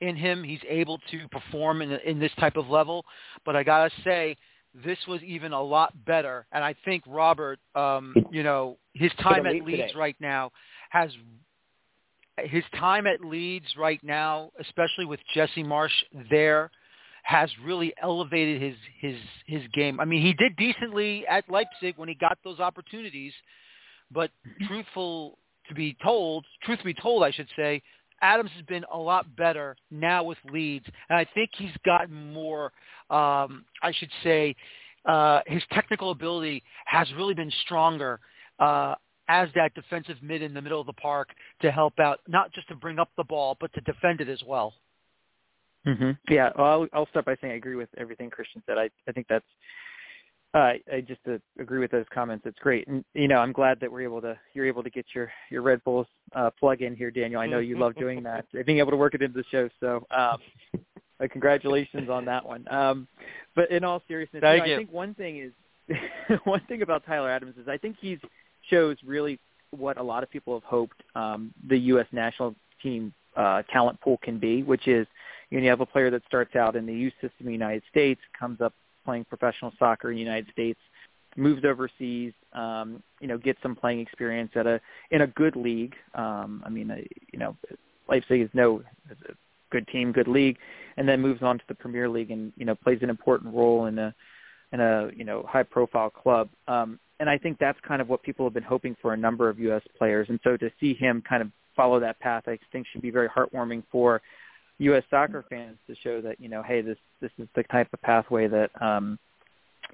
in 0.00 0.16
him. 0.16 0.42
He's 0.42 0.60
able 0.68 0.98
to 1.10 1.28
perform 1.30 1.82
in, 1.82 1.92
in 2.06 2.18
this 2.18 2.32
type 2.38 2.56
of 2.56 2.68
level. 2.68 3.04
But 3.44 3.54
I 3.54 3.62
gotta 3.62 3.90
say, 4.02 4.36
this 4.84 4.98
was 5.08 5.22
even 5.22 5.52
a 5.52 5.62
lot 5.62 5.92
better. 6.06 6.46
And 6.52 6.64
I 6.64 6.74
think 6.84 7.02
Robert, 7.06 7.58
um, 7.74 8.14
you 8.30 8.42
know, 8.42 8.78
his 8.94 9.12
time 9.20 9.46
at 9.46 9.54
Leeds 9.54 9.66
today. 9.66 9.92
right 9.96 10.16
now 10.20 10.52
has 10.90 11.10
his 12.44 12.64
time 12.78 13.06
at 13.06 13.24
Leeds 13.24 13.66
right 13.76 14.02
now, 14.02 14.50
especially 14.60 15.04
with 15.04 15.20
Jesse 15.34 15.64
Marsch 15.64 15.90
there, 16.30 16.70
has 17.22 17.50
really 17.64 17.92
elevated 18.02 18.62
his 18.62 18.76
his 18.98 19.16
his 19.46 19.62
game. 19.72 20.00
I 20.00 20.04
mean, 20.04 20.22
he 20.22 20.32
did 20.32 20.56
decently 20.56 21.26
at 21.26 21.44
Leipzig 21.50 21.94
when 21.96 22.08
he 22.08 22.14
got 22.14 22.38
those 22.44 22.60
opportunities, 22.60 23.32
but 24.12 24.30
truthful 24.66 25.38
to 25.68 25.74
be 25.74 25.96
told, 26.02 26.44
truth 26.64 26.78
to 26.78 26.84
be 26.84 26.94
told, 26.94 27.22
I 27.22 27.30
should 27.30 27.48
say, 27.56 27.82
Adams 28.22 28.50
has 28.56 28.64
been 28.66 28.84
a 28.92 28.98
lot 28.98 29.34
better 29.36 29.76
now 29.90 30.22
with 30.22 30.38
Leeds, 30.52 30.84
and 31.08 31.18
I 31.18 31.26
think 31.34 31.50
he's 31.56 31.74
gotten 31.84 32.32
more. 32.32 32.66
Um, 33.08 33.64
I 33.82 33.92
should 33.94 34.10
say 34.22 34.54
uh, 35.06 35.40
his 35.46 35.62
technical 35.72 36.10
ability 36.10 36.62
has 36.84 37.10
really 37.16 37.34
been 37.34 37.52
stronger 37.64 38.20
uh, 38.58 38.94
as 39.28 39.48
that 39.54 39.74
defensive 39.74 40.16
mid 40.22 40.42
in 40.42 40.52
the 40.52 40.60
middle 40.60 40.80
of 40.80 40.86
the 40.86 40.92
park 40.94 41.30
to 41.62 41.70
help 41.70 41.98
out, 41.98 42.20
not 42.28 42.52
just 42.52 42.68
to 42.68 42.74
bring 42.74 42.98
up 42.98 43.08
the 43.16 43.24
ball, 43.24 43.56
but 43.60 43.72
to 43.72 43.80
defend 43.82 44.20
it 44.20 44.28
as 44.28 44.42
well. 44.46 44.74
Mm-hmm. 45.86 46.10
Yeah, 46.28 46.50
well, 46.58 46.66
I'll, 46.66 46.86
I'll 46.92 47.08
start 47.08 47.24
by 47.24 47.36
saying 47.40 47.54
I 47.54 47.56
agree 47.56 47.76
with 47.76 47.88
everything 47.96 48.28
Christian 48.28 48.62
said. 48.66 48.76
I, 48.76 48.90
I 49.08 49.12
think 49.12 49.26
that's 49.28 49.46
uh, 50.52 50.72
I 50.92 51.00
just 51.06 51.20
uh, 51.28 51.38
agree 51.60 51.78
with 51.78 51.92
those 51.92 52.06
comments. 52.12 52.44
It's 52.44 52.58
great, 52.58 52.88
and 52.88 53.04
you 53.14 53.28
know, 53.28 53.38
I'm 53.38 53.52
glad 53.52 53.78
that 53.80 53.90
we're 53.90 54.02
able 54.02 54.20
to 54.22 54.36
you're 54.52 54.66
able 54.66 54.82
to 54.82 54.90
get 54.90 55.06
your 55.14 55.30
your 55.48 55.62
Red 55.62 55.82
Bulls 55.84 56.08
uh, 56.34 56.50
plug 56.58 56.82
in 56.82 56.96
here, 56.96 57.10
Daniel. 57.10 57.40
I 57.40 57.46
know 57.46 57.60
you 57.60 57.78
love 57.78 57.94
doing 57.94 58.22
that, 58.24 58.46
being 58.66 58.78
able 58.78 58.90
to 58.90 58.96
work 58.96 59.14
it 59.14 59.22
into 59.22 59.38
the 59.38 59.44
show. 59.50 59.68
So, 59.78 60.06
um, 60.10 60.38
uh, 61.22 61.28
congratulations 61.30 62.10
on 62.10 62.24
that 62.24 62.44
one. 62.44 62.66
Um, 62.68 63.06
but 63.54 63.70
in 63.70 63.84
all 63.84 64.02
seriousness, 64.08 64.42
you 64.42 64.58
know. 64.58 64.74
I 64.74 64.78
think 64.78 64.92
one 64.92 65.14
thing 65.14 65.38
is 65.38 65.96
one 66.44 66.62
thing 66.66 66.82
about 66.82 67.06
Tyler 67.06 67.30
Adams 67.30 67.54
is 67.56 67.68
I 67.68 67.76
think 67.76 67.96
he's 68.00 68.18
shows 68.68 68.96
really 69.06 69.38
what 69.70 69.98
a 69.98 70.02
lot 70.02 70.24
of 70.24 70.30
people 70.30 70.54
have 70.54 70.64
hoped 70.64 71.00
um, 71.14 71.54
the 71.68 71.78
U.S. 71.78 72.06
national 72.10 72.56
team 72.82 73.12
uh, 73.36 73.62
talent 73.72 74.00
pool 74.00 74.18
can 74.22 74.40
be, 74.40 74.64
which 74.64 74.88
is 74.88 75.06
you, 75.50 75.58
know, 75.58 75.64
you 75.64 75.70
have 75.70 75.80
a 75.80 75.86
player 75.86 76.10
that 76.10 76.22
starts 76.26 76.56
out 76.56 76.74
in 76.74 76.86
the 76.86 76.92
youth 76.92 77.12
system 77.14 77.40
in 77.40 77.46
the 77.46 77.52
United 77.52 77.84
States, 77.88 78.20
comes 78.38 78.60
up 78.60 78.74
playing 79.04 79.24
professional 79.24 79.72
soccer 79.78 80.10
in 80.10 80.16
the 80.16 80.22
United 80.22 80.50
States, 80.52 80.78
moves 81.36 81.64
overseas, 81.64 82.32
um, 82.52 83.02
you 83.20 83.28
know, 83.28 83.38
gets 83.38 83.60
some 83.62 83.76
playing 83.76 84.00
experience 84.00 84.50
at 84.54 84.66
a 84.66 84.80
in 85.10 85.22
a 85.22 85.26
good 85.28 85.56
league. 85.56 85.94
Um, 86.14 86.62
I 86.64 86.70
mean, 86.70 86.90
uh, 86.90 86.96
you 87.32 87.38
know, 87.38 87.56
Leipzig 88.08 88.42
is 88.42 88.50
no 88.54 88.82
is 89.10 89.16
a 89.28 89.32
good 89.70 89.86
team, 89.88 90.12
good 90.12 90.28
league, 90.28 90.58
and 90.96 91.08
then 91.08 91.20
moves 91.20 91.42
on 91.42 91.58
to 91.58 91.64
the 91.68 91.74
Premier 91.74 92.08
League 92.08 92.30
and 92.30 92.52
you 92.56 92.64
know 92.64 92.74
plays 92.74 92.98
an 93.02 93.10
important 93.10 93.54
role 93.54 93.86
in 93.86 93.98
a 93.98 94.14
in 94.72 94.80
a 94.80 95.10
you 95.16 95.24
know 95.24 95.44
high 95.48 95.62
profile 95.62 96.10
club. 96.10 96.48
Um, 96.68 96.98
and 97.20 97.28
I 97.28 97.36
think 97.36 97.58
that's 97.58 97.78
kind 97.86 98.00
of 98.00 98.08
what 98.08 98.22
people 98.22 98.46
have 98.46 98.54
been 98.54 98.62
hoping 98.62 98.96
for 99.00 99.12
a 99.12 99.16
number 99.16 99.48
of 99.50 99.58
U.S. 99.60 99.82
players. 99.98 100.26
And 100.30 100.40
so 100.42 100.56
to 100.56 100.70
see 100.80 100.94
him 100.94 101.22
kind 101.28 101.42
of 101.42 101.50
follow 101.76 102.00
that 102.00 102.18
path, 102.18 102.44
I 102.46 102.58
think 102.72 102.86
should 102.90 103.02
be 103.02 103.10
very 103.10 103.28
heartwarming 103.28 103.82
for 103.92 104.22
U.S. 104.80 105.02
soccer 105.10 105.44
fans 105.48 105.76
to 105.86 105.94
show 106.02 106.20
that 106.20 106.40
you 106.40 106.48
know, 106.48 106.62
hey, 106.62 106.80
this 106.80 106.98
this 107.20 107.30
is 107.38 107.48
the 107.54 107.62
type 107.64 107.88
of 107.92 108.00
pathway 108.02 108.48
that 108.48 108.70
um, 108.82 109.18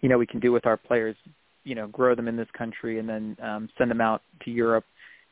you 0.00 0.08
know 0.08 0.18
we 0.18 0.26
can 0.26 0.40
do 0.40 0.52
with 0.52 0.66
our 0.66 0.76
players. 0.76 1.16
You 1.64 1.74
know, 1.74 1.88
grow 1.88 2.14
them 2.14 2.28
in 2.28 2.36
this 2.36 2.48
country 2.56 3.00
and 3.00 3.08
then 3.08 3.36
um, 3.42 3.68
send 3.76 3.90
them 3.90 4.00
out 4.00 4.22
to 4.44 4.50
Europe 4.52 4.84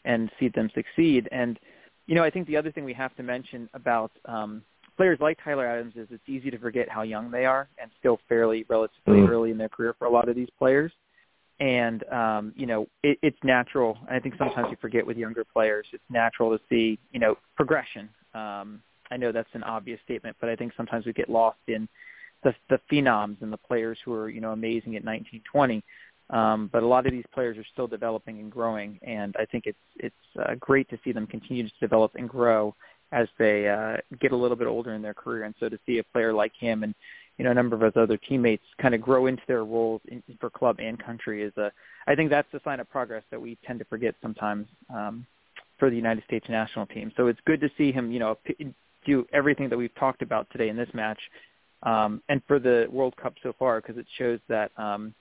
and 0.05 0.31
see 0.41 0.49
them 0.49 0.69
succeed. 0.75 1.29
And 1.31 1.59
you 2.07 2.15
know, 2.17 2.25
I 2.25 2.31
think 2.31 2.49
the 2.49 2.57
other 2.57 2.73
thing 2.73 2.85
we 2.85 2.93
have 2.95 3.15
to 3.17 3.23
mention 3.23 3.69
about 3.75 4.11
um, 4.25 4.63
players 4.97 5.19
like 5.21 5.39
Tyler 5.45 5.67
Adams 5.67 5.95
is 5.97 6.09
it's 6.11 6.29
easy 6.29 6.51
to 6.51 6.59
forget 6.59 6.89
how 6.89 7.03
young 7.03 7.31
they 7.31 7.45
are 7.45 7.69
and 7.81 7.91
still 7.99 8.19
fairly 8.29 8.67
relatively 8.69 9.21
Mm. 9.21 9.29
early 9.29 9.51
in 9.53 9.59
their 9.59 9.69
career 9.69 9.95
for 9.99 10.07
a 10.07 10.11
lot 10.11 10.29
of 10.29 10.35
these 10.35 10.51
players. 10.59 10.93
And 11.61 12.03
um, 12.13 12.53
you 12.57 12.67
know, 12.67 12.89
it, 13.05 13.17
it's 13.23 13.39
natural. 13.45 13.97
I 14.11 14.19
think 14.19 14.35
sometimes 14.37 14.69
you 14.71 14.77
forget 14.81 15.07
with 15.07 15.17
younger 15.17 15.45
players, 15.45 15.87
it's 15.93 16.03
natural 16.11 16.51
to 16.57 16.63
see 16.69 16.99
you 17.13 17.21
know 17.21 17.39
progression. 17.55 18.09
Um, 18.35 18.83
I 19.11 19.17
know 19.17 19.33
that's 19.33 19.49
an 19.55 19.63
obvious 19.63 20.01
statement, 20.05 20.37
but 20.41 20.49
I 20.49 20.57
think 20.57 20.73
sometimes 20.77 21.07
we 21.07 21.13
get 21.13 21.29
lost 21.29 21.59
in 21.69 21.89
the 22.43 22.55
the 22.69 22.81
phenoms 22.91 23.41
and 23.43 23.53
the 23.53 23.59
players 23.59 23.99
who 24.05 24.13
are 24.13 24.29
you 24.29 24.41
know 24.41 24.53
amazing 24.53 24.97
at 24.97 25.05
19, 25.05 25.43
20. 25.51 25.83
Um, 26.31 26.71
but 26.73 26.83
a 26.83 26.87
lot 26.87 27.07
of 27.07 27.13
these 27.13 27.25
players 27.35 27.59
are 27.59 27.67
still 27.73 27.87
developing 27.87 28.41
and 28.41 28.51
growing, 28.51 28.99
and 29.03 29.35
I 29.39 29.45
think 29.45 29.65
it's 29.67 29.79
it's 29.97 30.15
uh, 30.41 30.55
great 30.59 30.89
to 30.91 30.99
see 31.05 31.13
them 31.13 31.27
continue 31.27 31.65
to 31.65 31.75
develop 31.81 32.13
and 32.15 32.29
grow 32.29 32.75
as 33.13 33.29
they 33.39 33.69
uh, 33.69 33.97
get 34.21 34.33
a 34.33 34.37
little 34.37 34.57
bit 34.57 34.67
older 34.67 34.95
in 34.95 35.03
their 35.03 35.15
career. 35.15 35.45
And 35.45 35.55
so 35.61 35.69
to 35.69 35.79
see 35.87 35.99
a 35.99 36.05
player 36.05 36.33
like 36.33 36.53
him 36.59 36.83
and 36.83 36.95
you 37.39 37.45
know 37.45 37.51
a 37.51 37.55
number 37.55 37.77
of 37.77 37.83
his 37.83 37.93
other 37.97 38.17
teammates 38.17 38.65
kind 38.81 38.95
of 38.95 39.01
grow 39.01 39.27
into 39.27 39.43
their 39.47 39.65
roles 39.65 40.01
in, 40.09 40.23
for 40.41 40.51
club 40.51 40.77
and 40.81 40.99
country 41.03 41.43
is 41.43 41.53
a 41.57 41.71
I 42.07 42.15
think 42.15 42.31
that's 42.31 42.53
a 42.55 42.61
sign 42.65 42.81
of 42.81 42.91
progress 42.91 43.23
that 43.31 43.41
we 43.41 43.59
tend 43.67 43.79
to 43.81 43.85
forget 43.85 44.15
sometimes 44.23 44.67
um, 44.95 45.27
for 45.79 45.91
the 45.91 45.97
United 45.97 46.25
States 46.25 46.47
national 46.49 46.87
team. 46.87 47.13
So 47.17 47.27
it's 47.27 47.41
good 47.47 47.61
to 47.61 47.71
see 47.77 47.93
him 47.93 48.11
you 48.11 48.19
know 48.19 48.39
do 49.05 49.27
everything 49.33 49.69
that 49.69 49.77
we've 49.77 49.95
talked 49.95 50.23
about 50.23 50.49
today 50.51 50.69
in 50.69 50.77
this 50.77 50.89
match 50.95 51.19
um, 51.83 52.23
and 52.29 52.43
for 52.47 52.59
the 52.59 52.87
World 52.91 53.17
Cup 53.17 53.35
so 53.43 53.53
far 53.59 53.81
because 53.81 53.97
it 53.97 54.07
shows 54.19 54.41
that 54.49 54.71
um, 54.79 55.15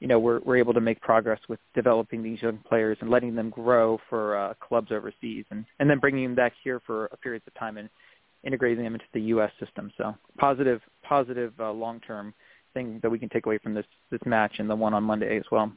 you 0.00 0.08
know 0.08 0.18
we're 0.18 0.40
we're 0.40 0.56
able 0.56 0.74
to 0.74 0.80
make 0.80 1.00
progress 1.00 1.40
with 1.48 1.60
developing 1.74 2.22
these 2.22 2.40
young 2.42 2.58
players 2.68 2.96
and 3.00 3.10
letting 3.10 3.34
them 3.34 3.50
grow 3.50 3.98
for 4.08 4.36
uh, 4.36 4.54
clubs 4.60 4.90
overseas 4.90 5.44
and 5.50 5.64
and 5.78 5.88
then 5.88 5.98
bringing 5.98 6.24
them 6.24 6.34
back 6.34 6.52
here 6.62 6.80
for 6.86 7.06
a 7.06 7.16
periods 7.16 7.44
of 7.46 7.54
time 7.54 7.76
and 7.78 7.88
integrating 8.44 8.84
them 8.84 8.94
into 8.94 9.06
the 9.14 9.20
U.S. 9.22 9.50
system. 9.58 9.90
So 9.96 10.14
positive 10.38 10.80
positive 11.02 11.52
uh, 11.58 11.72
long 11.72 12.00
term 12.00 12.34
thing 12.74 13.00
that 13.02 13.10
we 13.10 13.18
can 13.18 13.28
take 13.28 13.46
away 13.46 13.58
from 13.58 13.74
this 13.74 13.86
this 14.10 14.20
match 14.26 14.56
and 14.58 14.68
the 14.68 14.76
one 14.76 14.94
on 14.94 15.02
Monday 15.02 15.36
as 15.36 15.44
well. 15.50 15.72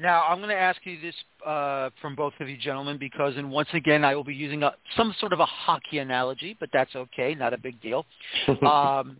Now, 0.00 0.24
I'm 0.26 0.38
going 0.38 0.48
to 0.48 0.56
ask 0.56 0.80
you 0.84 0.98
this 0.98 1.14
uh, 1.46 1.90
from 2.00 2.16
both 2.16 2.32
of 2.40 2.48
you 2.48 2.56
gentlemen 2.56 2.96
because, 2.96 3.34
and 3.36 3.50
once 3.50 3.68
again, 3.74 4.02
I 4.02 4.14
will 4.14 4.24
be 4.24 4.34
using 4.34 4.62
a, 4.62 4.72
some 4.96 5.14
sort 5.20 5.34
of 5.34 5.40
a 5.40 5.46
hockey 5.46 5.98
analogy, 5.98 6.56
but 6.58 6.70
that's 6.72 6.96
okay, 6.96 7.34
not 7.34 7.52
a 7.52 7.58
big 7.58 7.80
deal. 7.80 8.06
Um, 8.62 9.18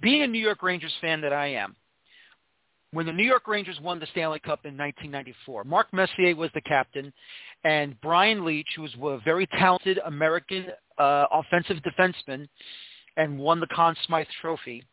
being 0.00 0.22
a 0.22 0.26
New 0.26 0.38
York 0.38 0.62
Rangers 0.62 0.92
fan 1.00 1.20
that 1.22 1.32
I 1.32 1.48
am, 1.48 1.74
when 2.92 3.06
the 3.06 3.12
New 3.12 3.24
York 3.24 3.48
Rangers 3.48 3.78
won 3.82 3.98
the 3.98 4.06
Stanley 4.12 4.38
Cup 4.38 4.60
in 4.64 4.76
1994, 4.76 5.64
Mark 5.64 5.92
Messier 5.92 6.36
was 6.36 6.50
the 6.54 6.60
captain, 6.60 7.12
and 7.64 8.00
Brian 8.00 8.44
Leetch, 8.44 8.76
who 8.76 8.82
was 8.82 8.92
a 9.02 9.18
very 9.24 9.46
talented 9.46 9.98
American 10.06 10.66
uh, 10.98 11.26
offensive 11.32 11.78
defenseman 11.78 12.48
and 13.16 13.38
won 13.38 13.58
the 13.58 13.66
Conn 13.74 13.96
Smythe 14.06 14.28
Trophy, 14.40 14.84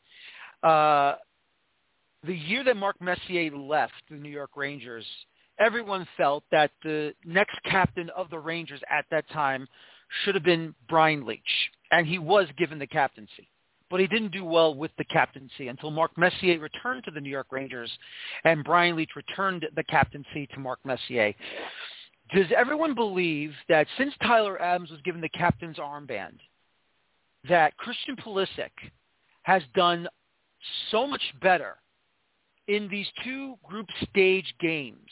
uh, 0.63 1.15
the 2.25 2.35
year 2.35 2.63
that 2.63 2.77
Mark 2.77 2.99
Messier 3.01 3.51
left 3.55 3.93
the 4.09 4.15
New 4.15 4.29
York 4.29 4.51
Rangers, 4.55 5.05
everyone 5.59 6.07
felt 6.17 6.43
that 6.51 6.71
the 6.83 7.13
next 7.23 7.57
captain 7.69 8.09
of 8.11 8.29
the 8.29 8.39
Rangers 8.39 8.81
at 8.89 9.05
that 9.11 9.29
time 9.29 9.67
should 10.23 10.35
have 10.35 10.43
been 10.43 10.73
Brian 10.89 11.25
Leetch, 11.25 11.41
and 11.91 12.07
he 12.07 12.19
was 12.19 12.47
given 12.57 12.79
the 12.79 12.87
captaincy. 12.87 13.49
But 13.89 13.99
he 13.99 14.07
didn't 14.07 14.31
do 14.31 14.43
well 14.43 14.73
with 14.73 14.91
the 14.97 15.05
captaincy 15.05 15.67
until 15.67 15.91
Mark 15.91 16.17
Messier 16.17 16.59
returned 16.59 17.03
to 17.03 17.11
the 17.11 17.21
New 17.21 17.29
York 17.29 17.47
Rangers, 17.51 17.91
and 18.43 18.63
Brian 18.63 18.95
Leetch 18.95 19.15
returned 19.15 19.65
the 19.75 19.83
captaincy 19.83 20.47
to 20.53 20.59
Mark 20.59 20.79
Messier. 20.83 21.33
Does 22.33 22.47
everyone 22.57 22.95
believe 22.95 23.53
that 23.69 23.87
since 23.97 24.13
Tyler 24.23 24.59
Adams 24.59 24.89
was 24.89 25.01
given 25.01 25.21
the 25.21 25.29
captain's 25.29 25.77
armband, 25.77 26.39
that 27.47 27.77
Christian 27.77 28.15
Pulisic 28.15 28.71
has 29.43 29.61
done 29.75 30.07
so 30.89 31.05
much 31.05 31.21
better 31.39 31.75
in 32.67 32.87
these 32.89 33.07
two 33.23 33.55
group 33.63 33.87
stage 34.09 34.53
games 34.59 35.09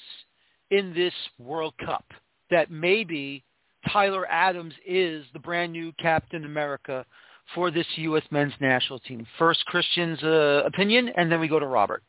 in 0.72 0.94
this 0.94 1.14
World 1.38 1.74
Cup 1.86 2.06
that 2.50 2.72
maybe 2.72 3.44
Tyler 3.92 4.26
Adams 4.30 4.74
is 4.86 5.26
the 5.34 5.40
brand 5.40 5.72
new 5.72 5.92
Captain 6.00 6.46
America 6.46 7.06
for 7.54 7.72
this 7.72 7.86
U.S. 7.96 8.24
men's 8.32 8.54
national 8.60 9.00
team. 9.00 9.26
First, 9.38 9.66
Christian's 9.66 10.22
uh, 10.24 10.64
opinion, 10.66 11.10
and 11.18 11.32
then 11.32 11.40
we 11.40 11.48
go 11.48 11.60
to 11.60 11.68
Robert. 11.68 12.04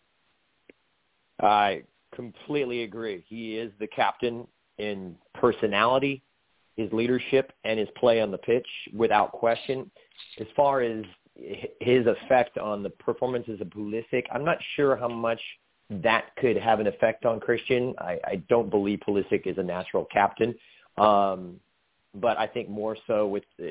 I 1.42 1.82
completely 2.14 2.84
agree. 2.84 3.24
He 3.28 3.56
is 3.58 3.72
the 3.80 3.88
captain 3.88 4.46
in 4.78 5.16
personality, 5.34 6.22
his 6.76 6.92
leadership, 6.92 7.52
and 7.64 7.78
his 7.78 7.88
play 7.96 8.20
on 8.20 8.30
the 8.30 8.38
pitch 8.38 8.66
without 8.94 9.32
question. 9.32 9.90
As 10.40 10.46
far 10.56 10.80
as 10.80 11.04
his 11.36 12.06
effect 12.06 12.58
on 12.58 12.82
the 12.82 12.90
performances 12.90 13.60
of 13.60 13.68
Pulisic, 13.68 14.24
I'm 14.32 14.44
not 14.44 14.58
sure 14.76 14.96
how 14.96 15.08
much 15.08 15.40
that 15.90 16.34
could 16.36 16.56
have 16.56 16.80
an 16.80 16.86
effect 16.86 17.24
on 17.24 17.40
Christian. 17.40 17.94
I, 17.98 18.18
I 18.24 18.36
don't 18.48 18.70
believe 18.70 19.00
Pulisic 19.06 19.46
is 19.46 19.58
a 19.58 19.62
natural 19.62 20.06
captain. 20.06 20.54
Um, 20.96 21.60
but 22.14 22.38
I 22.38 22.46
think 22.46 22.68
more 22.68 22.96
so 23.06 23.26
with 23.26 23.42
uh, 23.60 23.64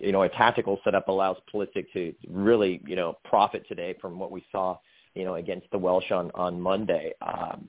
you 0.00 0.12
know 0.12 0.22
a 0.22 0.28
tactical 0.30 0.80
setup 0.84 1.08
allows 1.08 1.36
Pulisic 1.52 1.86
to 1.92 2.14
really 2.28 2.80
you 2.86 2.96
know 2.96 3.18
profit 3.24 3.66
today 3.68 3.94
from 4.00 4.18
what 4.18 4.30
we 4.30 4.44
saw 4.50 4.78
you 5.14 5.24
know 5.24 5.34
against 5.34 5.70
the 5.70 5.78
Welsh 5.78 6.10
on 6.10 6.30
on 6.34 6.60
Monday. 6.60 7.12
Um, 7.20 7.68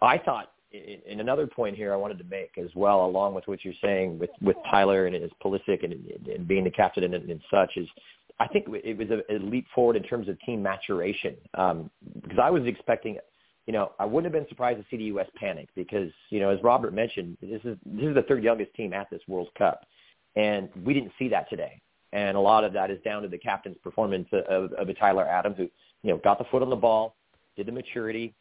I 0.00 0.16
thought 0.16 0.52
in 0.72 1.20
another 1.20 1.46
point 1.46 1.76
here 1.76 1.92
I 1.92 1.96
wanted 1.96 2.18
to 2.18 2.24
make 2.24 2.56
as 2.56 2.70
well, 2.74 3.04
along 3.04 3.34
with 3.34 3.46
what 3.48 3.64
you're 3.64 3.74
saying 3.82 4.18
with 4.18 4.30
with 4.40 4.56
Tyler 4.70 5.06
and 5.06 5.14
his 5.14 5.30
Pulisic 5.44 5.84
and, 5.84 5.92
and 6.26 6.48
being 6.48 6.64
the 6.64 6.70
captain 6.70 7.04
and, 7.04 7.14
and 7.14 7.40
such 7.50 7.76
is 7.76 7.88
I 8.40 8.48
think 8.48 8.66
it 8.68 8.96
was 8.96 9.08
a, 9.10 9.34
a 9.34 9.38
leap 9.38 9.66
forward 9.74 9.96
in 9.96 10.02
terms 10.02 10.28
of 10.28 10.40
team 10.40 10.62
maturation 10.62 11.36
um, 11.54 11.90
because 12.22 12.38
I 12.42 12.48
was 12.48 12.64
expecting, 12.64 13.18
you 13.66 13.74
know, 13.74 13.92
I 13.98 14.06
wouldn't 14.06 14.32
have 14.32 14.40
been 14.40 14.48
surprised 14.48 14.80
to 14.80 14.86
see 14.90 14.96
the 14.96 15.04
U.S. 15.04 15.26
panic 15.36 15.68
because, 15.76 16.10
you 16.30 16.40
know, 16.40 16.48
as 16.48 16.58
Robert 16.62 16.94
mentioned, 16.94 17.36
this 17.42 17.60
is 17.64 17.76
this 17.84 18.06
is 18.06 18.14
the 18.14 18.24
third 18.26 18.42
youngest 18.42 18.72
team 18.74 18.94
at 18.94 19.10
this 19.10 19.20
World 19.28 19.48
Cup, 19.58 19.82
and 20.36 20.70
we 20.84 20.94
didn't 20.94 21.12
see 21.18 21.28
that 21.28 21.50
today. 21.50 21.80
And 22.12 22.36
a 22.36 22.40
lot 22.40 22.64
of 22.64 22.72
that 22.72 22.90
is 22.90 22.98
down 23.04 23.22
to 23.22 23.28
the 23.28 23.38
captain's 23.38 23.76
performance 23.84 24.26
of, 24.32 24.72
of 24.72 24.88
a 24.88 24.94
Tyler 24.94 25.26
Adams 25.28 25.56
who, 25.58 25.68
you 26.02 26.10
know, 26.10 26.16
got 26.16 26.38
the 26.38 26.44
foot 26.44 26.62
on 26.62 26.70
the 26.70 26.76
ball, 26.76 27.16
did 27.56 27.66
the 27.66 27.72
maturity. 27.72 28.34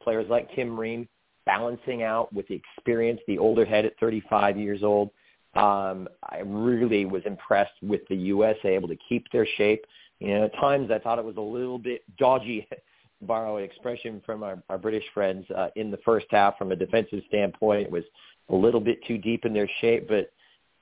Players 0.00 0.26
like 0.30 0.48
Tim 0.54 0.78
Ream 0.78 1.06
balancing 1.44 2.02
out 2.02 2.32
with 2.32 2.46
the 2.48 2.54
experience, 2.54 3.20
the 3.26 3.36
older 3.36 3.64
head 3.64 3.84
at 3.84 3.98
35 3.98 4.56
years 4.56 4.82
old. 4.82 5.10
Um, 5.54 6.08
I 6.22 6.42
really 6.44 7.04
was 7.06 7.22
impressed 7.26 7.72
with 7.82 8.02
the 8.08 8.16
USA 8.16 8.74
able 8.74 8.88
to 8.88 8.98
keep 9.08 9.30
their 9.32 9.46
shape. 9.56 9.84
You 10.20 10.34
know, 10.34 10.44
at 10.44 10.54
times 10.54 10.90
I 10.90 10.98
thought 10.98 11.18
it 11.18 11.24
was 11.24 11.36
a 11.38 11.40
little 11.40 11.78
bit 11.78 12.02
dodgy, 12.18 12.68
borrow 13.22 13.56
an 13.56 13.64
expression 13.64 14.22
from 14.24 14.42
our, 14.42 14.62
our 14.68 14.78
British 14.78 15.04
friends 15.12 15.44
uh, 15.56 15.68
in 15.76 15.90
the 15.90 15.98
first 15.98 16.26
half 16.30 16.56
from 16.56 16.72
a 16.72 16.76
defensive 16.76 17.22
standpoint. 17.28 17.82
It 17.82 17.90
was 17.90 18.04
a 18.48 18.54
little 18.54 18.80
bit 18.80 18.98
too 19.06 19.18
deep 19.18 19.44
in 19.44 19.52
their 19.52 19.68
shape, 19.80 20.08
but 20.08 20.30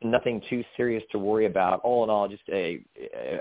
nothing 0.02 0.42
too 0.48 0.64
serious 0.76 1.02
to 1.12 1.18
worry 1.18 1.46
about. 1.46 1.81
All 1.81 2.04
in 2.04 2.11
all, 2.11 2.28
just 2.28 2.42
a, 2.50 2.81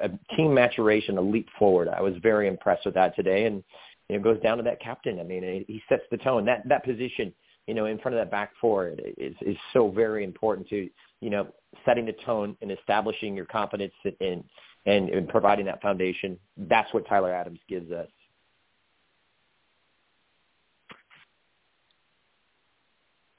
a 0.02 0.10
team 0.36 0.54
maturation, 0.54 1.18
a 1.18 1.22
leap 1.22 1.48
forward. 1.58 1.88
I 1.90 2.02
was 2.02 2.14
very 2.22 2.48
impressed 2.48 2.86
with 2.86 2.96
that 2.96 3.16
today, 3.16 3.46
and 3.46 3.64
you 4.10 4.16
know, 4.16 4.22
it 4.22 4.24
goes 4.24 4.42
down 4.42 4.58
to 4.58 4.64
that 4.64 4.82
captain. 4.82 5.20
I 5.20 5.24
mean, 5.24 5.66
he 5.68 5.82
sets 5.90 6.04
the 6.10 6.18
tone. 6.18 6.46
That 6.46 6.68
that 6.68 6.84
position, 6.84 7.34
you 7.68 7.74
know, 7.74 7.86
in 7.86 8.00
front 8.00 8.16
of 8.16 8.22
that 8.22 8.32
back 8.32 8.52
four 8.60 8.90
is 9.18 9.36
is 9.42 9.58
so 9.74 9.90
very 9.90 10.24
important 10.24 10.68
to 10.70 10.90
you 11.22 11.30
know 11.30 11.48
setting 11.86 12.06
the 12.06 12.16
tone 12.26 12.58
and 12.62 12.72
establishing 12.72 13.36
your 13.36 13.46
confidence 13.46 13.94
and, 14.22 14.44
and 14.86 15.28
providing 15.30 15.66
that 15.66 15.82
foundation. 15.82 16.38
That's 16.58 16.92
what 16.94 17.08
Tyler 17.08 17.34
Adams 17.34 17.60
gives 17.68 17.92
us. 17.92 18.08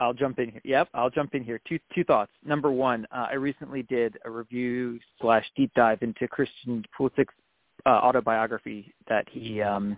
I'll 0.01 0.14
jump 0.14 0.38
in 0.38 0.51
here. 0.51 0.61
Yep, 0.64 0.88
I'll 0.95 1.11
jump 1.11 1.35
in 1.35 1.43
here. 1.43 1.61
Two 1.69 1.79
two 1.95 2.05
thoughts. 2.05 2.31
Number 2.45 2.71
one, 2.71 3.07
uh, 3.11 3.27
I 3.31 3.35
recently 3.35 3.83
did 3.83 4.17
a 4.25 4.31
review 4.31 5.01
slash 5.21 5.45
deep 5.57 5.73
dive 5.75 6.03
into 6.03 6.29
Christian 6.29 6.85
Pulisic's 6.99 7.35
uh, 7.85 7.91
autobiography 7.91 8.93
that 9.09 9.27
he, 9.31 9.61
um, 9.61 9.97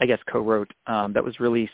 I 0.00 0.06
guess, 0.06 0.18
co-wrote 0.30 0.72
um, 0.86 1.12
that 1.12 1.22
was 1.22 1.38
released 1.38 1.72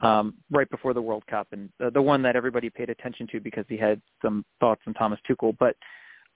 um, 0.00 0.34
right 0.50 0.68
before 0.70 0.94
the 0.94 1.02
World 1.02 1.24
Cup, 1.26 1.48
and 1.52 1.68
the, 1.78 1.90
the 1.90 2.02
one 2.02 2.22
that 2.22 2.36
everybody 2.36 2.70
paid 2.70 2.90
attention 2.90 3.26
to 3.32 3.40
because 3.40 3.64
he 3.68 3.76
had 3.76 4.00
some 4.22 4.44
thoughts 4.60 4.82
on 4.86 4.94
Thomas 4.94 5.18
Tuchel. 5.28 5.56
But 5.58 5.76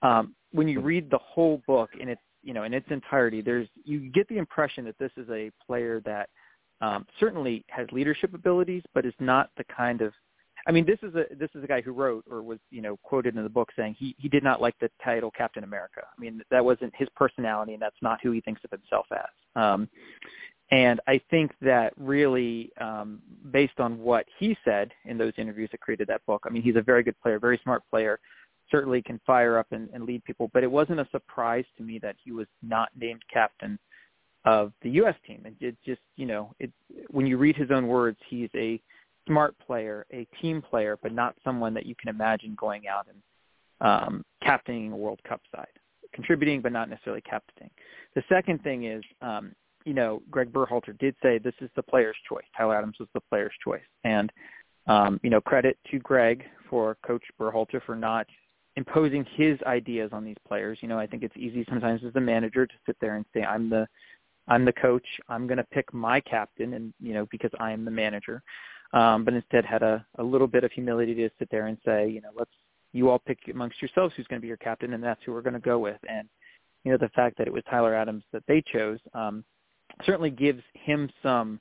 um, 0.01 0.35
when 0.51 0.67
you 0.67 0.81
read 0.81 1.09
the 1.09 1.19
whole 1.19 1.61
book 1.65 1.89
in 1.99 2.09
its 2.09 2.21
you 2.43 2.53
know 2.53 2.63
in 2.63 2.73
its 2.73 2.87
entirety, 2.89 3.41
there's 3.41 3.67
you 3.85 4.11
get 4.11 4.27
the 4.27 4.37
impression 4.37 4.85
that 4.85 4.97
this 4.99 5.11
is 5.17 5.29
a 5.29 5.51
player 5.65 6.01
that 6.05 6.29
um, 6.81 7.05
certainly 7.19 7.63
has 7.69 7.87
leadership 7.91 8.33
abilities, 8.33 8.83
but 8.93 9.05
is 9.05 9.13
not 9.19 9.49
the 9.57 9.63
kind 9.65 10.01
of 10.01 10.13
I 10.65 10.71
mean, 10.71 10.85
this 10.85 10.99
is 11.03 11.13
a 11.15 11.25
this 11.35 11.49
is 11.55 11.63
a 11.63 11.67
guy 11.67 11.81
who 11.81 11.91
wrote 11.91 12.23
or 12.29 12.41
was 12.41 12.59
you 12.69 12.81
know 12.81 12.97
quoted 13.03 13.35
in 13.35 13.43
the 13.43 13.49
book 13.49 13.69
saying 13.75 13.95
he 13.97 14.15
he 14.17 14.29
did 14.29 14.43
not 14.43 14.61
like 14.61 14.75
the 14.79 14.89
title 15.03 15.31
Captain 15.31 15.63
America. 15.63 16.01
I 16.05 16.21
mean, 16.21 16.41
that 16.51 16.63
wasn't 16.63 16.93
his 16.95 17.09
personality, 17.15 17.73
and 17.73 17.81
that's 17.81 17.95
not 18.01 18.19
who 18.23 18.31
he 18.31 18.41
thinks 18.41 18.61
of 18.63 18.71
himself 18.71 19.05
as. 19.11 19.61
Um, 19.61 19.89
and 20.73 20.99
I 21.05 21.21
think 21.29 21.51
that 21.61 21.93
really, 21.97 22.71
um, 22.81 23.21
based 23.51 23.79
on 23.79 23.99
what 23.99 24.25
he 24.39 24.57
said 24.65 24.89
in 25.05 25.19
those 25.19 25.33
interviews 25.37 25.69
that 25.71 25.81
created 25.81 26.07
that 26.07 26.25
book, 26.25 26.45
I 26.47 26.49
mean, 26.49 26.63
he's 26.63 26.75
a 26.75 26.81
very 26.81 27.03
good 27.03 27.19
player, 27.21 27.37
very 27.37 27.59
smart 27.61 27.83
player, 27.91 28.19
certainly 28.71 29.03
can 29.03 29.21
fire 29.23 29.59
up 29.59 29.67
and, 29.69 29.87
and 29.93 30.05
lead 30.05 30.23
people. 30.23 30.49
But 30.51 30.63
it 30.63 30.71
wasn't 30.71 30.99
a 30.99 31.07
surprise 31.11 31.65
to 31.77 31.83
me 31.83 31.99
that 31.99 32.15
he 32.23 32.31
was 32.31 32.47
not 32.63 32.89
named 32.99 33.21
captain 33.31 33.77
of 34.45 34.73
the 34.81 34.89
U.S. 34.91 35.13
team. 35.27 35.43
And 35.45 35.55
it 35.59 35.77
just, 35.85 36.01
you 36.15 36.25
know, 36.25 36.51
it 36.59 36.71
when 37.09 37.27
you 37.27 37.37
read 37.37 37.55
his 37.55 37.69
own 37.69 37.85
words, 37.85 38.17
he's 38.27 38.49
a 38.55 38.81
smart 39.27 39.55
player, 39.59 40.07
a 40.11 40.25
team 40.41 40.59
player, 40.59 40.97
but 41.03 41.13
not 41.13 41.35
someone 41.43 41.75
that 41.75 41.85
you 41.85 41.93
can 41.93 42.09
imagine 42.09 42.57
going 42.59 42.87
out 42.87 43.05
and 43.07 43.21
um, 43.87 44.25
captaining 44.41 44.91
a 44.91 44.97
World 44.97 45.19
Cup 45.23 45.41
side, 45.55 45.67
contributing 46.13 46.61
but 46.61 46.71
not 46.71 46.89
necessarily 46.89 47.21
captaining. 47.21 47.69
The 48.15 48.23
second 48.27 48.63
thing 48.63 48.85
is, 48.85 49.03
um, 49.21 49.53
you 49.85 49.93
know, 49.93 50.21
Greg 50.29 50.51
Berhalter 50.51 50.97
did 50.99 51.15
say 51.21 51.37
this 51.37 51.53
is 51.61 51.69
the 51.75 51.83
player's 51.83 52.15
choice. 52.27 52.43
Tyler 52.57 52.75
Adams 52.75 52.97
was 52.99 53.09
the 53.13 53.21
player's 53.21 53.53
choice, 53.63 53.81
and 54.03 54.31
um, 54.87 55.19
you 55.23 55.29
know, 55.29 55.41
credit 55.41 55.77
to 55.91 55.99
Greg 55.99 56.43
for 56.69 56.97
Coach 57.05 57.23
Berhalter 57.39 57.81
for 57.85 57.95
not 57.95 58.27
imposing 58.75 59.25
his 59.35 59.59
ideas 59.65 60.09
on 60.13 60.25
these 60.25 60.37
players. 60.47 60.79
You 60.81 60.87
know, 60.87 60.99
I 60.99 61.07
think 61.07 61.23
it's 61.23 61.37
easy 61.37 61.65
sometimes 61.69 62.01
as 62.05 62.13
the 62.13 62.21
manager 62.21 62.65
to 62.65 62.73
sit 62.85 62.97
there 62.99 63.15
and 63.15 63.25
say, 63.33 63.43
"I'm 63.43 63.69
the 63.69 63.87
I'm 64.47 64.65
the 64.65 64.73
coach. 64.73 65.05
I'm 65.29 65.47
going 65.47 65.57
to 65.57 65.63
pick 65.65 65.93
my 65.93 66.19
captain, 66.19 66.73
and 66.73 66.93
you 66.99 67.13
know, 67.13 67.27
because 67.31 67.51
I 67.59 67.71
am 67.71 67.85
the 67.85 67.91
manager." 67.91 68.43
um, 68.93 69.25
but 69.25 69.33
instead 69.33 69.65
had 69.65 69.81
a, 69.81 70.05
a 70.19 70.23
little 70.23 70.47
bit 70.47 70.63
of 70.63 70.71
humility 70.71 71.15
to 71.15 71.29
sit 71.39 71.49
there 71.51 71.67
and 71.67 71.77
say, 71.83 72.07
you 72.07 72.21
know, 72.21 72.29
let's 72.37 72.51
you 72.93 73.09
all 73.09 73.19
pick 73.19 73.39
amongst 73.51 73.81
yourselves 73.81 74.13
who's 74.15 74.27
going 74.27 74.39
to 74.39 74.41
be 74.41 74.47
your 74.47 74.57
captain, 74.57 74.93
and 74.93 75.03
that's 75.03 75.19
who 75.25 75.33
we're 75.33 75.41
going 75.41 75.55
to 75.55 75.59
go 75.59 75.79
with. 75.79 75.97
And 76.07 76.29
you 76.83 76.91
know, 76.91 76.97
the 76.99 77.09
fact 77.09 77.37
that 77.39 77.47
it 77.47 77.53
was 77.53 77.63
Tyler 77.67 77.95
Adams 77.95 78.23
that 78.31 78.43
they 78.47 78.61
chose 78.71 78.99
um, 79.15 79.43
certainly 80.05 80.29
gives 80.29 80.61
him 80.73 81.09
some 81.21 81.59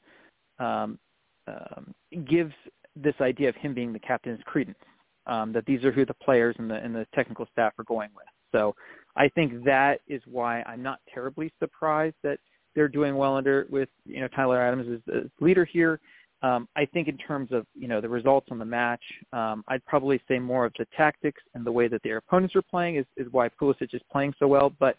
um, 0.59 0.99
um, 1.47 1.95
gives 2.25 2.53
this 2.95 3.15
idea 3.21 3.49
of 3.49 3.57
him 3.57 3.75
being 3.75 3.93
the 3.93 3.99
captain's 3.99 4.41
credence. 4.45 4.79
Um, 5.27 5.53
that 5.53 5.65
these 5.67 5.85
are 5.85 5.93
who 5.93 6.05
the 6.05 6.15
players 6.15 6.57
and 6.59 6.69
the 6.69 6.75
and 6.75 6.95
the 6.95 7.07
technical 7.15 7.47
staff 7.53 7.73
are 7.79 7.85
going 7.85 8.11
with. 8.15 8.27
So 8.51 8.75
I 9.17 9.29
think 9.29 9.65
that 9.65 10.01
is 10.09 10.21
why 10.27 10.63
I'm 10.63 10.83
not 10.83 10.99
terribly 11.13 11.53
surprised 11.61 12.17
that 12.23 12.39
they're 12.75 12.89
doing 12.89 13.17
well 13.17 13.37
under 13.37 13.67
with 13.71 13.89
you 14.05 14.21
know 14.21 14.29
Tyler 14.29 14.61
Adams 14.61 15.01
as, 15.09 15.15
as 15.15 15.31
leader 15.41 15.65
here. 15.65 16.01
Um, 16.43 16.69
I 16.75 16.87
think 16.87 17.07
in 17.07 17.17
terms 17.19 17.53
of 17.53 17.67
you 17.75 17.87
know 17.87 18.01
the 18.01 18.09
results 18.09 18.49
on 18.51 18.59
the 18.59 18.65
match, 18.65 19.03
um, 19.33 19.63
I'd 19.69 19.85
probably 19.87 20.21
say 20.27 20.39
more 20.39 20.65
of 20.65 20.73
the 20.79 20.87
tactics 20.97 21.41
and 21.55 21.65
the 21.65 21.73
way 21.73 21.89
that 21.89 22.03
their 22.03 22.17
opponents 22.17 22.57
are 22.57 22.63
playing 22.63 22.97
is, 22.97 23.07
is 23.17 23.29
why 23.31 23.49
Pulisic 23.49 23.95
is 23.95 24.03
playing 24.11 24.35
so 24.39 24.49
well. 24.49 24.73
But 24.81 24.97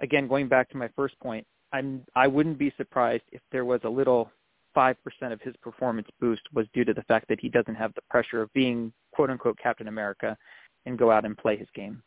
again, 0.00 0.28
going 0.28 0.48
back 0.48 0.68
to 0.70 0.76
my 0.76 0.88
first 0.94 1.18
point, 1.20 1.46
I'm 1.72 2.04
I 2.14 2.26
wouldn't 2.26 2.58
be 2.58 2.72
surprised 2.76 3.24
if 3.32 3.40
there 3.52 3.64
was 3.64 3.80
a 3.84 3.88
little 3.88 4.30
five 4.74 4.96
percent 5.02 5.32
of 5.32 5.40
his 5.40 5.54
performance 5.62 6.08
boost 6.20 6.42
was 6.52 6.66
due 6.74 6.84
to 6.84 6.94
the 6.94 7.02
fact 7.02 7.28
that 7.28 7.40
he 7.40 7.48
doesn't 7.48 7.74
have 7.74 7.94
the 7.94 8.02
pressure 8.10 8.42
of 8.42 8.52
being 8.52 8.92
quote 9.12 9.30
unquote 9.30 9.58
Captain 9.62 9.88
America 9.88 10.36
and 10.84 10.98
go 10.98 11.10
out 11.10 11.24
and 11.24 11.36
play 11.36 11.56
his 11.56 11.68
game. 11.74 12.02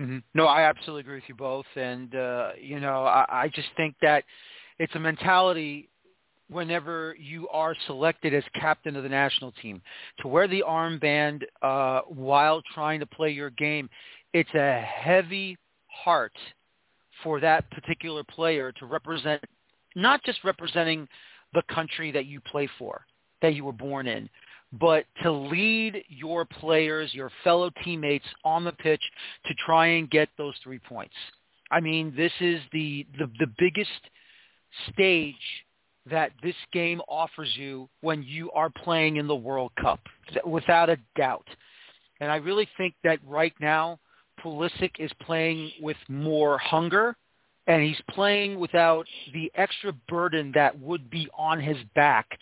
Mm-hmm. 0.00 0.18
No, 0.34 0.46
I 0.46 0.62
absolutely 0.62 1.02
agree 1.02 1.16
with 1.16 1.24
you 1.28 1.36
both, 1.36 1.66
and 1.76 2.14
uh, 2.14 2.50
you 2.60 2.80
know 2.80 3.04
I, 3.04 3.26
I 3.28 3.48
just 3.48 3.68
think 3.76 3.94
that 4.02 4.24
it's 4.78 4.94
a 4.96 5.00
mentality 5.00 5.88
whenever 6.48 7.16
you 7.18 7.48
are 7.48 7.74
selected 7.86 8.34
as 8.34 8.42
captain 8.54 8.96
of 8.96 9.02
the 9.02 9.08
national 9.08 9.52
team. 9.62 9.80
To 10.20 10.28
wear 10.28 10.48
the 10.48 10.64
armband 10.66 11.42
uh, 11.62 12.02
while 12.06 12.62
trying 12.74 13.00
to 13.00 13.06
play 13.06 13.30
your 13.30 13.50
game, 13.50 13.88
it's 14.32 14.52
a 14.54 14.80
heavy 14.80 15.56
heart 15.86 16.32
for 17.24 17.40
that 17.40 17.68
particular 17.72 18.22
player 18.22 18.70
to 18.72 18.86
represent, 18.86 19.42
not 19.96 20.22
just 20.22 20.44
representing 20.44 21.08
the 21.54 21.62
country 21.74 22.12
that 22.12 22.26
you 22.26 22.40
play 22.40 22.68
for, 22.78 23.04
that 23.42 23.54
you 23.54 23.64
were 23.64 23.72
born 23.72 24.06
in, 24.06 24.28
but 24.72 25.06
to 25.22 25.32
lead 25.32 26.04
your 26.08 26.44
players, 26.44 27.12
your 27.14 27.30
fellow 27.42 27.70
teammates 27.82 28.26
on 28.44 28.64
the 28.64 28.72
pitch 28.72 29.02
to 29.46 29.54
try 29.66 29.86
and 29.86 30.10
get 30.10 30.28
those 30.38 30.54
three 30.62 30.78
points. 30.78 31.14
I 31.70 31.80
mean, 31.80 32.12
this 32.16 32.32
is 32.40 32.60
the, 32.72 33.06
the, 33.18 33.30
the 33.38 33.50
biggest 33.58 33.90
stage 34.92 35.34
that 36.10 36.32
this 36.42 36.54
game 36.72 37.00
offers 37.08 37.50
you 37.56 37.88
when 38.00 38.22
you 38.22 38.50
are 38.50 38.68
playing 38.68 39.16
in 39.16 39.26
the 39.26 39.34
World 39.34 39.72
Cup, 39.80 40.00
without 40.44 40.90
a 40.90 40.98
doubt. 41.16 41.46
And 42.20 42.30
I 42.30 42.36
really 42.36 42.68
think 42.76 42.94
that 43.04 43.18
right 43.26 43.54
now, 43.60 43.98
Pulisic 44.42 44.92
is 44.98 45.10
playing 45.22 45.70
with 45.80 45.96
more 46.08 46.58
hunger, 46.58 47.16
and 47.66 47.82
he's 47.82 48.00
playing 48.10 48.58
without 48.58 49.06
the 49.32 49.50
extra 49.54 49.92
burden 50.08 50.52
that 50.54 50.78
would 50.78 51.10
be 51.10 51.28
on 51.36 51.60
his 51.60 51.78
back 51.94 52.38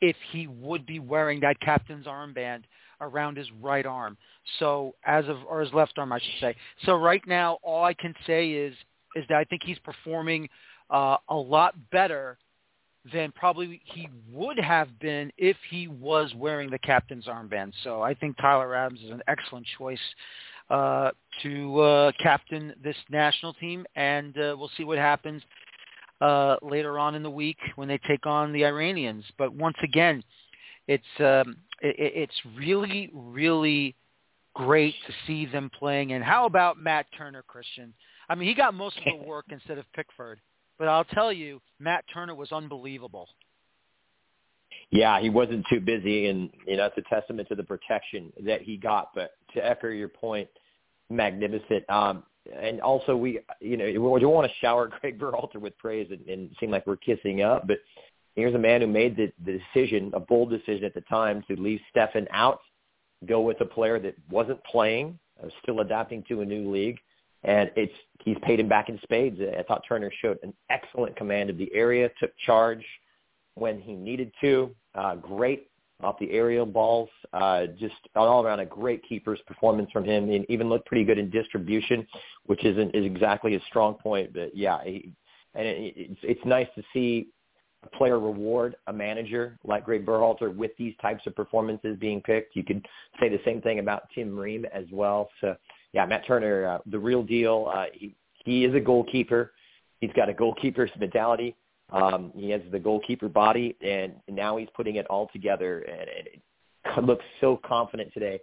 if 0.00 0.16
he 0.30 0.46
would 0.46 0.86
be 0.86 0.98
wearing 0.98 1.40
that 1.40 1.60
captain's 1.60 2.06
armband 2.06 2.62
around 3.00 3.36
his 3.36 3.48
right 3.60 3.86
arm. 3.86 4.16
So 4.58 4.94
as 5.04 5.26
of 5.28 5.38
or 5.48 5.60
his 5.60 5.72
left 5.72 5.98
arm, 5.98 6.12
I 6.12 6.18
should 6.18 6.40
say. 6.40 6.56
So 6.84 6.96
right 6.96 7.22
now, 7.26 7.58
all 7.62 7.84
I 7.84 7.94
can 7.94 8.14
say 8.26 8.50
is 8.50 8.74
is 9.16 9.24
that 9.28 9.38
I 9.38 9.44
think 9.44 9.62
he's 9.64 9.78
performing 9.80 10.48
uh, 10.88 11.16
a 11.28 11.34
lot 11.34 11.74
better 11.90 12.38
than 13.12 13.32
probably 13.32 13.80
he 13.84 14.08
would 14.30 14.58
have 14.58 14.98
been 15.00 15.32
if 15.38 15.56
he 15.68 15.88
was 15.88 16.32
wearing 16.36 16.70
the 16.70 16.78
captain's 16.78 17.26
armband. 17.26 17.72
So 17.82 18.02
I 18.02 18.14
think 18.14 18.36
Tyler 18.36 18.74
Adams 18.74 19.00
is 19.00 19.10
an 19.10 19.22
excellent 19.26 19.66
choice 19.78 19.98
uh, 20.70 21.10
to 21.42 21.80
uh, 21.80 22.12
captain 22.20 22.72
this 22.82 22.96
national 23.10 23.52
team, 23.54 23.84
and 23.96 24.36
uh, 24.38 24.54
we'll 24.58 24.70
see 24.76 24.84
what 24.84 24.98
happens 24.98 25.42
uh, 26.20 26.56
later 26.62 26.98
on 26.98 27.14
in 27.14 27.22
the 27.22 27.30
week 27.30 27.58
when 27.76 27.88
they 27.88 27.98
take 28.06 28.26
on 28.26 28.52
the 28.52 28.64
Iranians. 28.64 29.24
But 29.36 29.52
once 29.52 29.76
again, 29.82 30.22
it's 30.86 31.04
um, 31.18 31.56
it, 31.80 31.96
it's 31.98 32.40
really 32.56 33.10
really 33.12 33.94
great 34.54 34.94
to 35.06 35.12
see 35.26 35.46
them 35.46 35.70
playing. 35.78 36.12
And 36.12 36.22
how 36.22 36.46
about 36.46 36.78
Matt 36.78 37.06
Turner, 37.16 37.42
Christian? 37.46 37.92
I 38.28 38.34
mean, 38.34 38.48
he 38.48 38.54
got 38.54 38.74
most 38.74 38.96
of 38.98 39.04
the 39.04 39.24
work 39.26 39.46
instead 39.50 39.78
of 39.78 39.84
Pickford. 39.92 40.40
But 40.78 40.88
I'll 40.88 41.04
tell 41.04 41.32
you, 41.32 41.60
Matt 41.78 42.04
Turner 42.12 42.34
was 42.34 42.52
unbelievable. 42.52 43.28
Yeah, 44.90 45.20
he 45.20 45.30
wasn't 45.30 45.66
too 45.68 45.80
busy, 45.80 46.28
and 46.28 46.50
you 46.66 46.76
know 46.76 46.86
it's 46.86 46.98
a 46.98 47.14
testament 47.14 47.48
to 47.48 47.54
the 47.54 47.62
protection 47.62 48.32
that 48.44 48.62
he 48.62 48.76
got. 48.76 49.10
But 49.14 49.32
to 49.54 49.64
echo 49.64 49.88
your 49.88 50.08
point, 50.08 50.48
magnificent. 51.10 51.88
Um, 51.90 52.22
and 52.58 52.80
also, 52.80 53.16
we 53.16 53.40
you 53.60 53.76
know 53.76 53.84
we 53.84 54.20
don't 54.20 54.32
want 54.32 54.50
to 54.50 54.58
shower 54.60 54.88
Greg 55.00 55.18
Berhalter 55.18 55.56
with 55.56 55.76
praise 55.78 56.08
and, 56.10 56.26
and 56.28 56.50
seem 56.58 56.70
like 56.70 56.86
we're 56.86 56.96
kissing 56.96 57.42
up, 57.42 57.66
but 57.66 57.78
here's 58.36 58.54
a 58.54 58.58
man 58.58 58.80
who 58.80 58.86
made 58.86 59.16
the, 59.16 59.32
the 59.44 59.58
decision, 59.58 60.10
a 60.14 60.20
bold 60.20 60.50
decision 60.50 60.84
at 60.84 60.94
the 60.94 61.00
time, 61.02 61.44
to 61.48 61.60
leave 61.60 61.80
Steffen 61.94 62.26
out, 62.30 62.60
go 63.26 63.40
with 63.40 63.60
a 63.60 63.64
player 63.64 63.98
that 63.98 64.14
wasn't 64.30 64.62
playing, 64.64 65.18
uh, 65.42 65.48
still 65.62 65.80
adapting 65.80 66.24
to 66.28 66.40
a 66.40 66.44
new 66.44 66.70
league, 66.72 66.98
and 67.44 67.70
it's 67.76 67.92
he's 68.22 68.36
paid 68.42 68.60
him 68.60 68.68
back 68.68 68.88
in 68.88 68.98
spades. 69.02 69.38
I 69.40 69.62
thought 69.62 69.82
Turner 69.86 70.10
showed 70.20 70.38
an 70.42 70.54
excellent 70.70 71.16
command 71.16 71.50
of 71.50 71.58
the 71.58 71.70
area, 71.74 72.10
took 72.20 72.32
charge 72.38 72.84
when 73.54 73.80
he 73.80 73.94
needed 73.94 74.32
to, 74.40 74.74
uh, 74.94 75.16
great 75.16 75.69
off 76.02 76.18
the 76.18 76.30
aerial 76.30 76.66
balls. 76.66 77.08
Uh, 77.32 77.66
just 77.78 77.94
all 78.14 78.44
around 78.44 78.60
a 78.60 78.66
great 78.66 79.02
keeper's 79.08 79.40
performance 79.46 79.90
from 79.92 80.04
him, 80.04 80.30
and 80.30 80.44
even 80.48 80.68
looked 80.68 80.86
pretty 80.86 81.04
good 81.04 81.18
in 81.18 81.30
distribution, 81.30 82.06
which 82.46 82.64
isn't 82.64 82.94
is 82.94 83.04
exactly 83.04 83.52
his 83.52 83.62
strong 83.68 83.94
point. 83.94 84.32
But 84.32 84.56
yeah, 84.56 84.78
he, 84.84 85.12
and 85.54 85.66
it, 85.66 85.94
it's 85.96 86.20
it's 86.22 86.44
nice 86.44 86.68
to 86.76 86.82
see 86.92 87.28
a 87.84 87.96
player 87.96 88.18
reward 88.18 88.76
a 88.88 88.92
manager 88.92 89.58
like 89.64 89.84
Greg 89.84 90.04
Berhalter 90.04 90.54
with 90.54 90.72
these 90.78 90.94
types 91.00 91.26
of 91.26 91.34
performances 91.34 91.96
being 91.98 92.20
picked. 92.20 92.54
You 92.54 92.64
could 92.64 92.86
say 93.18 93.28
the 93.28 93.40
same 93.44 93.62
thing 93.62 93.78
about 93.78 94.02
Tim 94.14 94.38
Ream 94.38 94.66
as 94.72 94.84
well. 94.92 95.30
So 95.40 95.56
yeah, 95.92 96.06
Matt 96.06 96.26
Turner, 96.26 96.66
uh, 96.66 96.78
the 96.86 96.98
real 96.98 97.22
deal. 97.22 97.70
Uh, 97.74 97.86
he 97.92 98.14
he 98.44 98.64
is 98.64 98.74
a 98.74 98.80
goalkeeper. 98.80 99.52
He's 100.00 100.12
got 100.14 100.28
a 100.28 100.34
goalkeeper's 100.34 100.90
mentality. 100.98 101.54
Um, 101.92 102.32
he 102.34 102.50
has 102.50 102.60
the 102.70 102.78
goalkeeper 102.78 103.28
body, 103.28 103.76
and 103.80 104.14
now 104.28 104.56
he's 104.56 104.68
putting 104.74 104.96
it 104.96 105.06
all 105.06 105.28
together, 105.32 105.80
and 105.80 106.08
it 106.08 107.04
looks 107.04 107.24
so 107.40 107.60
confident 107.64 108.12
today. 108.12 108.40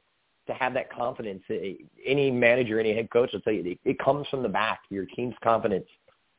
To 0.48 0.54
have 0.54 0.74
that 0.76 0.90
confidence, 0.92 1.44
eh, 1.50 1.74
any 2.06 2.32
manager, 2.32 2.80
any 2.80 2.96
head 2.96 3.10
coach 3.10 3.32
will 3.34 3.42
tell 3.42 3.52
you, 3.52 3.78
it 3.84 4.00
comes 4.00 4.28
from 4.30 4.44
the 4.44 4.50
back. 4.50 4.80
Your 4.90 5.06
team's 5.06 5.36
confidence 5.44 5.88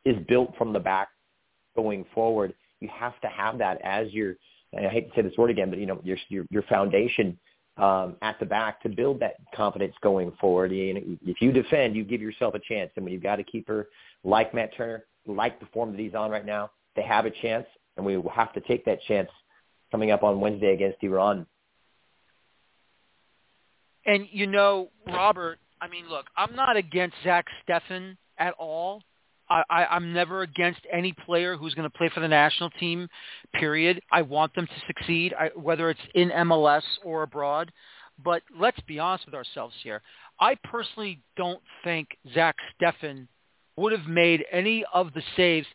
is 0.06 0.16
built 0.28 0.54
from 0.56 0.72
the 0.72 0.80
back 0.80 1.08
going 1.76 2.06
forward. 2.14 2.54
You 2.80 2.88
have 2.88 3.20
to 3.20 3.28
have 3.28 3.58
that 3.58 3.80
as 3.84 4.10
your, 4.12 4.36
I 4.76 4.88
hate 4.88 5.10
to 5.10 5.14
say 5.14 5.22
this 5.22 5.36
word 5.36 5.50
again, 5.50 5.68
but 5.68 5.78
you 5.78 5.84
know, 5.84 6.00
your 6.02 6.16
your, 6.30 6.46
your 6.50 6.62
foundation 6.62 7.38
um, 7.78 8.16
at 8.22 8.38
the 8.40 8.46
back 8.46 8.82
to 8.82 8.88
build 8.88 9.20
that 9.20 9.36
confidence 9.54 9.94
going 10.02 10.32
forward. 10.40 10.72
And 10.72 11.18
if 11.24 11.40
you 11.40 11.52
defend, 11.52 11.94
you 11.94 12.04
give 12.04 12.20
yourself 12.20 12.54
a 12.54 12.60
chance. 12.60 12.90
And 12.96 13.04
when 13.04 13.12
you've 13.12 13.22
got 13.22 13.40
a 13.40 13.44
keeper 13.44 13.88
like 14.24 14.52
Matt 14.54 14.74
Turner, 14.76 15.04
like 15.26 15.60
the 15.60 15.66
form 15.66 15.92
that 15.92 16.00
he's 16.00 16.14
on 16.14 16.30
right 16.30 16.46
now, 16.46 16.70
they 16.98 17.04
have 17.04 17.26
a 17.26 17.30
chance, 17.30 17.66
and 17.96 18.04
we 18.04 18.16
will 18.16 18.30
have 18.30 18.52
to 18.54 18.60
take 18.60 18.84
that 18.86 19.00
chance 19.02 19.30
coming 19.92 20.10
up 20.10 20.24
on 20.24 20.40
Wednesday 20.40 20.74
against 20.74 20.98
Iran. 21.02 21.46
And 24.04 24.26
you 24.32 24.48
know, 24.48 24.90
Robert, 25.06 25.58
I 25.80 25.86
mean, 25.86 26.08
look, 26.08 26.26
I'm 26.36 26.56
not 26.56 26.76
against 26.76 27.14
Zach 27.22 27.46
Steffen 27.68 28.16
at 28.38 28.54
all. 28.58 29.02
I, 29.50 29.86
I'm 29.90 30.12
never 30.12 30.42
against 30.42 30.80
any 30.92 31.14
player 31.24 31.56
who's 31.56 31.72
going 31.72 31.88
to 31.88 31.96
play 31.96 32.10
for 32.12 32.20
the 32.20 32.28
national 32.28 32.68
team. 32.70 33.08
Period. 33.54 34.00
I 34.12 34.20
want 34.20 34.54
them 34.54 34.66
to 34.66 34.86
succeed, 34.86 35.32
I, 35.38 35.50
whether 35.54 35.88
it's 35.88 36.00
in 36.14 36.30
MLS 36.30 36.82
or 37.02 37.22
abroad. 37.22 37.72
But 38.22 38.42
let's 38.58 38.80
be 38.80 38.98
honest 38.98 39.24
with 39.24 39.34
ourselves 39.34 39.74
here. 39.82 40.02
I 40.38 40.56
personally 40.64 41.22
don't 41.36 41.62
think 41.82 42.08
Zach 42.34 42.56
Steffen 42.78 43.26
would 43.76 43.92
have 43.92 44.06
made 44.06 44.44
any 44.52 44.84
of 44.92 45.14
the 45.14 45.22
saves 45.36 45.66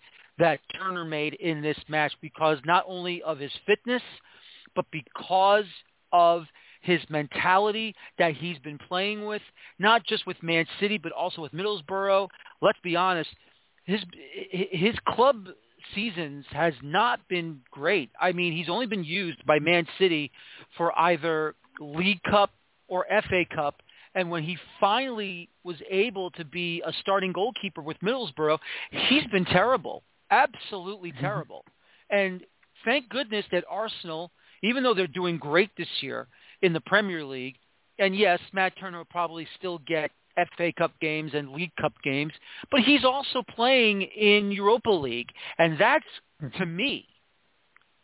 that 0.43 0.59
Turner 0.77 1.05
made 1.05 1.35
in 1.35 1.61
this 1.61 1.77
match 1.87 2.11
because 2.21 2.57
not 2.65 2.83
only 2.85 3.23
of 3.23 3.39
his 3.39 3.51
fitness, 3.65 4.01
but 4.75 4.83
because 4.91 5.63
of 6.11 6.43
his 6.81 6.99
mentality 7.09 7.95
that 8.19 8.33
he's 8.33 8.59
been 8.59 8.77
playing 8.77 9.25
with, 9.25 9.41
not 9.79 10.05
just 10.05 10.27
with 10.27 10.35
Man 10.43 10.65
City, 10.81 10.97
but 10.97 11.13
also 11.13 11.41
with 11.41 11.53
Middlesbrough. 11.53 12.27
Let's 12.61 12.77
be 12.83 12.97
honest, 12.97 13.29
his 13.85 14.01
his 14.51 14.95
club 15.07 15.47
seasons 15.95 16.43
has 16.49 16.73
not 16.83 17.21
been 17.29 17.61
great. 17.71 18.09
I 18.19 18.33
mean, 18.33 18.51
he's 18.51 18.67
only 18.67 18.85
been 18.85 19.05
used 19.05 19.45
by 19.45 19.59
Man 19.59 19.87
City 19.97 20.29
for 20.75 20.91
either 20.99 21.55
League 21.79 22.21
Cup 22.23 22.51
or 22.89 23.05
FA 23.29 23.45
Cup. 23.55 23.81
And 24.13 24.29
when 24.29 24.43
he 24.43 24.57
finally 24.81 25.47
was 25.63 25.77
able 25.89 26.31
to 26.31 26.43
be 26.43 26.83
a 26.85 26.91
starting 26.99 27.31
goalkeeper 27.31 27.81
with 27.81 27.97
Middlesbrough, 28.01 28.59
he's 29.07 29.25
been 29.27 29.45
terrible 29.45 30.03
absolutely 30.33 31.11
mm-hmm. 31.11 31.21
terrible. 31.21 31.65
And 32.09 32.41
thank 32.85 33.09
goodness 33.09 33.45
that 33.51 33.63
Arsenal, 33.69 34.31
even 34.61 34.83
though 34.83 34.93
they're 34.93 35.07
doing 35.07 35.37
great 35.37 35.71
this 35.77 35.87
year 36.01 36.27
in 36.61 36.73
the 36.73 36.81
Premier 36.81 37.23
League, 37.23 37.55
and 37.99 38.15
yes, 38.15 38.39
Matt 38.53 38.73
Turner 38.79 38.99
will 38.99 39.05
probably 39.05 39.47
still 39.57 39.79
get 39.79 40.11
FA 40.57 40.71
Cup 40.75 40.91
games 40.99 41.31
and 41.33 41.51
League 41.51 41.75
Cup 41.79 41.93
games, 42.03 42.33
but 42.71 42.81
he's 42.81 43.05
also 43.05 43.43
playing 43.55 44.01
in 44.01 44.51
Europa 44.51 44.89
League, 44.89 45.29
and 45.59 45.77
that's 45.79 46.05
to 46.57 46.65
me, 46.65 47.07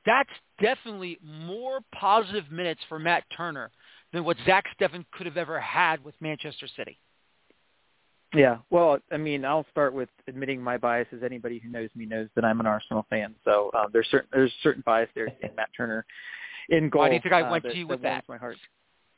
that's 0.05 0.29
definitely 0.61 1.17
more 1.23 1.79
positive 1.93 2.51
minutes 2.51 2.81
for 2.87 2.99
Matt 2.99 3.23
Turner 3.35 3.71
than 4.13 4.23
what 4.23 4.37
Zach 4.45 4.65
Steffen 4.79 5.05
could 5.11 5.25
have 5.25 5.37
ever 5.37 5.59
had 5.59 6.03
with 6.03 6.15
Manchester 6.21 6.67
City. 6.77 6.99
Yeah, 8.33 8.57
well, 8.69 8.99
I 9.11 9.17
mean, 9.17 9.43
I'll 9.43 9.65
start 9.71 9.93
with 9.93 10.09
admitting 10.27 10.61
my 10.61 10.77
bias. 10.77 11.07
As 11.11 11.23
anybody 11.23 11.59
who 11.59 11.69
knows 11.69 11.89
me 11.95 12.05
knows 12.05 12.27
that 12.35 12.45
I'm 12.45 12.59
an 12.59 12.67
Arsenal 12.67 13.05
fan, 13.09 13.33
so 13.43 13.71
um, 13.73 13.87
there's 13.91 14.07
certain 14.11 14.29
there's 14.31 14.53
certain 14.61 14.83
bias 14.85 15.09
there 15.15 15.27
in 15.27 15.55
Matt 15.55 15.69
Turner 15.75 16.05
in 16.69 16.89
goal. 16.89 17.01
Why 17.01 17.09
do 17.09 17.15
you 17.15 17.21
think 17.21 17.33
I 17.33 17.41
uh, 17.41 17.51
went 17.51 17.63
that, 17.63 17.71
to 17.71 17.77
you 17.77 17.87
with 17.87 18.03
that? 18.03 18.23
My 18.29 18.37
heart. 18.37 18.57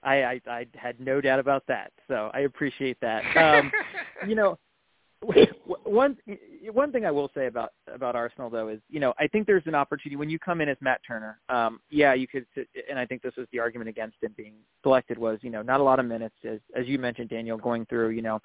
I, 0.04 0.24
I 0.24 0.41
I 0.47 0.65
had 0.76 1.00
no 1.00 1.19
doubt 1.19 1.39
about 1.39 1.63
that, 1.67 1.91
so 2.08 2.32
I 2.34 2.41
appreciate 2.41 2.97
that. 3.02 3.24
Um, 3.36 3.71
you 4.28 4.36
know, 4.36 4.58
one 5.84 6.17
one 6.71 6.91
thing 6.91 7.06
I 7.06 7.12
will 7.12 7.30
say 7.36 7.47
about 7.47 7.74
about 7.93 8.15
Arsenal 8.15 8.50
though 8.50 8.69
is 8.69 8.80
you 8.89 9.00
know 9.00 9.13
I 9.19 9.28
think 9.28 9.45
there's 9.45 9.67
an 9.67 9.76
opportunity 9.76 10.15
when 10.15 10.30
you 10.30 10.39
come 10.39 10.62
in 10.62 10.69
as 10.69 10.78
Matt 10.80 11.02
Turner. 11.06 11.39
Um, 11.50 11.82
yeah, 11.89 12.13
you 12.13 12.28
could, 12.28 12.45
and 12.89 12.97
I 12.97 13.06
think 13.06 13.21
this 13.21 13.36
was 13.38 13.47
the 13.52 13.60
argument 13.60 13.89
against 13.89 14.17
him 14.21 14.34
being 14.38 14.54
selected 14.84 15.17
was 15.17 15.38
you 15.41 15.50
know 15.50 15.62
not 15.62 15.80
a 15.80 15.84
lot 15.84 16.00
of 16.00 16.06
minutes 16.06 16.36
as 16.45 16.60
as 16.76 16.88
you 16.88 16.97
mentioned 16.97 17.30
Daniel 17.30 17.58
going 17.58 17.86
through 17.86 18.10
you 18.10 18.21
know 18.21 18.39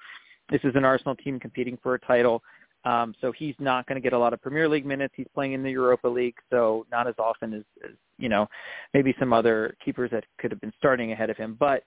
this 0.49 0.61
is 0.63 0.75
an 0.75 0.85
Arsenal 0.85 1.15
team 1.15 1.39
competing 1.39 1.77
for 1.81 1.95
a 1.95 1.99
title. 1.99 2.41
Um, 2.85 3.13
so 3.19 3.31
he's 3.31 3.55
not 3.59 3.85
going 3.85 3.95
to 3.95 4.01
get 4.01 4.13
a 4.13 4.17
lot 4.17 4.33
of 4.33 4.41
Premier 4.41 4.69
League 4.69 4.85
minutes. 4.85 5.13
He's 5.17 5.27
playing 5.33 5.53
in 5.53 5.63
the 5.63 5.71
Europa 5.71 6.07
League, 6.07 6.35
so 6.49 6.85
not 6.91 7.07
as 7.07 7.15
often 7.17 7.53
as, 7.53 7.63
as 7.83 7.91
you 8.17 8.29
know 8.29 8.47
maybe 8.93 9.13
some 9.19 9.33
other 9.33 9.75
keepers 9.83 10.11
that 10.11 10.23
could 10.39 10.51
have 10.51 10.61
been 10.61 10.73
starting 10.77 11.11
ahead 11.11 11.29
of 11.29 11.37
him. 11.37 11.57
But 11.59 11.83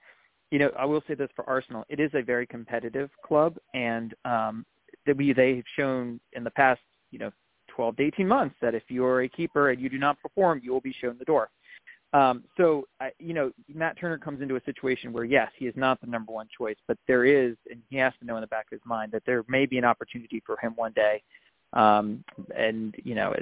you 0.51 0.59
know, 0.59 0.69
I 0.77 0.85
will 0.85 1.01
say 1.07 1.15
this 1.15 1.29
for 1.35 1.49
Arsenal: 1.49 1.85
it 1.89 1.99
is 1.99 2.11
a 2.13 2.21
very 2.21 2.45
competitive 2.45 3.09
club, 3.25 3.57
and 3.73 4.13
um, 4.25 4.65
that 5.05 5.17
we 5.17 5.33
they've 5.33 5.63
shown 5.75 6.19
in 6.33 6.43
the 6.43 6.51
past, 6.51 6.81
you 7.09 7.19
know, 7.19 7.31
12 7.75 7.97
to 7.97 8.03
18 8.03 8.27
months 8.27 8.55
that 8.61 8.75
if 8.75 8.83
you're 8.89 9.23
a 9.23 9.29
keeper 9.29 9.71
and 9.71 9.81
you 9.81 9.89
do 9.89 9.97
not 9.97 10.19
perform, 10.21 10.61
you 10.63 10.71
will 10.71 10.81
be 10.81 10.93
shown 11.01 11.15
the 11.17 11.25
door. 11.25 11.49
Um, 12.13 12.43
so, 12.57 12.87
I, 12.99 13.11
you 13.19 13.33
know, 13.33 13.51
Matt 13.73 13.97
Turner 13.97 14.17
comes 14.17 14.41
into 14.41 14.57
a 14.57 14.63
situation 14.65 15.13
where, 15.13 15.23
yes, 15.23 15.49
he 15.57 15.65
is 15.65 15.73
not 15.77 16.01
the 16.01 16.07
number 16.07 16.33
one 16.33 16.47
choice, 16.55 16.75
but 16.87 16.97
there 17.07 17.23
is, 17.25 17.55
and 17.69 17.81
he 17.89 17.95
has 17.97 18.13
to 18.19 18.25
know 18.25 18.35
in 18.35 18.41
the 18.41 18.47
back 18.47 18.65
of 18.65 18.71
his 18.71 18.85
mind 18.85 19.13
that 19.13 19.23
there 19.25 19.43
may 19.47 19.65
be 19.65 19.77
an 19.77 19.85
opportunity 19.85 20.43
for 20.45 20.57
him 20.57 20.73
one 20.75 20.91
day, 20.91 21.23
um, 21.73 22.23
and 22.55 22.95
you 23.03 23.15
know, 23.15 23.33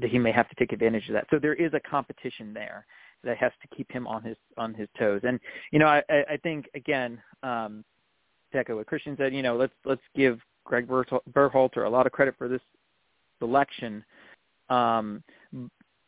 that 0.00 0.10
he 0.10 0.18
may 0.18 0.32
have 0.32 0.48
to 0.48 0.54
take 0.54 0.72
advantage 0.72 1.06
of 1.08 1.14
that. 1.14 1.26
So 1.30 1.38
there 1.38 1.54
is 1.54 1.74
a 1.74 1.80
competition 1.80 2.54
there 2.54 2.86
that 3.22 3.36
has 3.38 3.52
to 3.62 3.76
keep 3.76 3.90
him 3.92 4.06
on 4.06 4.22
his 4.22 4.36
on 4.56 4.72
his 4.72 4.88
toes. 4.98 5.20
And 5.24 5.38
you 5.70 5.78
know, 5.78 5.86
I, 5.86 6.02
I 6.08 6.38
think 6.42 6.70
again, 6.74 7.20
um, 7.42 7.84
to 8.52 8.58
echo 8.58 8.76
what 8.76 8.86
Christian 8.86 9.16
said, 9.18 9.34
you 9.34 9.42
know, 9.42 9.56
let's 9.56 9.74
let's 9.84 10.02
give 10.16 10.40
Greg 10.64 10.88
Berhalter 10.88 11.86
a 11.86 11.88
lot 11.88 12.06
of 12.06 12.12
credit 12.12 12.34
for 12.38 12.48
this 12.48 12.62
selection. 13.38 14.04
Um, 14.70 15.22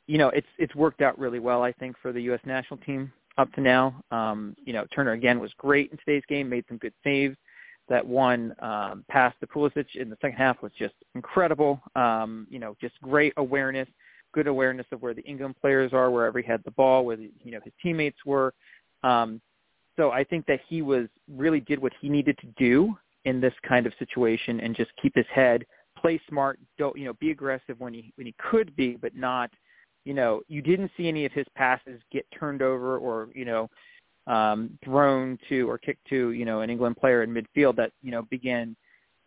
you 0.07 0.19
know, 0.19 0.29
it's 0.29 0.47
it's 0.59 0.75
worked 0.75 1.03
out 1.03 1.19
really 1.19 1.39
well, 1.39 1.63
I 1.63 1.73
think, 1.73 1.97
for 2.01 2.13
the 2.13 2.23
U.S. 2.23 2.41
national 2.45 2.79
team 2.81 3.13
up 3.39 3.53
to 3.55 3.61
now. 3.61 4.03
Um, 4.11 4.57
you 4.65 4.73
know, 4.73 4.87
Turner 4.95 5.13
again 5.13 5.41
was 5.41 5.53
great 5.59 5.91
in 5.91 5.99
today's 5.99 6.23
game, 6.29 6.49
made 6.49 6.65
some 6.69 6.79
good 6.79 6.95
saves. 7.05 7.37
That 7.89 8.05
one 8.05 8.55
um, 8.61 9.05
pass 9.09 9.33
to 9.41 9.47
Pulisic 9.47 9.95
in 9.95 10.11
the 10.11 10.17
second 10.21 10.37
half 10.37 10.61
was 10.61 10.73
just 10.77 10.95
incredible. 11.15 11.81
Um, 11.95 12.47
you 12.51 12.59
know, 12.59 12.77
just 12.81 13.01
great 13.01 13.33
awareness, 13.37 13.89
good 14.33 14.49
awareness 14.49 14.87
of 14.91 15.03
where 15.03 15.15
the 15.15 15.23
England 15.23 15.55
players 15.61 15.93
are, 15.93 16.11
wherever 16.11 16.41
he 16.41 16.47
had 16.47 16.63
the 16.65 16.73
ball, 16.73 17.05
where 17.05 17.17
the, 17.17 17.31
you 17.45 17.53
know 17.53 17.61
his 17.65 17.73
teammates 17.83 18.19
were. 18.25 18.55
Um, 19.03 19.41
so 19.97 20.11
I 20.11 20.25
think 20.25 20.47
that 20.47 20.61
he 20.69 20.83
was 20.83 21.07
really 21.33 21.61
did 21.61 21.81
what 21.81 21.93
he 22.01 22.09
needed 22.09 22.39
to 22.39 22.47
do 22.59 22.97
in 23.25 23.41
this 23.41 23.55
kind 23.67 23.87
of 23.87 23.93
situation 23.99 24.61
and 24.61 24.75
just 24.77 24.91
keep 25.01 25.15
his 25.15 25.27
head, 25.33 25.65
play 25.99 26.21
smart, 26.29 26.59
don't 26.79 26.97
you 26.97 27.05
know, 27.05 27.15
be 27.15 27.31
aggressive 27.31 27.79
when 27.79 27.93
he 27.93 28.13
when 28.17 28.27
he 28.27 28.35
could 28.51 28.75
be, 28.77 28.97
but 29.01 29.15
not 29.15 29.51
you 30.07 30.15
know, 30.15 30.41
you 30.47 30.63
didn't 30.63 30.93
see 30.97 31.09
any 31.09 31.27
of 31.27 31.33
his 31.33 31.47
passes 31.57 32.01
get 32.13 32.25
turned 32.31 32.63
over 32.63 32.97
or, 32.97 33.29
you 33.35 33.45
know, 33.45 33.69
um, 34.29 34.79
thrown 34.85 35.37
to 35.49 35.69
or 35.69 35.79
kicked 35.79 36.07
to, 36.09 36.31
you 36.31 36.45
know, 36.45 36.61
an 36.61 36.71
England 36.71 36.97
player 36.97 37.25
in 37.25 37.35
midfield 37.35 37.75
that, 37.77 37.91
you 38.03 38.13
know, 38.13 38.23
began 38.31 38.77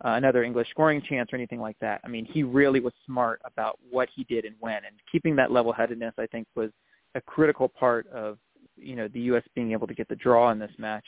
uh, 0.02 0.12
another 0.12 0.42
English 0.42 0.70
scoring 0.70 1.02
chance 1.06 1.30
or 1.32 1.36
anything 1.36 1.60
like 1.60 1.76
that. 1.82 2.00
I 2.02 2.08
mean, 2.08 2.24
he 2.24 2.42
really 2.42 2.80
was 2.80 2.94
smart 3.04 3.42
about 3.44 3.78
what 3.90 4.08
he 4.14 4.24
did 4.24 4.46
and 4.46 4.56
when, 4.58 4.76
and 4.76 4.96
keeping 5.12 5.36
that 5.36 5.52
level-headedness, 5.52 6.14
I 6.16 6.26
think, 6.26 6.46
was 6.56 6.70
a 7.14 7.20
critical 7.20 7.68
part 7.68 8.06
of, 8.08 8.38
you 8.76 8.96
know, 8.96 9.06
the 9.08 9.20
U.S. 9.20 9.42
being 9.54 9.72
able 9.72 9.86
to 9.86 9.94
get 9.94 10.08
the 10.08 10.16
draw 10.16 10.50
in 10.50 10.58
this 10.58 10.72
match. 10.78 11.04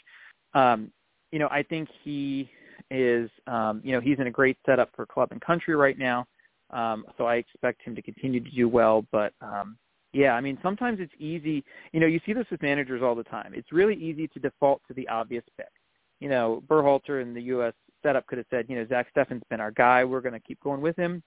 Um, 0.52 0.92
you 1.30 1.38
know, 1.38 1.48
I 1.50 1.62
think 1.62 1.88
he 2.04 2.50
is, 2.90 3.30
um, 3.46 3.80
you 3.82 3.92
know, 3.92 4.00
he's 4.00 4.18
in 4.18 4.26
a 4.26 4.30
great 4.30 4.58
setup 4.66 4.90
for 4.94 5.06
club 5.06 5.28
and 5.32 5.40
country 5.40 5.74
right 5.74 5.98
now. 5.98 6.26
Um, 6.72 7.04
so 7.18 7.26
I 7.26 7.36
expect 7.36 7.82
him 7.82 7.94
to 7.94 8.02
continue 8.02 8.40
to 8.40 8.50
do 8.50 8.68
well. 8.68 9.04
But 9.12 9.32
um, 9.40 9.76
yeah, 10.12 10.32
I 10.32 10.40
mean, 10.40 10.58
sometimes 10.62 10.98
it's 11.00 11.12
easy. 11.18 11.64
You 11.92 12.00
know, 12.00 12.06
you 12.06 12.20
see 12.24 12.32
this 12.32 12.46
with 12.50 12.62
managers 12.62 13.02
all 13.02 13.14
the 13.14 13.24
time. 13.24 13.52
It's 13.54 13.72
really 13.72 13.96
easy 13.96 14.28
to 14.28 14.38
default 14.38 14.82
to 14.88 14.94
the 14.94 15.08
obvious 15.08 15.44
pick. 15.56 15.68
You 16.20 16.28
know, 16.28 16.62
Berhalter 16.68 17.20
in 17.20 17.34
the 17.34 17.42
U.S. 17.42 17.74
setup 18.02 18.26
could 18.26 18.38
have 18.38 18.46
said, 18.50 18.66
you 18.68 18.76
know, 18.76 18.86
Zach 18.86 19.08
Steffen's 19.14 19.42
been 19.50 19.60
our 19.60 19.72
guy. 19.72 20.04
We're 20.04 20.20
going 20.20 20.34
to 20.34 20.40
keep 20.40 20.60
going 20.60 20.80
with 20.80 20.96
him. 20.96 21.22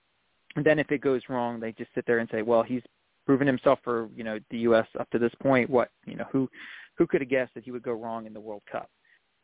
And 0.55 0.65
then 0.65 0.79
if 0.79 0.91
it 0.91 1.01
goes 1.01 1.21
wrong, 1.27 1.59
they 1.59 1.73
just 1.73 1.89
sit 1.93 2.05
there 2.05 2.19
and 2.19 2.29
say, 2.31 2.41
well, 2.41 2.63
he's 2.63 2.81
proven 3.25 3.47
himself 3.47 3.79
for 3.83 4.09
you 4.15 4.23
know 4.23 4.39
the 4.51 4.59
U.S. 4.59 4.87
up 4.99 5.09
to 5.11 5.19
this 5.19 5.33
point. 5.41 5.69
What 5.69 5.89
you 6.05 6.15
know, 6.15 6.25
who 6.31 6.49
who 6.97 7.07
could 7.07 7.21
have 7.21 7.29
guessed 7.29 7.53
that 7.55 7.63
he 7.63 7.71
would 7.71 7.83
go 7.83 7.93
wrong 7.93 8.25
in 8.25 8.33
the 8.33 8.39
World 8.39 8.63
Cup? 8.71 8.89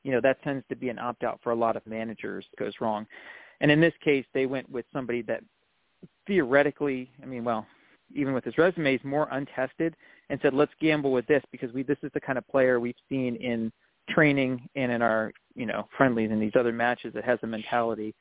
You 0.04 0.12
know, 0.12 0.22
that 0.22 0.41
tends 0.43 0.64
to 0.70 0.76
be 0.76 0.89
an 0.89 0.99
opt 0.99 1.24
out 1.24 1.39
for 1.43 1.52
a 1.52 1.56
lot 1.56 1.76
of 1.76 1.86
managers. 1.86 2.45
Goes 2.58 2.74
wrong, 2.80 3.06
and 3.60 3.72
in 3.72 3.82
this 3.82 3.93
case, 4.04 4.26
they 4.34 4.45
went 4.45 4.70
with 4.70 4.86
somebody 4.93 5.22
that 5.24 5.43
theoretically, 6.28 7.12
I 7.22 7.26
mean, 7.26 7.43
well, 7.43 7.66
even 8.14 8.34
with 8.34 8.43
his 8.43 8.58
resume, 8.58 8.95
is 8.95 9.02
more 9.04 9.28
untested, 9.32 9.95
and 10.30 10.39
said, 10.41 10.54
let's 10.54 10.72
gamble 10.80 11.12
with 11.12 11.26
this 11.28 11.43
because 11.52 11.72
we 11.74 11.84
this 11.84 11.97
is 12.04 12.12
the 12.14 12.22
kind 12.22 12.38
of 12.38 12.47
player 12.47 12.80
we've 12.80 12.95
seen 13.10 13.36
in 13.36 13.72
training 14.10 14.68
and 14.76 14.91
in 14.91 15.02
our 15.02 15.32
you 15.56 15.66
know 15.66 15.88
friendlies 15.95 16.32
and 16.32 16.41
these 16.41 16.52
other 16.60 16.72
matches 16.72 17.14
that 17.14 17.24
has 17.24 17.39
a 17.43 17.47
mentality 17.47 18.14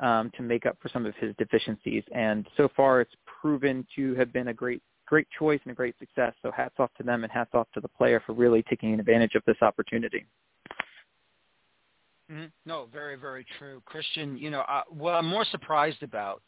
um, 0.00 0.30
to 0.36 0.42
make 0.42 0.66
up 0.66 0.76
for 0.80 0.88
some 0.88 1.06
of 1.06 1.14
his 1.16 1.34
deficiencies. 1.38 2.02
And 2.14 2.46
so 2.56 2.68
far, 2.76 3.00
it's 3.00 3.14
proven 3.40 3.86
to 3.96 4.14
have 4.14 4.32
been 4.32 4.48
a 4.48 4.54
great 4.54 4.82
great 5.06 5.28
choice 5.38 5.60
and 5.64 5.72
a 5.72 5.74
great 5.74 5.94
success. 5.98 6.32
So 6.42 6.50
hats 6.50 6.74
off 6.78 6.90
to 6.96 7.02
them 7.02 7.22
and 7.22 7.32
hats 7.32 7.50
off 7.54 7.66
to 7.74 7.80
the 7.80 7.88
player 7.88 8.22
for 8.24 8.32
really 8.32 8.62
taking 8.62 8.98
advantage 8.98 9.34
of 9.34 9.42
this 9.46 9.56
opportunity. 9.60 10.24
Mm-hmm. 12.30 12.46
No, 12.64 12.88
very, 12.90 13.16
very 13.16 13.44
true. 13.58 13.82
Christian, 13.84 14.38
you 14.38 14.50
know, 14.50 14.60
uh, 14.60 14.82
what 14.88 15.12
I'm 15.12 15.26
more 15.26 15.44
surprised 15.44 16.02
about 16.02 16.40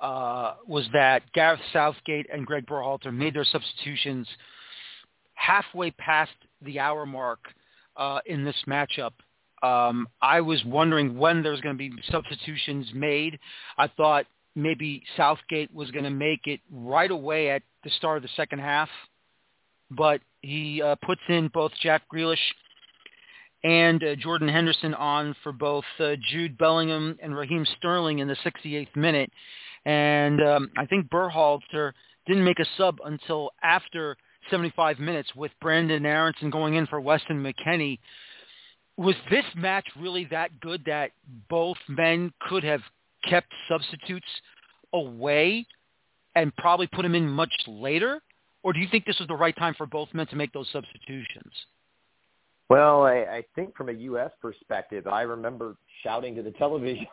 uh, 0.00 0.54
was 0.66 0.86
that 0.92 1.22
Gareth 1.32 1.60
Southgate 1.72 2.26
and 2.32 2.46
Greg 2.46 2.66
Berhalter 2.66 3.12
made 3.12 3.34
their 3.34 3.44
substitutions 3.44 4.26
halfway 5.34 5.90
past 5.92 6.32
the 6.62 6.78
hour 6.78 7.06
mark 7.06 7.40
uh, 7.96 8.20
in 8.26 8.44
this 8.44 8.56
matchup. 8.66 9.12
Um, 9.62 10.08
I 10.22 10.40
was 10.40 10.64
wondering 10.64 11.18
when 11.18 11.42
there 11.42 11.52
was 11.52 11.60
going 11.60 11.76
to 11.76 11.78
be 11.78 11.92
substitutions 12.10 12.90
made. 12.94 13.38
I 13.76 13.88
thought 13.88 14.26
maybe 14.54 15.02
Southgate 15.16 15.72
was 15.74 15.90
going 15.90 16.04
to 16.04 16.10
make 16.10 16.46
it 16.46 16.60
right 16.70 17.10
away 17.10 17.50
at 17.50 17.62
the 17.84 17.90
start 17.90 18.18
of 18.18 18.22
the 18.22 18.28
second 18.36 18.60
half, 18.60 18.88
but 19.90 20.20
he 20.42 20.82
uh, 20.82 20.94
puts 21.04 21.20
in 21.28 21.48
both 21.52 21.72
Jack 21.82 22.02
Grealish 22.12 22.36
and 23.64 24.02
uh, 24.04 24.14
Jordan 24.16 24.48
Henderson 24.48 24.94
on 24.94 25.34
for 25.42 25.52
both 25.52 25.84
uh, 25.98 26.14
Jude 26.30 26.56
Bellingham 26.58 27.18
and 27.20 27.36
Raheem 27.36 27.66
Sterling 27.78 28.20
in 28.20 28.28
the 28.28 28.36
68th 28.44 28.94
minute. 28.94 29.30
And 29.84 30.42
um, 30.42 30.70
I 30.76 30.86
think 30.86 31.08
Berhalter 31.08 31.92
didn't 32.26 32.44
make 32.44 32.58
a 32.58 32.66
sub 32.76 32.98
until 33.04 33.50
after 33.62 34.16
75 34.50 34.98
minutes 34.98 35.30
with 35.34 35.52
Brenden 35.62 36.04
Aaronson 36.04 36.50
going 36.50 36.74
in 36.74 36.86
for 36.86 37.00
Weston 37.00 37.42
McKennie. 37.42 37.98
Was 38.96 39.14
this 39.30 39.44
match 39.54 39.86
really 39.98 40.26
that 40.30 40.60
good 40.60 40.82
that 40.86 41.12
both 41.48 41.76
men 41.88 42.32
could 42.48 42.64
have 42.64 42.80
kept 43.28 43.52
substitutes 43.68 44.26
away 44.92 45.66
and 46.34 46.54
probably 46.56 46.86
put 46.86 47.04
him 47.04 47.14
in 47.14 47.28
much 47.28 47.52
later? 47.66 48.20
Or 48.62 48.72
do 48.72 48.80
you 48.80 48.88
think 48.90 49.04
this 49.04 49.18
was 49.18 49.28
the 49.28 49.36
right 49.36 49.56
time 49.56 49.74
for 49.74 49.86
both 49.86 50.08
men 50.12 50.26
to 50.28 50.36
make 50.36 50.52
those 50.52 50.68
substitutions? 50.72 51.52
Well, 52.68 53.04
I, 53.04 53.14
I 53.14 53.44
think 53.54 53.74
from 53.76 53.88
a 53.88 53.92
U.S. 53.92 54.30
perspective, 54.42 55.06
I 55.06 55.22
remember 55.22 55.76
shouting 56.02 56.34
to 56.34 56.42
the 56.42 56.50
television 56.52 57.06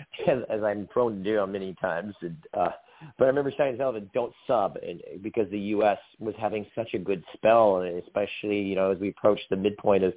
as, 0.28 0.38
as 0.48 0.62
I'm 0.62 0.86
prone 0.86 1.22
to 1.22 1.24
do 1.24 1.46
many 1.46 1.74
times. 1.80 2.14
And, 2.22 2.36
uh, 2.54 2.70
but 3.18 3.24
I 3.24 3.28
remember 3.28 3.52
saying 3.56 3.72
to 3.72 3.78
television, 3.78 4.10
"Don't 4.12 4.32
sub," 4.46 4.76
and 4.76 5.00
because 5.22 5.50
the 5.50 5.58
U.S. 5.58 5.98
was 6.18 6.34
having 6.38 6.66
such 6.74 6.94
a 6.94 6.98
good 6.98 7.24
spell, 7.34 7.78
and 7.78 8.02
especially 8.02 8.60
you 8.60 8.74
know 8.74 8.90
as 8.90 8.98
we 8.98 9.08
approached 9.08 9.48
the 9.50 9.56
midpoint 9.56 10.04
of 10.04 10.12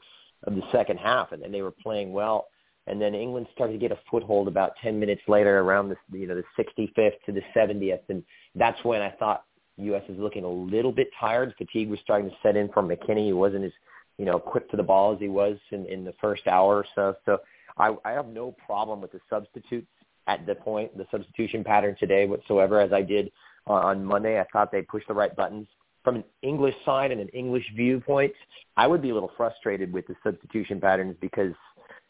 of 0.45 0.55
the 0.55 0.63
second 0.71 0.97
half, 0.97 1.31
and, 1.31 1.43
and 1.43 1.53
they 1.53 1.61
were 1.61 1.71
playing 1.71 2.11
well. 2.11 2.47
And 2.85 3.01
then 3.01 3.15
England 3.15 3.47
started 3.53 3.73
to 3.73 3.79
get 3.79 3.93
a 3.93 3.99
foothold 4.11 4.49
about 4.49 4.73
10 4.83 4.99
minutes 4.99 5.21
later, 5.29 5.59
around 5.59 5.87
the 5.89 5.95
you 6.17 6.27
know 6.27 6.35
the 6.35 6.63
65th 6.63 7.13
to 7.25 7.31
the 7.31 7.41
70th, 7.55 8.01
and 8.09 8.23
that's 8.55 8.83
when 8.83 9.01
I 9.01 9.11
thought 9.11 9.45
U.S. 9.77 10.03
was 10.09 10.19
looking 10.19 10.43
a 10.43 10.49
little 10.49 10.91
bit 10.91 11.07
tired. 11.19 11.53
Fatigue 11.57 11.89
was 11.89 11.99
starting 12.03 12.29
to 12.29 12.35
set 12.43 12.57
in 12.57 12.69
for 12.69 12.83
McKennie. 12.83 13.27
He 13.27 13.33
wasn't 13.33 13.65
as 13.65 13.71
you 14.17 14.25
know 14.25 14.39
quick 14.39 14.69
to 14.71 14.77
the 14.77 14.83
ball 14.83 15.13
as 15.13 15.19
he 15.19 15.29
was 15.29 15.57
in, 15.71 15.85
in 15.85 16.03
the 16.03 16.13
first 16.19 16.45
hour 16.47 16.75
or 16.75 16.85
so. 16.93 17.15
So 17.25 17.37
I, 17.77 17.95
I 18.05 18.11
have 18.11 18.27
no 18.27 18.55
problem 18.65 19.01
with 19.01 19.11
the 19.11 19.19
substitutes 19.29 19.87
at 20.27 20.45
the 20.45 20.55
point, 20.55 20.97
the 20.97 21.05
substitution 21.11 21.63
pattern 21.63 21.95
today 21.99 22.25
whatsoever, 22.25 22.79
as 22.79 22.93
I 22.93 23.01
did 23.01 23.31
on 23.67 24.03
Monday. 24.03 24.39
I 24.39 24.45
thought 24.51 24.71
they 24.71 24.81
pushed 24.81 25.07
the 25.07 25.13
right 25.13 25.35
buttons. 25.35 25.67
From 26.03 26.15
an 26.17 26.23
English 26.41 26.75
side 26.85 27.11
and 27.11 27.21
an 27.21 27.29
English 27.29 27.65
viewpoint, 27.75 28.33
I 28.75 28.87
would 28.87 29.01
be 29.01 29.09
a 29.09 29.13
little 29.13 29.31
frustrated 29.37 29.91
with 29.91 30.05
the 30.07 30.15
substitution 30.23 30.81
patterns 30.81 31.15
because, 31.21 31.53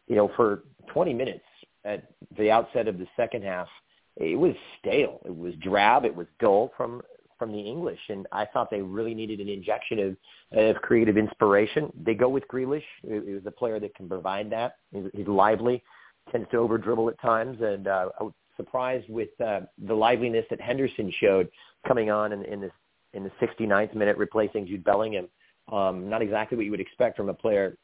you 0.08 0.16
know, 0.16 0.32
for 0.36 0.64
20 0.92 1.14
minutes 1.14 1.44
at 1.86 2.10
the 2.38 2.50
outset 2.50 2.88
of 2.88 2.98
the 2.98 3.08
second 3.16 3.44
half, 3.44 3.68
it 4.16 4.38
was 4.38 4.54
stale. 4.80 5.20
It 5.26 5.36
was 5.36 5.54
drab. 5.56 6.06
It 6.06 6.16
was 6.16 6.28
dull 6.40 6.72
from 6.76 7.02
from 7.44 7.52
the 7.52 7.60
English, 7.60 8.00
and 8.08 8.26
I 8.32 8.46
thought 8.46 8.72
they 8.72 8.82
really 8.82 9.14
needed 9.14 9.42
an 9.42 9.50
injection 9.50 10.00
of, 10.00 10.58
of 10.58 10.82
creative 10.82 11.18
inspiration. 11.18 11.92
They 12.02 12.14
go 12.14 12.30
with 12.30 12.48
Grealish. 12.48 12.86
He 13.02 13.34
was 13.34 13.42
a 13.46 13.52
player 13.52 13.82
that 13.82 13.94
can 13.96 14.08
provide 14.08 14.50
that. 14.52 14.78
He's, 14.94 15.04
he's 15.14 15.28
lively, 15.28 15.84
tends 16.32 16.50
to 16.52 16.58
over 16.58 16.78
dribble 16.78 17.10
at 17.10 17.20
times, 17.20 17.58
and 17.62 17.90
uh, 17.90 18.10
I 18.18 18.24
was 18.24 18.34
surprised 18.56 19.10
with 19.10 19.28
uh, 19.46 19.62
the 19.86 19.94
liveliness 19.94 20.46
that 20.52 20.62
Henderson 20.62 21.12
showed 21.20 21.50
coming 21.86 22.10
on 22.10 22.32
in, 22.32 22.46
in 22.46 22.62
this 22.62 22.72
in 23.14 23.24
the 23.26 23.32
69th 23.46 23.94
minute, 23.94 24.18
replacing 24.18 24.66
Jude 24.66 24.86
Bellingham. 24.86 25.28
Um, 25.70 26.10
not 26.10 26.22
exactly 26.22 26.56
what 26.56 26.64
you 26.64 26.72
would 26.72 26.80
expect 26.80 27.18
from 27.18 27.28
a 27.28 27.34
player 27.34 27.78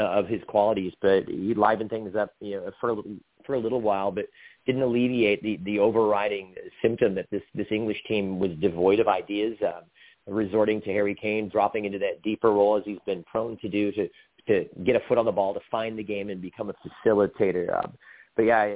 uh, 0.00 0.04
of 0.04 0.26
his 0.26 0.40
qualities, 0.48 0.92
but 1.02 1.28
he 1.28 1.54
livened 1.54 1.90
things 1.90 2.16
up 2.16 2.32
you 2.40 2.56
know, 2.56 2.70
for 2.80 2.88
a 2.88 2.92
little, 2.94 3.12
for 3.44 3.54
a 3.54 3.58
little 3.58 3.82
while, 3.82 4.10
but 4.10 4.24
didn't 4.66 4.82
alleviate 4.82 5.42
the 5.42 5.58
the 5.64 5.78
overriding 5.78 6.54
symptom 6.80 7.14
that 7.14 7.26
this 7.30 7.42
this 7.54 7.66
English 7.70 8.02
team 8.08 8.38
was 8.38 8.50
devoid 8.60 9.00
of 9.00 9.08
ideas, 9.08 9.56
uh, 9.62 9.80
resorting 10.26 10.80
to 10.82 10.92
Harry 10.92 11.14
Kane 11.14 11.48
dropping 11.48 11.84
into 11.84 11.98
that 11.98 12.22
deeper 12.22 12.50
role 12.50 12.76
as 12.76 12.82
he's 12.84 12.98
been 13.04 13.22
prone 13.24 13.58
to 13.58 13.68
do 13.68 13.92
to 13.92 14.08
to 14.48 14.64
get 14.84 14.96
a 14.96 15.00
foot 15.06 15.18
on 15.18 15.26
the 15.26 15.32
ball, 15.32 15.52
to 15.52 15.60
find 15.70 15.98
the 15.98 16.02
game 16.02 16.30
and 16.30 16.40
become 16.40 16.70
a 16.70 16.74
facilitator. 17.06 17.84
Um, 17.84 17.92
but 18.36 18.44
yeah, 18.44 18.74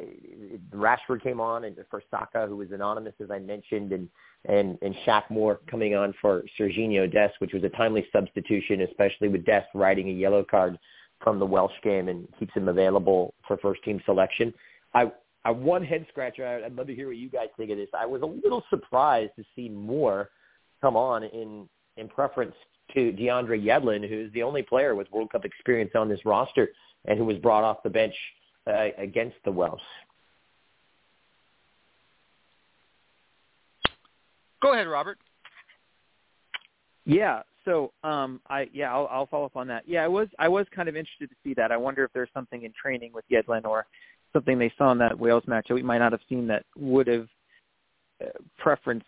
Rashford 0.75 1.23
came 1.23 1.41
on 1.41 1.65
and 1.65 1.77
for 1.91 2.03
Saka, 2.11 2.47
who 2.47 2.57
was 2.57 2.71
anonymous 2.71 3.15
as 3.23 3.31
I 3.31 3.39
mentioned, 3.39 3.93
and 3.93 4.09
and 4.47 4.77
and 4.83 4.95
Shaq 5.07 5.23
Moore 5.31 5.61
coming 5.71 5.95
on 5.95 6.13
for 6.21 6.43
Sergiño 6.59 7.11
Dest, 7.11 7.35
which 7.39 7.53
was 7.53 7.65
a 7.65 7.71
timely 7.71 8.07
substitution, 8.13 8.83
especially 8.83 9.29
with 9.29 9.47
Dest 9.47 9.69
riding 9.75 10.09
a 10.09 10.13
yellow 10.13 10.45
card 10.45 10.79
from 11.25 11.41
the 11.41 11.47
Welsh 11.47 11.73
game 11.83 12.09
and 12.09 12.29
keeps 12.39 12.55
him 12.55 12.69
available 12.69 13.35
for 13.49 13.57
first 13.57 13.83
team 13.83 14.01
selection. 14.05 14.55
I 14.95 15.11
I 15.45 15.51
one 15.51 15.83
head 15.83 16.07
scratcher. 16.11 16.63
I'd 16.65 16.77
love 16.77 16.87
to 16.87 16.95
hear 16.95 17.09
what 17.09 17.17
you 17.17 17.29
guys 17.29 17.49
think 17.57 17.71
of 17.71 17.79
this. 17.79 17.89
I 17.99 18.07
was 18.07 18.23
a 18.23 18.27
little 18.27 18.63
surprised 18.71 19.33
to 19.37 19.45
see 19.57 19.69
Moore 19.69 20.31
come 20.81 20.97
on 20.97 21.25
in 21.25 21.69
in 21.97 22.09
preference 22.09 22.55
to 22.93 23.13
DeAndre 23.13 23.65
Yedlin, 23.65 24.09
who's 24.09 24.33
the 24.33 24.43
only 24.43 24.63
player 24.63 24.95
with 24.95 25.11
World 25.11 25.33
Cup 25.33 25.45
experience 25.45 25.93
on 25.95 26.09
this 26.09 26.21
roster 26.25 26.69
and 27.07 27.19
who 27.19 27.25
was 27.25 27.39
brought 27.39 27.65
off 27.65 27.83
the 27.83 27.91
bench 27.91 28.15
uh, 28.67 28.89
against 28.99 29.37
the 29.45 29.51
Welsh. 29.51 29.81
Go 34.63 34.73
ahead, 34.73 34.87
Robert. 34.87 35.19
Yeah. 37.05 37.43
So, 37.65 37.93
um, 38.03 38.41
I 38.49 38.69
yeah, 38.73 38.93
I'll, 38.93 39.09
I'll 39.11 39.27
follow 39.27 39.47
up 39.47 39.57
on 39.57 39.67
that. 39.69 39.85
Yeah, 39.87 40.05
I 40.05 40.09
was 40.09 40.29
I 40.39 40.49
was 40.49 40.67
kind 40.75 40.89
of 40.89 40.97
interested 40.97 41.31
to 41.31 41.37
see 41.43 41.55
that. 41.55 41.73
I 41.73 41.77
wonder 41.77 42.05
if 42.05 42.13
there's 42.13 42.29
something 42.35 42.63
in 42.63 42.73
training 42.81 43.13
with 43.13 43.25
Yedlin 43.31 43.65
or 43.65 43.87
something 44.33 44.59
they 44.59 44.73
saw 44.77 44.93
in 44.93 44.99
that 44.99 45.19
Wales 45.19 45.45
match 45.47 45.67
that 45.69 45.75
we 45.75 45.83
might 45.83 45.99
not 45.99 46.13
have 46.13 46.21
seen 46.29 46.47
that 46.49 46.65
would 46.77 47.07
have 47.07 47.29
uh, 48.23 48.27
preferenced 48.63 49.05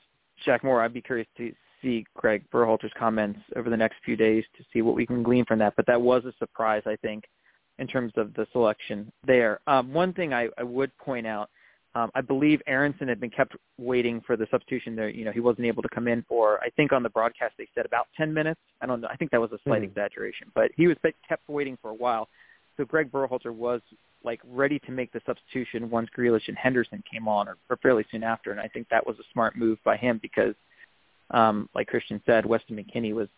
Shaq 0.46 0.62
Moore. 0.62 0.82
I'd 0.82 0.94
be 0.94 1.02
curious 1.02 1.28
to 1.36 1.52
see 1.82 2.07
Greg 2.14 2.44
Berhalter's 2.50 2.92
comments 2.98 3.40
over 3.57 3.68
the 3.68 3.76
next 3.76 3.96
few 4.04 4.16
days 4.16 4.44
to 4.57 4.64
see 4.72 4.82
what 4.82 4.94
we 4.94 5.07
can 5.07 5.22
glean 5.22 5.44
from 5.44 5.59
that. 5.59 5.74
But 5.76 5.86
that 5.86 6.00
was 6.00 6.24
a 6.24 6.32
surprise, 6.38 6.82
I 6.86 6.96
think, 6.96 7.24
in 7.78 7.86
terms 7.86 8.12
of 8.16 8.32
the 8.34 8.46
selection 8.52 9.12
there. 9.26 9.61
Um, 9.66 9.92
one 9.92 10.12
thing 10.12 10.32
I, 10.32 10.48
I 10.57 10.62
would 10.62 10.96
point 10.96 11.26
out, 11.26 11.50
Um, 11.97 12.11
I 12.14 12.20
believe 12.20 12.61
Aaronson 12.66 13.09
had 13.09 13.18
been 13.20 13.30
kept 13.30 13.57
waiting 13.78 14.20
for 14.26 14.36
the 14.36 14.47
substitution 14.51 14.94
there. 14.94 15.09
You 15.09 15.24
know, 15.24 15.32
he 15.32 15.40
wasn't 15.40 15.66
able 15.66 15.82
to 15.82 15.88
come 15.88 16.09
in 16.09 16.26
for, 16.28 16.62
I 16.62 16.68
think 16.68 16.92
on 16.92 17.03
the 17.03 17.09
broadcast 17.09 17.55
they 17.57 17.66
said 17.74 17.86
about 17.86 18.09
10 18.18 18.34
minutes. 18.34 18.61
I 18.82 18.86
don't 18.86 19.01
know. 19.01 19.09
I 19.11 19.16
think 19.16 19.30
that 19.30 19.40
was 19.40 19.51
a 19.53 19.59
slight 19.64 19.80
mm-hmm. 19.80 19.84
exaggeration, 19.84 20.53
but 20.55 20.70
he 20.76 20.88
was 20.88 20.99
kept 21.26 21.49
waiting 21.49 21.78
for 21.80 21.88
a 21.88 21.94
while. 21.94 22.28
So 22.76 22.84
Greg 22.84 23.11
Berhalter 23.11 23.51
was 23.51 23.80
like 24.22 24.42
ready 24.44 24.78
to 24.80 24.90
make 24.90 25.11
the 25.12 25.22
substitution 25.24 25.88
once 25.88 26.11
Grealish 26.14 26.49
and 26.49 26.57
Henderson 26.59 27.03
came 27.11 27.28
on 27.28 27.49
or, 27.49 27.57
or 27.70 27.78
fairly 27.78 28.05
soon 28.11 28.22
after. 28.22 28.51
And 28.51 28.61
I 28.61 28.68
think 28.68 28.90
that 28.90 29.07
was 29.07 29.18
a 29.18 29.24
smart 29.32 29.57
move 29.57 29.78
by 29.82 29.97
him 29.97 30.18
because, 30.20 30.55
um, 31.30 31.66
like 31.74 31.86
Christian 31.86 32.20
said, 32.26 32.44
Weston 32.44 32.76
McKennie 32.76 33.14
was 33.14 33.28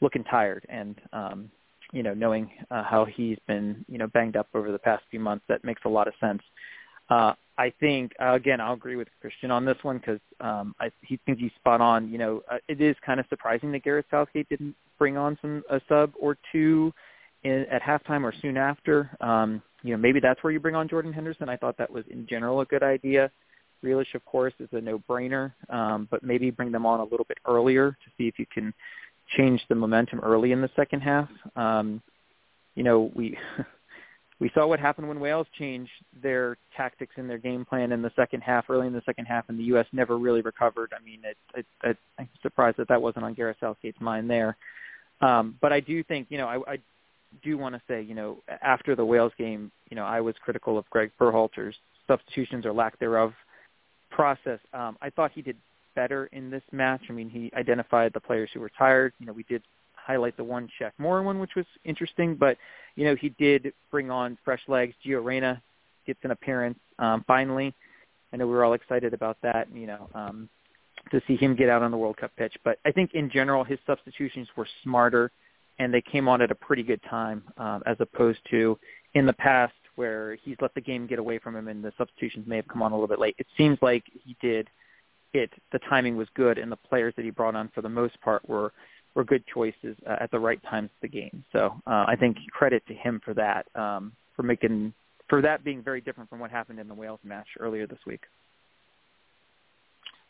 looking 0.00 0.22
tired 0.22 0.64
and, 0.68 0.94
um, 1.12 1.50
you 1.92 2.04
know, 2.04 2.14
knowing 2.14 2.52
uh, 2.70 2.84
how 2.84 3.04
he's 3.04 3.38
been, 3.48 3.84
you 3.88 3.98
know, 3.98 4.06
banged 4.06 4.36
up 4.36 4.46
over 4.54 4.70
the 4.70 4.78
past 4.78 5.02
few 5.10 5.18
months, 5.18 5.44
that 5.48 5.64
makes 5.64 5.82
a 5.84 5.88
lot 5.88 6.06
of 6.06 6.14
sense. 6.20 6.42
Uh, 7.10 7.32
I 7.58 7.72
think 7.80 8.12
uh, 8.20 8.34
again, 8.34 8.60
I'll 8.60 8.74
agree 8.74 8.96
with 8.96 9.08
Christian 9.20 9.50
on 9.50 9.64
this 9.64 9.76
one 9.82 9.98
because 9.98 10.20
um, 10.40 10.74
I 10.80 10.90
he 11.02 11.18
thinks 11.24 11.40
he's 11.40 11.52
spot 11.58 11.80
on. 11.80 12.10
You 12.10 12.18
know, 12.18 12.42
uh, 12.50 12.58
it 12.68 12.80
is 12.80 12.96
kind 13.04 13.18
of 13.20 13.26
surprising 13.28 13.72
that 13.72 13.82
Gareth 13.82 14.06
Southgate 14.10 14.48
didn't 14.48 14.74
bring 14.98 15.16
on 15.16 15.38
some 15.40 15.62
a 15.70 15.80
sub 15.88 16.12
or 16.18 16.36
two 16.52 16.92
in, 17.44 17.66
at 17.70 17.82
halftime 17.82 18.24
or 18.24 18.34
soon 18.42 18.56
after. 18.56 19.10
Um, 19.20 19.62
you 19.82 19.92
know, 19.92 19.96
maybe 19.98 20.20
that's 20.20 20.42
where 20.42 20.52
you 20.52 20.60
bring 20.60 20.74
on 20.74 20.88
Jordan 20.88 21.12
Henderson. 21.12 21.48
I 21.48 21.56
thought 21.56 21.78
that 21.78 21.90
was 21.90 22.04
in 22.10 22.26
general 22.26 22.60
a 22.60 22.64
good 22.66 22.82
idea. 22.82 23.30
Grealish, 23.84 24.14
of 24.14 24.24
course, 24.24 24.54
is 24.58 24.68
a 24.72 24.80
no-brainer, 24.80 25.52
um, 25.68 26.08
but 26.10 26.22
maybe 26.22 26.50
bring 26.50 26.72
them 26.72 26.86
on 26.86 27.00
a 27.00 27.04
little 27.04 27.26
bit 27.28 27.38
earlier 27.46 27.92
to 27.92 28.10
see 28.16 28.26
if 28.26 28.38
you 28.38 28.46
can 28.52 28.72
change 29.36 29.60
the 29.68 29.74
momentum 29.74 30.20
early 30.20 30.52
in 30.52 30.60
the 30.60 30.70
second 30.74 31.00
half. 31.00 31.28
Um, 31.56 32.02
you 32.74 32.82
know, 32.82 33.12
we 33.14 33.36
we 34.38 34.50
saw 34.54 34.66
what 34.66 34.78
happened 34.78 35.08
when 35.08 35.18
Wales 35.18 35.46
changed 35.58 35.90
their 36.22 36.58
tactics 36.76 37.14
and 37.16 37.28
their 37.28 37.38
game 37.38 37.64
plan 37.64 37.90
in 37.92 38.02
the 38.02 38.10
second 38.16 38.42
half, 38.42 38.68
early 38.68 38.86
in 38.86 38.92
the 38.92 39.02
second 39.06 39.24
half, 39.24 39.48
and 39.48 39.58
the 39.58 39.64
U.S. 39.64 39.86
never 39.92 40.18
really 40.18 40.42
recovered. 40.42 40.92
I 40.94 41.02
mean, 41.02 41.20
it, 41.24 41.36
it, 41.54 41.66
it, 41.84 41.96
I'm 42.18 42.28
surprised 42.42 42.76
that 42.76 42.88
that 42.88 43.00
wasn't 43.00 43.24
on 43.24 43.32
Gareth 43.32 43.56
Southgate's 43.60 44.00
mind 44.00 44.28
there. 44.28 44.56
Um, 45.22 45.56
but 45.62 45.72
I 45.72 45.80
do 45.80 46.02
think, 46.04 46.26
you 46.28 46.36
know, 46.36 46.46
I, 46.46 46.72
I 46.72 46.78
do 47.42 47.56
want 47.56 47.74
to 47.74 47.80
say, 47.88 48.02
you 48.02 48.14
know, 48.14 48.38
after 48.62 48.94
the 48.94 49.04
Wales 49.04 49.32
game, 49.38 49.70
you 49.90 49.96
know, 49.96 50.04
I 50.04 50.20
was 50.20 50.34
critical 50.44 50.76
of 50.76 50.88
Greg 50.90 51.12
Berhalter's 51.18 51.74
substitutions 52.06 52.66
or 52.66 52.74
lack 52.74 52.98
thereof 52.98 53.32
process. 54.10 54.60
Um, 54.74 54.98
I 55.00 55.08
thought 55.08 55.32
he 55.34 55.40
did 55.40 55.56
better 55.94 56.26
in 56.32 56.50
this 56.50 56.62
match. 56.72 57.00
I 57.08 57.12
mean, 57.12 57.30
he 57.30 57.50
identified 57.56 58.12
the 58.12 58.20
players 58.20 58.50
who 58.52 58.60
were 58.60 58.70
tired. 58.78 59.14
You 59.18 59.26
know, 59.26 59.32
we 59.32 59.44
did 59.44 59.62
highlight 60.06 60.36
the 60.36 60.44
one 60.44 60.68
Shaq 60.80 60.92
Moore 60.98 61.22
one, 61.22 61.38
which 61.38 61.56
was 61.56 61.66
interesting, 61.84 62.36
but 62.36 62.56
you 62.94 63.04
know, 63.04 63.16
he 63.16 63.30
did 63.30 63.72
bring 63.90 64.10
on 64.10 64.38
fresh 64.44 64.62
legs. 64.68 64.94
Gio 65.04 65.24
Reyna 65.24 65.60
gets 66.06 66.20
an 66.22 66.30
appearance 66.30 66.78
um, 66.98 67.24
finally. 67.26 67.74
I 68.32 68.36
know 68.36 68.46
we 68.46 68.52
were 68.52 68.64
all 68.64 68.74
excited 68.74 69.12
about 69.14 69.36
that. 69.42 69.68
You 69.74 69.86
know, 69.86 70.08
um, 70.14 70.48
to 71.10 71.20
see 71.26 71.36
him 71.36 71.54
get 71.54 71.68
out 71.68 71.82
on 71.82 71.90
the 71.90 71.96
World 71.96 72.16
Cup 72.16 72.32
pitch. 72.36 72.54
But 72.64 72.78
I 72.84 72.92
think 72.92 73.14
in 73.14 73.30
general, 73.30 73.64
his 73.64 73.78
substitutions 73.86 74.48
were 74.56 74.66
smarter, 74.82 75.30
and 75.78 75.92
they 75.92 76.00
came 76.02 76.28
on 76.28 76.40
at 76.40 76.50
a 76.50 76.54
pretty 76.54 76.82
good 76.82 77.02
time, 77.08 77.42
um, 77.58 77.82
as 77.86 77.96
opposed 78.00 78.40
to 78.50 78.78
in 79.14 79.26
the 79.26 79.32
past 79.32 79.74
where 79.96 80.36
he's 80.36 80.56
let 80.60 80.74
the 80.74 80.80
game 80.80 81.06
get 81.06 81.18
away 81.18 81.38
from 81.38 81.56
him, 81.56 81.68
and 81.68 81.82
the 81.82 81.92
substitutions 81.98 82.46
may 82.46 82.56
have 82.56 82.68
come 82.68 82.82
on 82.82 82.92
a 82.92 82.94
little 82.94 83.08
bit 83.08 83.18
late. 83.18 83.34
It 83.38 83.46
seems 83.56 83.78
like 83.82 84.04
he 84.24 84.36
did 84.40 84.68
it. 85.32 85.50
The 85.72 85.78
timing 85.90 86.16
was 86.16 86.28
good, 86.34 86.58
and 86.58 86.70
the 86.70 86.76
players 86.76 87.14
that 87.16 87.24
he 87.24 87.30
brought 87.30 87.56
on 87.56 87.70
for 87.74 87.82
the 87.82 87.88
most 87.88 88.20
part 88.20 88.46
were 88.48 88.72
were 89.16 89.24
good 89.24 89.42
choices 89.52 89.96
uh, 90.08 90.16
at 90.20 90.30
the 90.30 90.38
right 90.38 90.62
times 90.70 90.90
of 90.94 91.00
the 91.02 91.08
game. 91.08 91.42
So 91.50 91.80
uh, 91.86 92.04
I 92.06 92.14
think 92.20 92.36
credit 92.52 92.86
to 92.86 92.94
him 92.94 93.20
for 93.24 93.34
that, 93.34 93.66
um, 93.74 94.12
for 94.36 94.42
making 94.44 94.92
for 95.28 95.42
that 95.42 95.64
being 95.64 95.82
very 95.82 96.00
different 96.00 96.30
from 96.30 96.38
what 96.38 96.52
happened 96.52 96.78
in 96.78 96.86
the 96.86 96.94
Wales 96.94 97.18
match 97.24 97.48
earlier 97.58 97.86
this 97.86 97.98
week. 98.06 98.20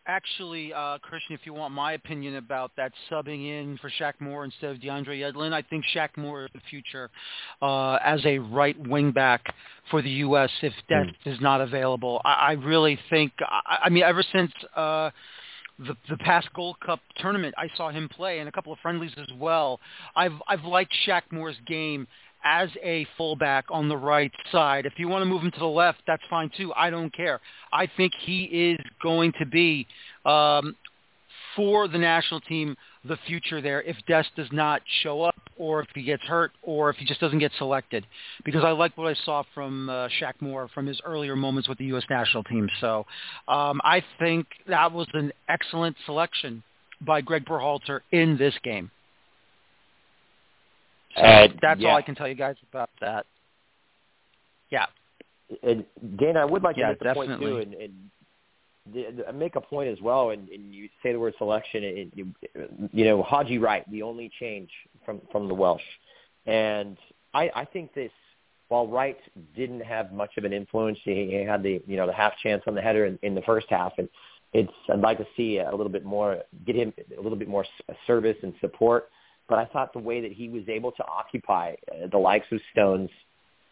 Actually, 0.08 0.72
uh, 0.72 0.98
Christian, 0.98 1.34
if 1.34 1.40
you 1.44 1.52
want 1.52 1.74
my 1.74 1.94
opinion 1.94 2.36
about 2.36 2.70
that 2.76 2.92
subbing 3.10 3.48
in 3.48 3.76
for 3.78 3.90
Shaq 4.00 4.12
Moore 4.20 4.44
instead 4.44 4.70
of 4.70 4.76
DeAndre 4.76 5.20
Yedlin, 5.20 5.52
I 5.52 5.62
think 5.62 5.84
Shaq 5.94 6.10
Moore 6.16 6.44
is 6.44 6.50
the 6.54 6.60
future 6.70 7.10
uh, 7.60 7.94
as 7.94 8.24
a 8.24 8.38
right 8.38 8.78
wing 8.86 9.10
back 9.10 9.52
for 9.90 10.02
the 10.02 10.10
U.S. 10.10 10.50
if 10.62 10.72
that 10.90 11.06
mm. 11.06 11.32
is 11.32 11.40
not 11.40 11.60
available. 11.60 12.22
I, 12.24 12.30
I 12.30 12.52
really 12.52 13.00
think, 13.10 13.32
I, 13.40 13.78
I 13.86 13.90
mean, 13.90 14.04
ever 14.04 14.22
since 14.32 14.52
uh, 14.76 15.10
the 15.78 15.96
the 16.08 16.16
past 16.18 16.48
Gold 16.54 16.76
Cup 16.80 17.00
tournament, 17.18 17.54
I 17.58 17.68
saw 17.76 17.90
him 17.90 18.08
play 18.08 18.38
and 18.38 18.48
a 18.48 18.52
couple 18.52 18.72
of 18.72 18.78
friendlies 18.80 19.12
as 19.18 19.28
well. 19.38 19.80
I've 20.14 20.40
I've 20.48 20.64
liked 20.64 20.92
Shaq 21.06 21.22
Moore's 21.30 21.56
game 21.66 22.06
as 22.44 22.68
a 22.82 23.06
fullback 23.16 23.64
on 23.70 23.88
the 23.88 23.96
right 23.96 24.32
side. 24.52 24.86
If 24.86 24.94
you 24.98 25.08
want 25.08 25.22
to 25.22 25.26
move 25.26 25.42
him 25.42 25.50
to 25.50 25.58
the 25.58 25.66
left, 25.66 26.02
that's 26.06 26.22
fine 26.30 26.50
too. 26.56 26.72
I 26.74 26.90
don't 26.90 27.12
care. 27.12 27.40
I 27.72 27.88
think 27.96 28.12
he 28.14 28.44
is 28.44 28.78
going 29.02 29.32
to 29.40 29.46
be 29.46 29.86
um, 30.24 30.76
for 31.56 31.88
the 31.88 31.98
national 31.98 32.40
team 32.40 32.76
the 33.06 33.18
future 33.26 33.60
there 33.60 33.82
if 33.82 33.96
Des 34.06 34.24
does 34.36 34.48
not 34.52 34.82
show 35.02 35.22
up 35.22 35.36
or 35.56 35.80
if 35.80 35.88
he 35.94 36.02
gets 36.02 36.22
hurt 36.24 36.52
or 36.62 36.90
if 36.90 36.96
he 36.96 37.04
just 37.04 37.20
doesn't 37.20 37.38
get 37.38 37.52
selected. 37.58 38.06
Because 38.44 38.64
I 38.64 38.70
like 38.70 38.96
what 38.96 39.08
I 39.08 39.14
saw 39.24 39.42
from 39.54 39.88
uh, 39.88 40.08
Shaq 40.20 40.34
Moore 40.40 40.68
from 40.74 40.86
his 40.86 41.00
earlier 41.04 41.36
moments 41.36 41.68
with 41.68 41.78
the 41.78 41.84
U.S. 41.86 42.04
national 42.10 42.44
team. 42.44 42.68
So 42.80 43.06
um, 43.48 43.80
I 43.84 44.02
think 44.18 44.46
that 44.68 44.92
was 44.92 45.06
an 45.14 45.32
excellent 45.48 45.96
selection 46.04 46.62
by 47.00 47.20
Greg 47.20 47.44
Berhalter 47.44 48.00
in 48.12 48.36
this 48.36 48.54
game. 48.62 48.90
So 51.16 51.22
uh, 51.22 51.48
that's 51.60 51.80
yeah. 51.80 51.90
all 51.90 51.96
I 51.96 52.02
can 52.02 52.14
tell 52.14 52.28
you 52.28 52.34
guys 52.34 52.56
about 52.70 52.90
that. 53.00 53.26
Yeah. 54.70 54.86
And 55.62 55.84
Dana, 56.18 56.40
I 56.40 56.44
would 56.44 56.62
like 56.62 56.76
yeah, 56.76 56.86
to 56.86 56.90
make 56.90 56.98
the 57.00 57.14
point 57.14 57.40
too, 57.40 57.58
and, 57.58 57.74
and 57.74 57.92
make 59.34 59.56
a 59.56 59.60
point 59.60 59.88
as 59.88 60.00
well, 60.00 60.30
and, 60.30 60.48
and 60.48 60.74
you 60.74 60.88
say 61.02 61.12
the 61.12 61.18
word 61.18 61.34
selection, 61.38 61.84
and 61.84 62.12
you, 62.14 62.28
you 62.92 63.04
know 63.04 63.22
Haji 63.22 63.58
Wright, 63.58 63.90
the 63.90 64.02
only 64.02 64.30
change 64.40 64.70
from 65.04 65.20
from 65.32 65.48
the 65.48 65.54
Welsh, 65.54 65.82
and 66.46 66.96
I, 67.34 67.50
I 67.54 67.64
think 67.64 67.94
this. 67.94 68.10
While 68.68 68.88
Wright 68.88 69.16
didn't 69.54 69.82
have 69.82 70.12
much 70.12 70.36
of 70.38 70.42
an 70.42 70.52
influence, 70.52 70.98
he, 71.04 71.28
he 71.30 71.44
had 71.44 71.62
the 71.62 71.80
you 71.86 71.96
know 71.96 72.06
the 72.06 72.12
half 72.12 72.32
chance 72.42 72.64
on 72.66 72.74
the 72.74 72.80
header 72.80 73.06
in, 73.06 73.16
in 73.22 73.34
the 73.34 73.42
first 73.42 73.68
half, 73.70 73.92
and 73.98 74.08
it's 74.52 74.72
I'd 74.88 75.00
like 75.00 75.18
to 75.18 75.26
see 75.36 75.58
a 75.58 75.70
little 75.70 75.88
bit 75.88 76.04
more, 76.04 76.38
get 76.66 76.74
him 76.74 76.92
a 77.16 77.20
little 77.20 77.38
bit 77.38 77.48
more 77.48 77.64
service 78.06 78.36
and 78.42 78.54
support. 78.60 79.08
But 79.48 79.58
I 79.58 79.66
thought 79.66 79.92
the 79.92 80.00
way 80.00 80.20
that 80.20 80.32
he 80.32 80.48
was 80.48 80.64
able 80.68 80.90
to 80.92 81.04
occupy 81.06 81.74
uh, 81.92 82.08
the 82.10 82.18
likes 82.18 82.46
of 82.50 82.60
Stones 82.72 83.10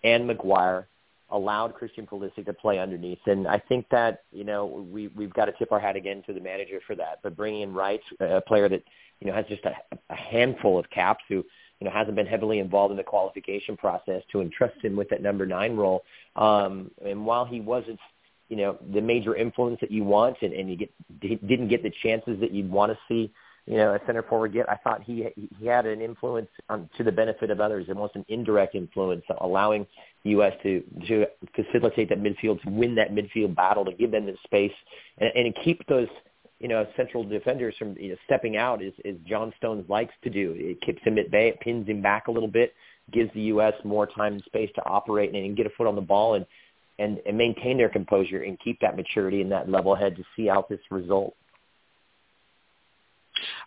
and 0.04 0.26
Maguire 0.26 0.86
allowed 1.34 1.74
Christian 1.74 2.06
Pulisic 2.06 2.46
to 2.46 2.52
play 2.52 2.78
underneath. 2.78 3.18
And 3.26 3.46
I 3.48 3.58
think 3.58 3.86
that, 3.90 4.22
you 4.32 4.44
know, 4.44 4.64
we, 4.66 5.08
we've 5.08 5.34
got 5.34 5.46
to 5.46 5.52
tip 5.52 5.72
our 5.72 5.80
hat 5.80 5.96
again 5.96 6.22
to 6.26 6.32
the 6.32 6.40
manager 6.40 6.80
for 6.86 6.94
that. 6.94 7.18
But 7.22 7.36
bringing 7.36 7.62
in 7.62 7.74
Wright, 7.74 8.00
a 8.20 8.40
player 8.40 8.68
that, 8.68 8.82
you 9.20 9.26
know, 9.26 9.34
has 9.34 9.44
just 9.46 9.64
a, 9.64 9.74
a 10.10 10.14
handful 10.14 10.78
of 10.78 10.88
caps 10.90 11.24
who, 11.28 11.44
you 11.80 11.84
know, 11.86 11.90
hasn't 11.90 12.14
been 12.14 12.26
heavily 12.26 12.60
involved 12.60 12.92
in 12.92 12.96
the 12.96 13.02
qualification 13.02 13.76
process 13.76 14.22
to 14.30 14.40
entrust 14.40 14.80
him 14.80 14.94
with 14.94 15.08
that 15.08 15.22
number 15.22 15.44
nine 15.44 15.76
role. 15.76 16.04
Um, 16.36 16.90
and 17.04 17.26
while 17.26 17.44
he 17.44 17.60
wasn't, 17.60 17.98
you 18.48 18.56
know, 18.56 18.78
the 18.92 19.00
major 19.00 19.34
influence 19.34 19.78
that 19.80 19.90
you 19.90 20.04
want 20.04 20.36
and, 20.42 20.52
and 20.52 20.70
you 20.70 20.76
get, 20.76 20.92
didn't 21.20 21.68
get 21.68 21.82
the 21.82 21.92
chances 22.02 22.38
that 22.40 22.52
you'd 22.52 22.70
want 22.70 22.92
to 22.92 22.98
see 23.08 23.32
you 23.66 23.78
know, 23.78 23.94
a 23.94 24.00
center 24.06 24.22
forward 24.22 24.52
get. 24.52 24.68
I 24.68 24.76
thought 24.76 25.02
he 25.02 25.26
he 25.36 25.66
had 25.66 25.86
an 25.86 26.02
influence 26.02 26.48
um, 26.68 26.88
to 26.98 27.04
the 27.04 27.12
benefit 27.12 27.50
of 27.50 27.60
others, 27.60 27.86
almost 27.88 28.14
an 28.14 28.24
indirect 28.28 28.74
influence, 28.74 29.24
allowing 29.40 29.86
the 30.22 30.30
U.S. 30.30 30.52
to 30.62 30.82
to 31.08 31.26
facilitate 31.54 32.10
that 32.10 32.20
midfield, 32.20 32.60
to 32.62 32.70
win 32.70 32.94
that 32.96 33.12
midfield 33.12 33.54
battle, 33.54 33.84
to 33.86 33.92
give 33.92 34.10
them 34.10 34.26
the 34.26 34.36
space, 34.44 34.72
and, 35.18 35.30
and 35.34 35.54
keep 35.64 35.86
those 35.86 36.08
you 36.60 36.68
know 36.68 36.86
central 36.94 37.24
defenders 37.24 37.74
from 37.78 37.96
you 37.98 38.10
know, 38.10 38.16
stepping 38.26 38.58
out, 38.58 38.82
as, 38.82 38.92
as 39.06 39.14
John 39.26 39.52
Stones 39.56 39.88
likes 39.88 40.14
to 40.24 40.30
do. 40.30 40.54
It 40.56 40.82
keeps 40.82 41.02
him 41.02 41.16
at 41.16 41.30
bay, 41.30 41.48
it 41.48 41.60
pins 41.60 41.88
him 41.88 42.02
back 42.02 42.28
a 42.28 42.30
little 42.30 42.50
bit, 42.50 42.74
gives 43.12 43.32
the 43.32 43.42
U.S. 43.42 43.74
more 43.82 44.06
time 44.06 44.34
and 44.34 44.44
space 44.44 44.70
to 44.74 44.84
operate 44.84 45.32
and, 45.32 45.42
and 45.42 45.56
get 45.56 45.66
a 45.66 45.70
foot 45.70 45.86
on 45.86 45.94
the 45.94 46.02
ball 46.02 46.34
and. 46.34 46.46
And, 46.96 47.18
and 47.26 47.36
maintain 47.36 47.76
their 47.76 47.88
composure 47.88 48.44
and 48.44 48.56
keep 48.60 48.78
that 48.78 48.94
maturity 48.94 49.42
and 49.42 49.50
that 49.50 49.68
level 49.68 49.96
head 49.96 50.14
to 50.14 50.22
see 50.36 50.48
out 50.48 50.68
this 50.68 50.78
result. 50.92 51.34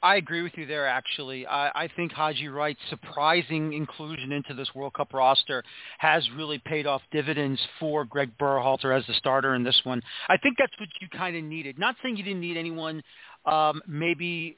I 0.01 0.15
agree 0.15 0.41
with 0.41 0.53
you 0.55 0.65
there. 0.65 0.87
Actually, 0.87 1.45
I, 1.45 1.83
I 1.83 1.89
think 1.95 2.11
Haji 2.11 2.47
Wright's 2.47 2.79
surprising 2.89 3.73
inclusion 3.73 4.31
into 4.31 4.53
this 4.53 4.69
World 4.75 4.93
Cup 4.93 5.13
roster 5.13 5.63
has 5.97 6.27
really 6.35 6.59
paid 6.59 6.87
off 6.87 7.01
dividends 7.11 7.59
for 7.79 8.05
Greg 8.05 8.31
Berhalter 8.39 8.97
as 8.97 9.05
the 9.07 9.13
starter 9.13 9.55
in 9.55 9.63
this 9.63 9.79
one. 9.83 10.01
I 10.29 10.37
think 10.37 10.55
that's 10.57 10.73
what 10.79 10.89
you 11.01 11.07
kind 11.09 11.35
of 11.35 11.43
needed. 11.43 11.79
Not 11.79 11.95
saying 12.01 12.17
you 12.17 12.23
didn't 12.23 12.41
need 12.41 12.57
anyone, 12.57 13.03
um, 13.45 13.81
maybe 13.87 14.57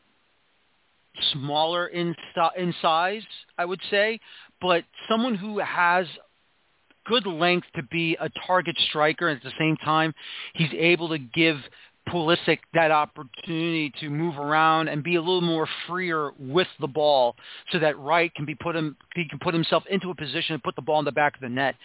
smaller 1.34 1.88
in 1.88 2.16
in 2.58 2.74
size, 2.82 3.24
I 3.58 3.66
would 3.66 3.82
say, 3.90 4.20
but 4.62 4.84
someone 5.10 5.36
who 5.36 5.60
has 5.60 6.06
good 7.06 7.26
length 7.26 7.68
to 7.76 7.84
be 7.84 8.16
a 8.20 8.30
target 8.46 8.78
striker 8.90 9.30
and 9.30 9.38
at 9.38 9.44
the 9.44 9.52
same 9.58 9.76
time 9.78 10.14
he's 10.54 10.72
able 10.78 11.10
to 11.10 11.18
give 11.18 11.58
Pulisic 12.10 12.60
that 12.74 12.92
opportunity 12.92 13.94
to 14.00 14.10
move 14.10 14.38
around 14.38 14.88
and 14.88 15.04
be 15.04 15.16
a 15.16 15.22
little 15.22 15.42
more 15.42 15.68
freer 15.88 16.32
with 16.40 16.68
the 16.80 16.88
ball 16.88 17.36
so 17.72 17.80
that 17.80 17.98
Wright 18.00 18.34
can 18.34 18.46
be 18.46 18.56
put 18.56 18.76
him 18.76 18.98
he 19.16 19.28
can 19.30 19.40
put 19.40 19.54
himself 19.54 19.84
into 19.90 20.10
a 20.10 20.16
position 20.16 20.54
and 20.54 20.64
put 20.64 20.76
the 20.76 20.82
ball 20.82 21.00
in 21.00 21.06
the 21.06 21.12
back 21.12 21.36
of 21.36 21.42
the 21.42 21.50
net. 21.50 21.76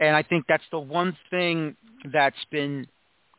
And 0.00 0.16
I 0.16 0.22
think 0.22 0.44
that's 0.48 0.64
the 0.70 0.78
one 0.78 1.16
thing 1.30 1.76
that's 2.12 2.44
been 2.50 2.86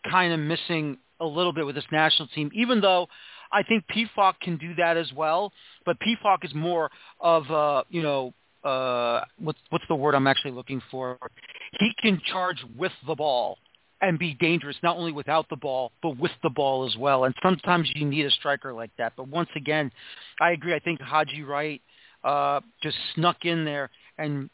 kind 0.10 0.34
of 0.34 0.40
missing 0.40 0.98
a 1.20 1.26
little 1.26 1.54
bit 1.54 1.66
with 1.66 1.76
this 1.76 1.86
national 1.92 2.28
team, 2.30 2.52
even 2.54 2.82
though 2.82 3.08
I 3.52 3.64
think 3.64 3.86
Pefok 3.88 4.40
can 4.42 4.58
do 4.58 4.76
that 4.76 4.98
as 4.98 5.12
well. 5.14 5.52
But 5.86 5.98
Pefok 6.00 6.44
is 6.44 6.54
more 6.54 6.90
of 7.20 7.50
a, 7.50 7.84
you 7.90 8.02
know, 8.02 8.34
uh, 8.64 9.24
what's 9.40 9.60
what's 9.70 9.86
the 9.88 9.96
word 9.96 10.16
I'm 10.16 10.28
actually 10.28 10.52
looking 10.52 10.82
for? 10.90 11.18
He 11.80 11.92
can 12.02 12.20
charge 12.32 12.64
with 12.78 12.92
the 13.08 13.16
ball 13.16 13.58
and 14.02 14.20
be 14.20 14.34
dangerous 14.34 14.76
not 14.84 14.98
only 14.98 15.12
without 15.12 15.48
the 15.50 15.56
ball 15.56 15.92
but 16.02 16.18
with 16.18 16.32
the 16.44 16.50
ball 16.50 16.86
as 16.86 16.96
well. 16.98 17.24
And 17.24 17.34
sometimes 17.42 17.90
you 17.96 18.06
need 18.06 18.26
a 18.26 18.32
striker 18.32 18.74
like 18.74 18.92
that. 18.98 19.14
But 19.16 19.28
once 19.28 19.50
again, 19.56 19.92
I 20.40 20.52
agree. 20.52 20.74
I 20.74 20.80
think 20.80 21.02
Haji 21.02 21.44
Wright 21.44 21.82
uh, 22.24 22.62
just 22.82 22.98
snuck 23.16 23.46
in 23.46 23.66
there 23.66 23.90
and 24.18 24.50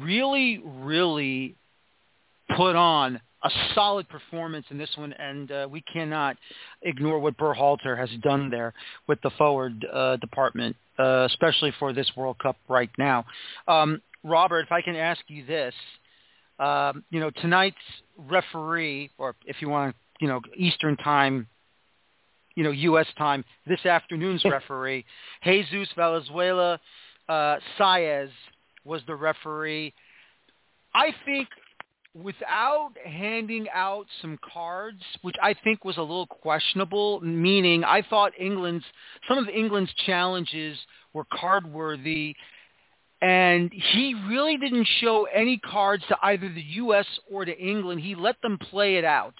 really, 0.00 0.62
really 0.64 1.56
put 2.56 2.76
on 2.76 3.20
a 3.44 3.50
solid 3.74 4.08
performance 4.08 4.66
in 4.70 4.78
this 4.78 4.90
one, 4.96 5.12
and 5.12 5.52
uh, 5.52 5.68
we 5.70 5.80
cannot 5.80 6.36
ignore 6.82 7.18
what 7.18 7.36
Berhalter 7.36 7.96
has 7.96 8.10
done 8.22 8.50
there 8.50 8.72
with 9.06 9.20
the 9.22 9.30
forward 9.30 9.86
uh, 9.92 10.16
department, 10.16 10.74
uh, 10.98 11.26
especially 11.30 11.72
for 11.78 11.92
this 11.92 12.10
World 12.16 12.38
Cup 12.38 12.56
right 12.68 12.90
now. 12.98 13.24
Um, 13.68 14.02
Robert, 14.24 14.60
if 14.60 14.72
I 14.72 14.82
can 14.82 14.96
ask 14.96 15.20
you 15.28 15.46
this, 15.46 15.74
um, 16.58 17.04
you 17.10 17.20
know, 17.20 17.30
tonight's 17.30 17.76
referee, 18.18 19.10
or 19.18 19.34
if 19.46 19.56
you 19.60 19.68
want 19.68 19.94
to, 19.94 20.00
you 20.20 20.28
know, 20.28 20.40
Eastern 20.56 20.96
time, 20.96 21.46
you 22.54 22.64
know, 22.64 22.70
U.S. 22.70 23.06
time, 23.16 23.44
this 23.66 23.84
afternoon's 23.86 24.44
referee, 24.50 25.04
Jesus 25.44 25.88
Valenzuela 25.96 26.80
uh, 27.28 27.56
Saez 27.78 28.30
was 28.84 29.02
the 29.06 29.14
referee. 29.14 29.94
I 30.94 31.12
think 31.24 31.48
without 32.14 32.90
handing 33.04 33.66
out 33.72 34.06
some 34.20 34.38
cards, 34.52 35.02
which 35.22 35.36
I 35.42 35.54
think 35.62 35.84
was 35.84 35.98
a 35.98 36.02
little 36.02 36.26
questionable, 36.26 37.20
meaning 37.20 37.84
I 37.84 38.02
thought 38.02 38.32
England's 38.38 38.84
some 39.28 39.38
of 39.38 39.48
England's 39.48 39.92
challenges 40.06 40.78
were 41.12 41.24
card 41.32 41.70
worthy 41.70 42.34
and 43.20 43.72
he 43.72 44.14
really 44.28 44.56
didn't 44.56 44.88
show 45.00 45.26
any 45.34 45.58
cards 45.58 46.04
to 46.08 46.16
either 46.22 46.48
the 46.48 46.64
US 46.82 47.06
or 47.30 47.44
to 47.44 47.58
England. 47.58 48.00
He 48.00 48.14
let 48.14 48.40
them 48.42 48.58
play 48.58 48.96
it 48.96 49.04
out. 49.04 49.34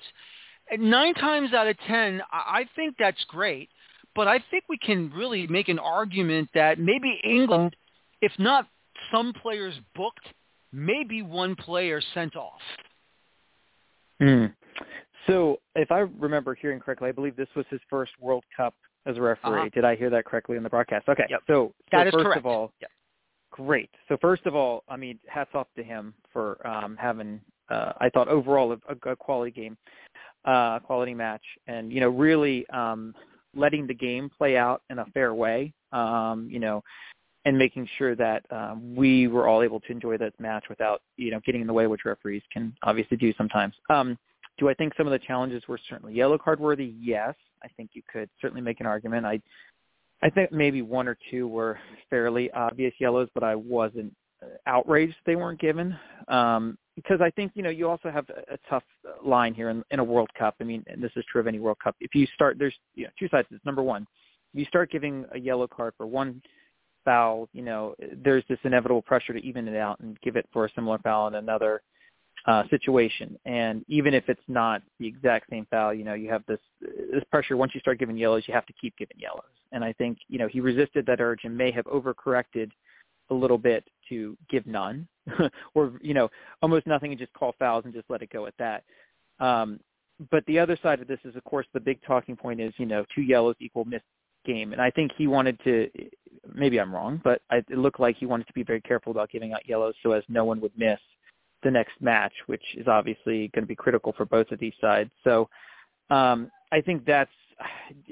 And 0.71 0.91
9 0.91 1.15
times 1.15 1.53
out 1.55 1.67
of 1.67 1.77
10, 1.87 2.21
I 2.31 2.67
think 2.77 2.97
that's 2.99 3.25
great, 3.29 3.71
but 4.15 4.29
I 4.29 4.43
think 4.51 4.65
we 4.69 4.79
can 4.79 5.11
really 5.15 5.47
make 5.47 5.69
an 5.69 5.79
argument 5.79 6.51
that 6.55 6.79
maybe 6.79 7.19
England 7.25 7.75
if 8.21 8.33
not 8.39 8.67
some 9.13 9.33
players 9.33 9.75
booked, 9.95 10.27
maybe 10.73 11.23
one 11.23 11.55
player 11.57 12.01
sent 12.15 12.37
off. 12.37 12.61
Hmm. 14.21 14.47
So 15.27 15.61
if 15.75 15.93
I 15.93 16.01
remember 16.19 16.55
hearing 16.55 16.81
correctly, 16.81 17.09
I 17.09 17.13
believe 17.13 17.37
this 17.37 17.49
was 17.55 17.67
his 17.71 17.81
first 17.89 18.13
World 18.21 18.45
Cup 18.57 18.75
as 19.07 19.17
a 19.17 19.23
referee. 19.23 19.61
Uh-huh. 19.61 19.69
Did 19.75 19.85
I 19.85 19.95
hear 19.95 20.11
that 20.11 20.25
correctly 20.25 20.57
in 20.57 20.63
the 20.63 20.71
broadcast? 20.71 21.09
Okay. 21.09 21.25
Yep. 21.29 21.43
So, 21.47 21.75
that 21.93 22.05
so 22.05 22.09
is 22.09 22.13
first 22.13 22.25
correct. 22.25 22.39
of 22.39 22.47
all, 22.47 22.73
yep. 22.81 22.91
Great. 23.59 23.91
So 24.09 24.17
first 24.21 24.47
of 24.47 24.55
all, 24.55 24.85
I 24.89 24.97
mean, 24.97 25.19
hats 25.29 25.51
off 25.55 25.67
to 25.77 25.83
him 25.83 26.15
for 26.33 26.65
um, 26.67 26.97
having, 26.99 27.41
uh, 27.69 27.93
I 28.01 28.09
thought 28.09 28.29
overall 28.29 28.73
a, 28.73 29.11
a 29.11 29.17
quality 29.17 29.51
game, 29.51 29.77
uh, 30.45 30.79
quality 30.79 31.15
match, 31.15 31.43
and 31.67 31.93
you 31.93 32.01
know 32.01 32.09
really 32.09 32.67
um, 32.71 33.15
letting 33.55 33.87
the 33.87 33.95
game 33.95 34.31
play 34.37 34.57
out 34.57 34.83
in 34.91 35.01
a 35.01 35.07
fair 35.07 35.35
way. 35.35 35.73
Um, 35.93 36.49
you 36.51 36.59
know, 36.59 36.83
and 37.45 37.57
making 37.57 37.89
sure 37.97 38.15
that 38.15 38.45
um, 38.51 38.95
we 38.95 39.27
were 39.27 39.49
all 39.49 39.63
able 39.63 39.81
to 39.81 39.91
enjoy 39.91 40.19
that 40.19 40.39
match 40.39 40.65
without, 40.69 41.01
you 41.17 41.31
know, 41.31 41.41
getting 41.47 41.63
in 41.63 41.67
the 41.67 41.73
way, 41.73 41.87
which 41.87 42.05
referees 42.05 42.43
can 42.53 42.75
obviously 42.83 43.17
do 43.17 43.33
sometimes. 43.39 43.75
Um, 43.89 44.19
do 44.59 44.69
I 44.69 44.75
think 44.75 44.93
some 44.97 45.07
of 45.07 45.13
the 45.13 45.19
challenges 45.19 45.63
were 45.67 45.79
certainly 45.89 46.13
yellow 46.13 46.37
card 46.37 46.61
worthy? 46.61 46.93
Yes, 47.01 47.35
I 47.63 47.69
think 47.77 47.91
you 47.95 48.03
could 48.13 48.29
certainly 48.41 48.61
make 48.61 48.81
an 48.81 48.87
argument. 48.87 49.25
I, 49.25 49.41
I 50.23 50.31
think 50.31 50.53
maybe 50.53 50.83
one 50.83 51.07
or 51.07 51.17
two 51.31 51.47
were 51.47 51.79
fairly 52.11 52.51
obvious 52.53 52.93
yellows, 52.99 53.29
but 53.35 53.45
I 53.45 53.55
wasn't 53.55 54.15
outraged 54.67 55.17
they 55.27 55.37
weren't 55.37 55.61
given 55.61 55.97
um, 56.29 56.79
because 56.95 57.21
I 57.21 57.31
think 57.31 57.53
you 57.55 57.63
know 57.63 57.71
you 57.71 57.89
also 57.89 58.11
have 58.11 58.27
a, 58.31 58.55
a 58.55 58.59
tough 58.69 58.85
line 59.25 59.55
here 59.55 59.71
in, 59.71 59.83
in 59.91 59.99
a 59.99 60.05
World 60.05 60.31
Cup. 60.39 60.57
I 60.61 60.65
mean, 60.65 60.85
and 60.87 61.03
this 61.03 61.13
is 61.17 61.25
true 61.31 61.41
of 61.41 61.47
any 61.47 61.61
World 61.61 61.79
Cup. 61.83 61.97
If 62.01 62.15
you 62.15 62.27
start, 62.35 62.59
there's 62.59 62.75
you 62.95 63.05
know, 63.05 63.11
two 63.19 63.29
sides 63.29 63.49
this. 63.51 63.61
Number 63.65 63.83
one, 63.83 64.07
you 64.55 64.65
start 64.65 64.91
giving 64.91 65.25
a 65.33 65.39
yellow 65.39 65.67
card 65.67 65.95
for 65.97 66.07
one 66.07 66.43
foul, 67.05 67.49
you 67.53 67.63
know, 67.63 67.95
there's 68.23 68.45
this 68.49 68.59
inevitable 68.65 69.03
pressure 69.03 69.33
to 69.33 69.41
even 69.41 69.67
it 69.67 69.77
out 69.77 69.99
and 70.01 70.21
give 70.21 70.37
it 70.37 70.47
for 70.53 70.67
a 70.67 70.71
similar 70.75 70.99
foul 70.99 71.29
in 71.29 71.37
another 71.37 71.81
uh, 72.47 72.65
situation. 72.71 73.39
And 73.45 73.85
even 73.89 74.15
if 74.15 74.29
it's 74.29 74.41
not 74.49 74.83
the 74.99 75.07
exact 75.07 75.51
same 75.51 75.67
foul, 75.71 75.93
you 75.93 76.05
know, 76.05 76.15
you 76.15 76.31
have 76.31 76.43
this 76.47 76.61
this 76.81 77.25
pressure. 77.31 77.57
Once 77.57 77.75
you 77.75 77.81
start 77.81 77.99
giving 77.99 78.17
yellows, 78.17 78.45
you 78.47 78.55
have 78.55 78.67
to 78.67 78.73
keep 78.81 78.97
giving 78.97 79.19
yellows. 79.19 79.43
And 79.73 79.85
I 79.85 79.93
think 79.95 80.19
you 80.29 80.39
know 80.39 80.49
he 80.49 80.61
resisted 80.61 81.07
that 81.07 81.21
urge 81.21 81.41
and 81.45 81.57
may 81.57 81.71
have 81.71 81.85
overcorrected 81.87 82.71
a 83.31 83.35
little 83.35 83.59
bit 83.59 83.85
to 84.09 84.37
give 84.49 84.67
none, 84.67 85.07
or 85.75 85.93
you 86.01 86.15
know, 86.15 86.29
almost 86.63 86.87
nothing 86.87 87.11
and 87.11 87.19
just 87.19 87.33
call 87.33 87.55
fouls 87.59 87.85
and 87.85 87.93
just 87.93 88.09
let 88.09 88.23
it 88.23 88.31
go 88.31 88.47
at 88.47 88.55
that. 88.59 88.85
Um, 89.41 89.81
but 90.31 90.45
the 90.47 90.59
other 90.59 90.79
side 90.83 91.01
of 91.01 91.07
this 91.07 91.21
is, 91.25 91.37
of 91.37 91.45
course, 91.45 91.67
the 91.73 91.81
big 91.81 92.01
talking 92.05 92.37
point 92.37 92.61
is, 92.61 92.73
you 92.77 92.87
know, 92.87 93.05
two 93.15 93.23
yellows 93.23 93.55
equal 93.61 93.85
missed 93.85 94.05
game. 94.45 94.73
And 94.73 94.83
I 94.83 94.91
think 94.91 95.13
he 95.17 95.27
wanted 95.27 95.61
to, 95.65 95.89
maybe 96.53 96.81
I'm 96.81 96.93
wrong, 96.93 97.21
but 97.23 97.43
it 97.51 97.79
looked 97.79 98.01
like 98.01 98.17
he 98.17 98.27
wanted 98.27 98.47
to 98.49 98.53
be 98.53 98.65
very 98.65 98.81
careful 98.81 99.13
about 99.13 99.31
giving 99.31 99.53
out 99.53 99.69
yellows 99.69 99.95
so 100.03 100.13
as 100.13 100.25
no 100.29 100.45
one 100.45 100.61
would 100.61 100.73
miss 100.77 100.99
the 101.63 101.71
next 101.71 102.01
match, 102.01 102.33
which 102.47 102.63
is 102.77 102.87
obviously 102.87 103.49
going 103.49 103.63
to 103.63 103.69
be 103.69 103.75
critical 103.75 104.13
for 104.17 104.25
both 104.25 104.51
of 104.51 104.59
these 104.59 104.75
sides. 104.81 105.11
So 105.25 105.49
um, 106.11 106.51
I 106.73 106.81
think 106.81 107.05
that's, 107.05 107.31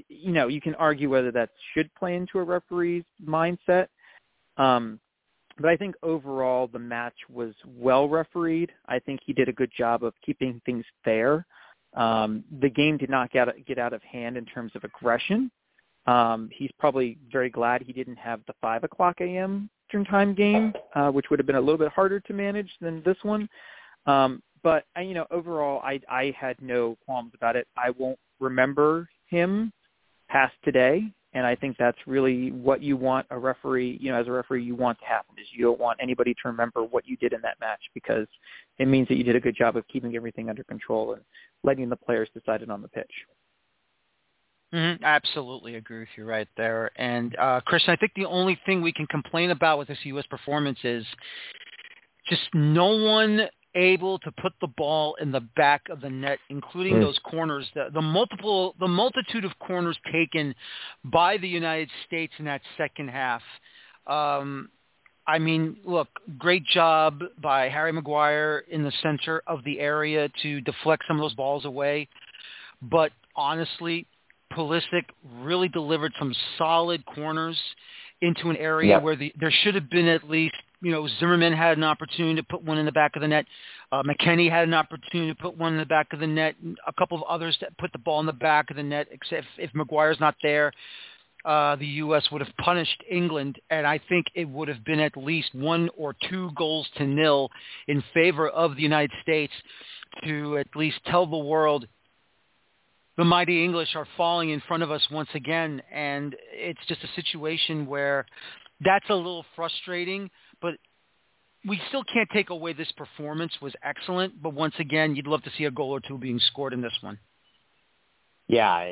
you 0.09 0.33
know, 0.33 0.49
you 0.49 0.61
can 0.61 0.75
argue 0.75 1.11
whether 1.11 1.31
that 1.33 1.51
should 1.73 1.93
play 1.95 2.17
into 2.17 2.39
a 2.39 2.43
referee's 2.43 3.05
mindset. 3.25 3.89
Um, 4.57 4.99
but 5.59 5.71
I 5.71 5.77
think 5.77 5.95
overall 6.03 6.67
the 6.67 6.79
match 6.79 7.17
was 7.31 7.55
well 7.67 8.09
refereed. 8.09 8.73
I 8.89 8.99
think 8.99 9.21
he 9.25 9.33
did 9.33 9.49
a 9.49 9.53
good 9.53 9.71
job 9.77 10.05
of 10.05 10.13
keeping 10.25 10.61
things 10.67 10.85
fair. 11.05 11.47
Um, 11.95 12.45
the 12.61 12.69
game 12.69 12.99
did 12.99 13.09
not 13.09 13.31
get, 13.31 13.49
get 13.67 13.79
out 13.79 13.95
of 13.95 14.03
hand 14.03 14.37
in 14.37 14.45
terms 14.45 14.73
of 14.75 14.85
aggression. 14.85 15.51
Um, 16.07 16.51
he's 16.53 16.71
probably 16.79 17.19
very 17.33 17.49
glad 17.49 17.83
he 17.83 17.93
didn't 17.93 18.17
have 18.17 18.41
the 18.47 18.55
5 18.61 18.85
o'clock 18.85 19.21
a.m. 19.21 19.71
Eastern 19.87 20.05
time 20.05 20.35
game, 20.35 20.73
uh, 20.95 21.11
which 21.11 21.27
would 21.31 21.39
have 21.39 21.47
been 21.47 21.57
a 21.57 21.61
little 21.61 21.79
bit 21.79 21.93
harder 21.93 22.19
to 22.21 22.33
manage 22.33 22.71
than 22.81 23.03
this 23.05 23.17
one. 23.23 23.49
Um, 24.07 24.43
but 24.63 24.85
uh, 24.97 25.01
you 25.01 25.15
know, 25.15 25.27
overall, 25.31 25.81
I 25.83 26.01
I 26.09 26.35
had 26.39 26.61
no 26.61 26.97
qualms 27.05 27.33
about 27.35 27.55
it. 27.55 27.69
I 27.77 27.91
won't 27.91 28.19
remember 28.41 29.09
him 29.29 29.73
past 30.29 30.55
today, 30.65 31.05
and 31.35 31.47
I 31.47 31.55
think 31.55 31.77
that's 31.79 31.99
really 32.07 32.51
what 32.51 32.83
you 32.83 32.97
want 32.97 33.27
a 33.31 33.39
referee. 33.39 33.99
You 34.01 34.11
know, 34.11 34.21
as 34.21 34.27
a 34.27 34.33
referee, 34.33 34.65
you 34.65 34.75
want 34.75 34.99
to 34.99 35.05
happen 35.05 35.37
is 35.41 35.47
you 35.57 35.65
don't 35.65 35.79
want 35.79 35.99
anybody 36.03 36.35
to 36.35 36.41
remember 36.49 36.83
what 36.83 37.07
you 37.07 37.17
did 37.19 37.33
in 37.33 37.41
that 37.43 37.61
match 37.61 37.81
because 37.95 38.27
it 38.79 38.89
means 38.89 39.07
that 39.09 39.17
you 39.17 39.25
did 39.25 39.37
a 39.37 39.41
good 39.41 39.57
job 39.57 39.77
of 39.77 39.87
keeping 39.87 40.17
everything 40.17 40.51
under 40.51 40.65
control 40.65 41.13
and 41.13 41.23
letting 41.63 41.89
the 41.89 41.97
players 41.97 42.29
decide 42.35 42.63
it 42.63 42.71
on 42.71 42.83
the 42.83 42.89
pitch. 42.89 43.13
Mm-hmm. 44.77 45.05
I 45.05 45.09
absolutely 45.09 45.77
agree 45.77 46.01
with 46.01 46.09
you 46.17 46.25
right 46.25 46.49
there. 46.57 46.91
And 46.97 47.35
uh, 47.39 47.61
Christian, 47.65 47.93
I 47.93 47.97
think 47.97 48.13
the 48.15 48.27
only 48.27 48.59
thing 48.67 48.83
we 48.83 48.93
can 48.93 49.07
complain 49.07 49.51
about 49.51 49.79
with 49.79 49.89
this 49.89 49.99
U.S. 50.05 50.27
performance 50.29 50.79
is 50.85 51.07
just 52.29 52.43
no 52.53 52.89
one 52.89 53.49
able 53.75 54.19
to 54.19 54.33
put 54.33 54.53
the 54.61 54.67
ball 54.67 55.17
in 55.21 55.33
the 55.33 55.41
back 55.57 55.83
of 55.91 56.03
the 56.03 56.11
net, 56.11 56.39
including 56.51 56.95
mm. 56.95 57.01
those 57.01 57.19
corners. 57.25 57.67
The, 57.75 57.87
the 57.93 58.03
multiple, 58.03 58.75
the 58.79 58.89
multitude 58.89 59.47
of 59.47 59.59
corners 59.61 59.97
taken 60.13 60.55
by 61.05 61.39
the 61.39 61.49
United 61.49 61.89
States 62.07 62.35
in 62.39 62.45
that 62.45 62.61
second 62.77 63.09
half. 63.09 63.43
Um, 64.07 64.69
I 65.27 65.39
mean, 65.39 65.79
look, 65.85 66.09
great 66.39 66.65
job 66.67 67.23
by 67.43 67.69
Harry 67.71 67.93
Maguire 67.93 68.65
in 68.71 68.85
the 68.85 68.93
center 69.03 69.43
of 69.47 69.65
the 69.65 69.81
area 69.81 70.31
to 70.43 70.61
deflect 70.61 71.05
some 71.09 71.17
of 71.17 71.23
those 71.23 71.35
balls 71.35 71.65
away. 71.65 72.09
But 72.83 73.13
honestly, 73.35 74.07
Pulisic 74.57 75.05
really 75.41 75.69
delivered 75.69 76.13
some 76.19 76.35
solid 76.57 77.05
corners 77.07 77.59
into 78.23 78.49
an 78.49 78.57
area 78.57 78.95
yep. 78.95 79.03
where 79.03 79.17
the, 79.17 79.33
there 79.39 79.51
should 79.51 79.75
have 79.75 79.91
been 79.91 80.09
at 80.09 80.29
least, 80.29 80.55
you 80.81 80.91
know, 80.91 81.07
Zimmerman 81.21 81.53
had 81.53 81.77
an 81.77 81.85
opportunity 81.85 82.37
to 82.37 82.43
put 82.43 82.63
one 82.63 82.79
in 82.79 82.87
the 82.87 82.93
back 82.93 83.15
of 83.15 83.23
the 83.23 83.29
net. 83.29 83.45
Uh, 83.93 84.03
McKennie 84.03 84.51
had 84.51 84.67
an 84.67 84.75
opportunity 84.75 85.33
to 85.33 85.41
put 85.41 85.57
one 85.57 85.75
in 85.75 85.79
the 85.79 85.87
back 85.87 86.13
of 86.13 86.21
the 86.21 86.27
net. 86.27 86.55
A 86.87 86.93
couple 86.95 87.19
of 87.19 87.25
others 87.25 87.57
that 87.61 87.77
put 87.79 87.93
the 87.93 87.99
ball 87.99 88.21
in 88.21 88.27
the 88.27 88.33
back 88.33 88.71
of 88.71 88.77
the 88.77 88.83
net, 88.83 89.09
except 89.11 89.45
if, 89.59 89.69
if 89.69 89.75
Maguire's 89.75 90.21
not 90.21 90.35
there. 90.43 90.73
Uh, 91.45 91.77
the 91.77 91.87
U.S. 91.87 92.27
would 92.33 92.41
have 92.41 92.57
punished 92.57 93.05
England, 93.09 93.61
and 93.71 93.87
I 93.87 94.01
think 94.09 94.27
it 94.35 94.49
would 94.49 94.67
have 94.67 94.85
been 94.85 94.99
at 94.99 95.17
least 95.17 95.55
one 95.55 95.89
or 95.97 96.17
two 96.29 96.51
goals 96.57 96.89
to 96.97 97.07
nil 97.07 97.51
in 97.87 98.03
favor 98.13 98.49
of 98.49 98.75
the 98.75 98.83
United 98.83 99.13
States 99.23 99.53
to 100.25 100.59
at 100.59 100.67
least 100.75 100.99
tell 101.07 101.25
the 101.27 101.37
world 101.37 101.87
the 103.17 103.25
mighty 103.25 103.65
English 103.65 103.95
are 103.95 104.07
falling 104.17 104.51
in 104.51 104.61
front 104.69 104.83
of 104.83 104.91
us 104.91 105.07
once 105.11 105.29
again, 105.35 105.83
and 105.93 106.37
it's 106.53 106.81
just 106.87 107.03
a 107.03 107.09
situation 107.15 107.87
where 107.87 108.27
that's 108.85 109.09
a 109.09 109.15
little 109.15 109.45
frustrating, 109.55 110.31
but 110.61 110.75
we 111.67 111.81
still 111.89 112.05
can't 112.05 112.29
take 112.33 112.51
away 112.51 112.73
this 112.73 112.93
performance 112.93 113.53
was 113.61 113.73
excellent, 113.83 114.41
but 114.43 114.53
once 114.53 114.75
again, 114.79 115.17
you'd 115.17 115.27
love 115.27 115.43
to 115.45 115.51
see 115.57 115.65
a 115.65 115.71
goal 115.71 115.91
or 115.91 116.01
two 116.01 116.19
being 116.19 116.39
scored 116.39 116.73
in 116.73 116.81
this 116.81 116.93
one. 117.01 117.19
Yeah, 118.49 118.85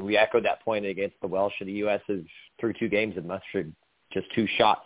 we 0.00 0.16
echoed 0.16 0.44
that 0.44 0.64
point 0.64 0.84
against 0.84 1.14
the 1.20 1.28
Welsh. 1.28 1.52
The 1.60 1.70
U.S. 1.72 2.00
is 2.08 2.24
through 2.58 2.72
two 2.78 2.88
games 2.88 3.14
have 3.14 3.24
mustered 3.24 3.72
just 4.12 4.26
two 4.34 4.48
shots 4.58 4.84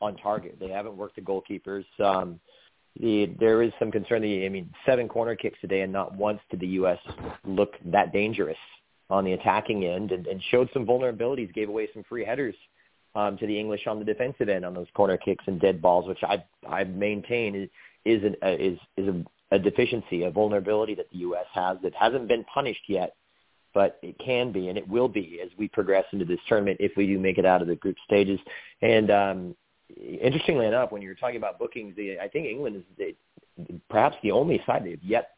on 0.00 0.16
target. 0.16 0.56
They 0.58 0.68
haven't 0.68 0.96
worked 0.96 1.14
the 1.14 1.22
goalkeepers. 1.22 1.84
Um, 2.00 2.40
the, 3.00 3.34
there 3.38 3.62
is 3.62 3.72
some 3.78 3.90
concern. 3.90 4.22
That, 4.22 4.44
I 4.44 4.48
mean, 4.48 4.72
seven 4.84 5.08
corner 5.08 5.36
kicks 5.36 5.58
today, 5.60 5.82
and 5.82 5.92
not 5.92 6.16
once 6.16 6.40
did 6.50 6.60
the 6.60 6.66
U.S. 6.68 6.98
look 7.44 7.74
that 7.86 8.12
dangerous 8.12 8.56
on 9.10 9.24
the 9.24 9.32
attacking 9.32 9.84
end, 9.84 10.12
and, 10.12 10.26
and 10.26 10.42
showed 10.50 10.68
some 10.72 10.86
vulnerabilities. 10.86 11.52
Gave 11.54 11.68
away 11.68 11.88
some 11.94 12.04
free 12.08 12.24
headers 12.24 12.54
um, 13.14 13.36
to 13.38 13.46
the 13.46 13.58
English 13.58 13.86
on 13.86 13.98
the 13.98 14.04
defensive 14.04 14.48
end 14.48 14.64
on 14.64 14.74
those 14.74 14.88
corner 14.94 15.16
kicks 15.16 15.44
and 15.46 15.60
dead 15.60 15.80
balls, 15.80 16.06
which 16.06 16.22
I 16.22 16.44
I 16.68 16.84
maintain 16.84 17.54
is 17.54 17.68
is 18.04 18.24
an, 18.24 18.36
uh, 18.42 18.56
is 18.58 18.78
is 18.96 19.08
a, 19.08 19.56
a 19.56 19.58
deficiency, 19.58 20.24
a 20.24 20.30
vulnerability 20.30 20.94
that 20.96 21.10
the 21.10 21.18
U.S. 21.18 21.46
has 21.54 21.78
that 21.82 21.94
hasn't 21.94 22.28
been 22.28 22.44
punished 22.52 22.82
yet, 22.88 23.14
but 23.74 23.98
it 24.02 24.16
can 24.18 24.52
be 24.52 24.68
and 24.68 24.78
it 24.78 24.88
will 24.88 25.08
be 25.08 25.40
as 25.42 25.50
we 25.56 25.68
progress 25.68 26.04
into 26.12 26.24
this 26.24 26.40
tournament 26.48 26.78
if 26.80 26.92
we 26.96 27.06
do 27.06 27.18
make 27.18 27.38
it 27.38 27.46
out 27.46 27.62
of 27.62 27.68
the 27.68 27.76
group 27.76 27.96
stages. 28.04 28.40
And 28.82 29.10
um, 29.10 29.56
interestingly 29.96 30.66
enough, 30.66 30.92
when 30.92 31.02
you're 31.02 31.14
talking 31.14 31.36
about 31.36 31.58
bookings, 31.58 31.94
the, 31.96 32.18
I 32.18 32.28
think 32.28 32.46
England 32.46 32.76
is 32.76 32.82
the, 32.96 33.76
perhaps 33.88 34.16
the 34.22 34.30
only 34.32 34.62
side 34.66 34.84
that 34.84 35.02
yet 35.02 35.30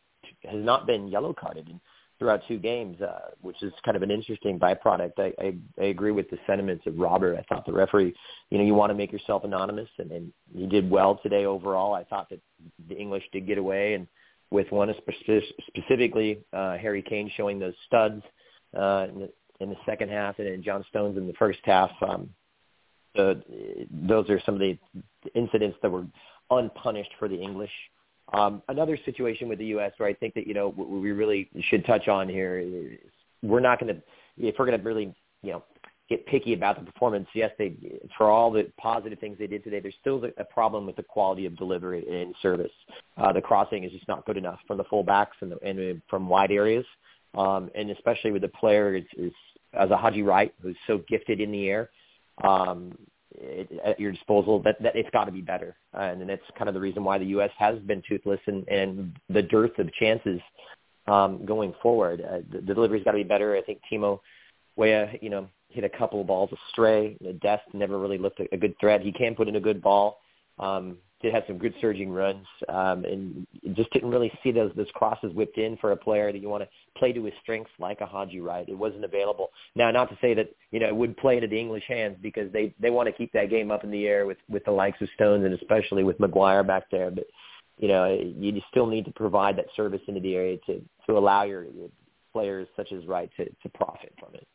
has 0.44 0.64
not 0.64 0.86
been 0.86 1.09
yellow 1.09 1.32
carded 1.32 1.68
throughout 2.18 2.42
two 2.46 2.59
games, 2.59 3.01
uh, 3.01 3.30
which 3.40 3.62
is 3.62 3.72
kind 3.82 3.96
of 3.96 4.03
an 4.03 4.11
interesting 4.11 4.59
byproduct. 4.59 5.12
I, 5.18 5.32
I, 5.42 5.55
I 5.80 5.84
agree 5.86 6.11
with 6.12 6.28
the 6.28 6.38
sentiments 6.46 6.86
of 6.86 6.98
Robert. 6.98 7.36
I 7.38 7.42
thought 7.42 7.64
the 7.64 7.72
referee, 7.72 8.14
you 8.51 8.59
know, 8.59 8.64
you 8.64 8.74
want 8.74 8.90
to 8.90 8.94
make 8.94 9.11
yourself 9.11 9.44
anonymous, 9.44 9.88
and, 9.98 10.12
and 10.12 10.32
he 10.55 10.66
did 10.66 10.90
well 10.90 11.18
today 11.22 11.46
overall. 11.46 11.94
I 11.94 12.05
thought 12.05 12.28
that 12.28 12.40
the 12.88 12.96
English 12.96 13.24
did 13.32 13.46
get 13.46 13.57
away, 13.57 13.94
and 13.94 14.07
with 14.51 14.70
one 14.70 14.92
specifically 15.72 16.40
uh, 16.53 16.76
Harry 16.76 17.03
Kane 17.03 17.30
showing 17.36 17.59
those 17.59 17.74
studs 17.86 18.22
uh, 18.76 19.07
in, 19.09 19.20
the, 19.20 19.32
in 19.61 19.70
the 19.70 19.76
second 19.86 20.11
half, 20.11 20.38
and 20.38 20.46
then 20.46 20.62
John 20.62 20.84
Stones 20.90 21.16
in 21.16 21.26
the 21.26 21.32
first 21.34 21.61
half. 21.64 21.90
Um, 22.07 22.28
the, 23.14 23.42
those 23.90 24.28
are 24.30 24.40
some 24.44 24.54
of 24.54 24.61
the 24.61 24.78
incidents 25.34 25.76
that 25.82 25.90
were 25.90 26.06
unpunished 26.50 27.11
for 27.18 27.28
the 27.28 27.40
English. 27.40 27.70
Um, 28.32 28.62
another 28.68 28.98
situation 29.04 29.48
with 29.48 29.58
the 29.58 29.66
U.S. 29.66 29.92
where 29.96 30.08
I 30.08 30.14
think 30.14 30.34
that 30.34 30.46
you 30.46 30.54
know 30.54 30.68
we 30.68 31.11
really 31.11 31.50
should 31.68 31.84
touch 31.84 32.08
on 32.08 32.28
here 32.28 32.58
is 32.58 32.98
we're 33.42 33.61
not 33.61 33.80
going 33.80 33.94
to 33.94 34.02
if 34.38 34.54
we're 34.58 34.66
going 34.66 34.78
to 34.78 34.84
really 34.84 35.14
you 35.42 35.52
know 35.52 35.64
get 36.08 36.24
picky 36.26 36.54
about 36.54 36.78
the 36.78 36.90
performance. 36.90 37.26
Yes, 37.34 37.50
they 37.58 37.74
for 38.16 38.30
all 38.30 38.52
the 38.52 38.70
positive 38.78 39.18
things 39.18 39.36
they 39.38 39.48
did 39.48 39.64
today, 39.64 39.80
there's 39.80 39.96
still 40.00 40.22
a 40.36 40.44
problem 40.44 40.86
with 40.86 40.94
the 40.96 41.02
quality 41.02 41.46
of 41.46 41.56
delivery 41.56 42.04
and 42.08 42.34
service. 42.40 42.72
Uh, 43.16 43.32
the 43.32 43.40
crossing 43.40 43.82
is 43.82 43.90
just 43.90 44.06
not 44.06 44.24
good 44.26 44.36
enough 44.36 44.61
from 44.66 44.78
the 44.78 44.84
fullbacks 44.84 45.38
and, 45.40 45.52
the, 45.52 45.58
and 45.64 46.00
from 46.08 46.28
wide 46.28 46.52
areas, 46.52 46.84
um, 47.36 47.68
and 47.74 47.90
especially 47.90 48.30
with 48.30 48.42
the 48.42 48.48
player 48.48 48.94
is 48.94 49.32
as 49.72 49.90
a 49.90 49.96
Haji 49.96 50.22
Wright 50.22 50.52
who's 50.62 50.76
so 50.86 50.98
gifted 51.08 51.40
in 51.40 51.50
the 51.50 51.68
air 51.68 51.90
um, 52.43 52.93
it, 53.32 53.70
at 53.84 53.99
your 54.01 54.12
disposal, 54.12 54.61
that, 54.62 54.82
that 54.82 54.97
it's 54.97 55.11
got 55.11 55.24
to 55.24 55.32
be 55.32 55.41
better. 55.41 55.76
Uh, 55.95 56.03
and 56.03 56.28
that's 56.28 56.43
kind 56.57 56.68
of 56.68 56.74
the 56.74 56.80
reason 56.80 57.05
why 57.05 57.18
the 57.18 57.26
U.S. 57.26 57.51
has 57.59 57.78
been 57.80 58.03
toothless 58.09 58.41
and, 58.47 58.66
and 58.68 59.16
the 59.28 59.43
dearth 59.43 59.78
of 59.78 59.93
chances 59.95 60.41
um, 61.07 61.45
going 61.45 61.74
forward. 61.82 62.20
Uh, 62.20 62.38
the, 62.51 62.61
the 62.61 62.74
delivery's 62.74 63.05
got 63.05 63.12
to 63.12 63.18
be 63.18 63.24
better. 63.24 63.57
I 63.57 63.62
think 63.62 63.80
Timo 63.91 64.20
Weah, 64.76 65.12
you 65.20 65.30
know, 65.30 65.49
hit 65.68 65.84
a 65.84 65.88
couple 65.88 66.20
of 66.20 66.26
balls 66.26 66.51
astray. 66.68 67.16
Dest 67.41 67.62
never 67.72 67.99
really 67.99 68.18
looked 68.18 68.41
a, 68.41 68.47
a 68.53 68.57
good 68.57 68.74
threat. 68.80 69.01
He 69.01 69.12
can 69.12 69.34
put 69.34 69.49
in 69.49 69.57
a 69.57 69.61
good 69.61 69.82
ball. 69.82 70.18
Um, 70.59 70.99
did 71.22 71.34
have 71.34 71.44
some 71.46 71.58
good 71.58 71.74
surging 71.80 72.10
runs, 72.10 72.46
um, 72.68 73.04
and 73.04 73.46
just 73.74 73.92
didn't 73.92 74.10
really 74.10 74.32
see 74.42 74.52
those 74.52 74.72
those 74.74 74.90
crosses 74.94 75.32
whipped 75.34 75.58
in 75.58 75.76
for 75.76 75.92
a 75.92 75.96
player 75.96 76.32
that 76.32 76.38
you 76.38 76.48
want 76.48 76.62
to 76.62 76.68
play 76.98 77.12
to 77.12 77.24
his 77.24 77.34
strengths 77.42 77.70
like 77.78 78.00
a 78.00 78.06
Haji 78.06 78.40
Wright. 78.40 78.68
It 78.68 78.76
wasn't 78.76 79.04
available. 79.04 79.50
Now, 79.74 79.90
not 79.90 80.08
to 80.10 80.18
say 80.20 80.34
that 80.34 80.50
you 80.70 80.80
know 80.80 80.88
it 80.88 80.96
would 80.96 81.16
play 81.16 81.36
into 81.36 81.48
the 81.48 81.58
English 81.58 81.84
hands 81.86 82.16
because 82.22 82.50
they 82.52 82.74
they 82.80 82.90
want 82.90 83.06
to 83.08 83.12
keep 83.12 83.32
that 83.32 83.50
game 83.50 83.70
up 83.70 83.84
in 83.84 83.90
the 83.90 84.06
air 84.06 84.26
with 84.26 84.38
with 84.48 84.64
the 84.64 84.70
likes 84.70 85.00
of 85.00 85.08
Stones 85.14 85.44
and 85.44 85.54
especially 85.54 86.04
with 86.04 86.18
Maguire 86.20 86.62
back 86.62 86.84
there. 86.90 87.10
But 87.10 87.24
you 87.76 87.88
know 87.88 88.06
you 88.08 88.60
still 88.70 88.86
need 88.86 89.04
to 89.04 89.12
provide 89.12 89.56
that 89.58 89.66
service 89.76 90.02
into 90.08 90.20
the 90.20 90.34
area 90.34 90.56
to 90.66 90.80
to 91.06 91.18
allow 91.18 91.42
your, 91.44 91.64
your 91.64 91.88
players 92.32 92.66
such 92.76 92.92
as 92.92 93.04
Wright 93.06 93.30
to 93.36 93.44
to 93.44 93.68
profit 93.74 94.12
from 94.18 94.34
it. 94.34 94.46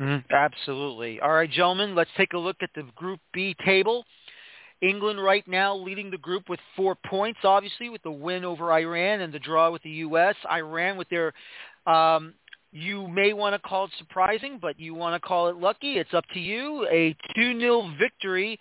Mm, 0.00 0.24
absolutely. 0.30 1.20
All 1.20 1.32
right, 1.32 1.50
gentlemen, 1.50 1.94
let's 1.96 2.10
take 2.16 2.32
a 2.32 2.38
look 2.38 2.58
at 2.62 2.70
the 2.74 2.84
Group 2.94 3.20
B 3.32 3.56
table. 3.64 4.04
England 4.80 5.22
right 5.22 5.46
now 5.48 5.76
leading 5.76 6.10
the 6.10 6.18
group 6.18 6.48
with 6.48 6.60
four 6.76 6.94
points, 6.94 7.40
obviously, 7.44 7.88
with 7.88 8.02
the 8.02 8.10
win 8.10 8.44
over 8.44 8.72
Iran 8.72 9.20
and 9.20 9.32
the 9.32 9.38
draw 9.38 9.70
with 9.70 9.82
the 9.82 9.90
U.S. 9.90 10.36
Iran 10.50 10.96
with 10.96 11.08
their, 11.08 11.32
um, 11.86 12.34
you 12.70 13.08
may 13.08 13.32
want 13.32 13.54
to 13.54 13.68
call 13.68 13.86
it 13.86 13.90
surprising, 13.98 14.58
but 14.60 14.78
you 14.78 14.94
want 14.94 15.20
to 15.20 15.26
call 15.26 15.48
it 15.48 15.56
lucky. 15.56 15.98
It's 15.98 16.14
up 16.14 16.24
to 16.34 16.40
you. 16.40 16.86
A 16.90 17.16
2-0 17.36 17.98
victory 17.98 18.58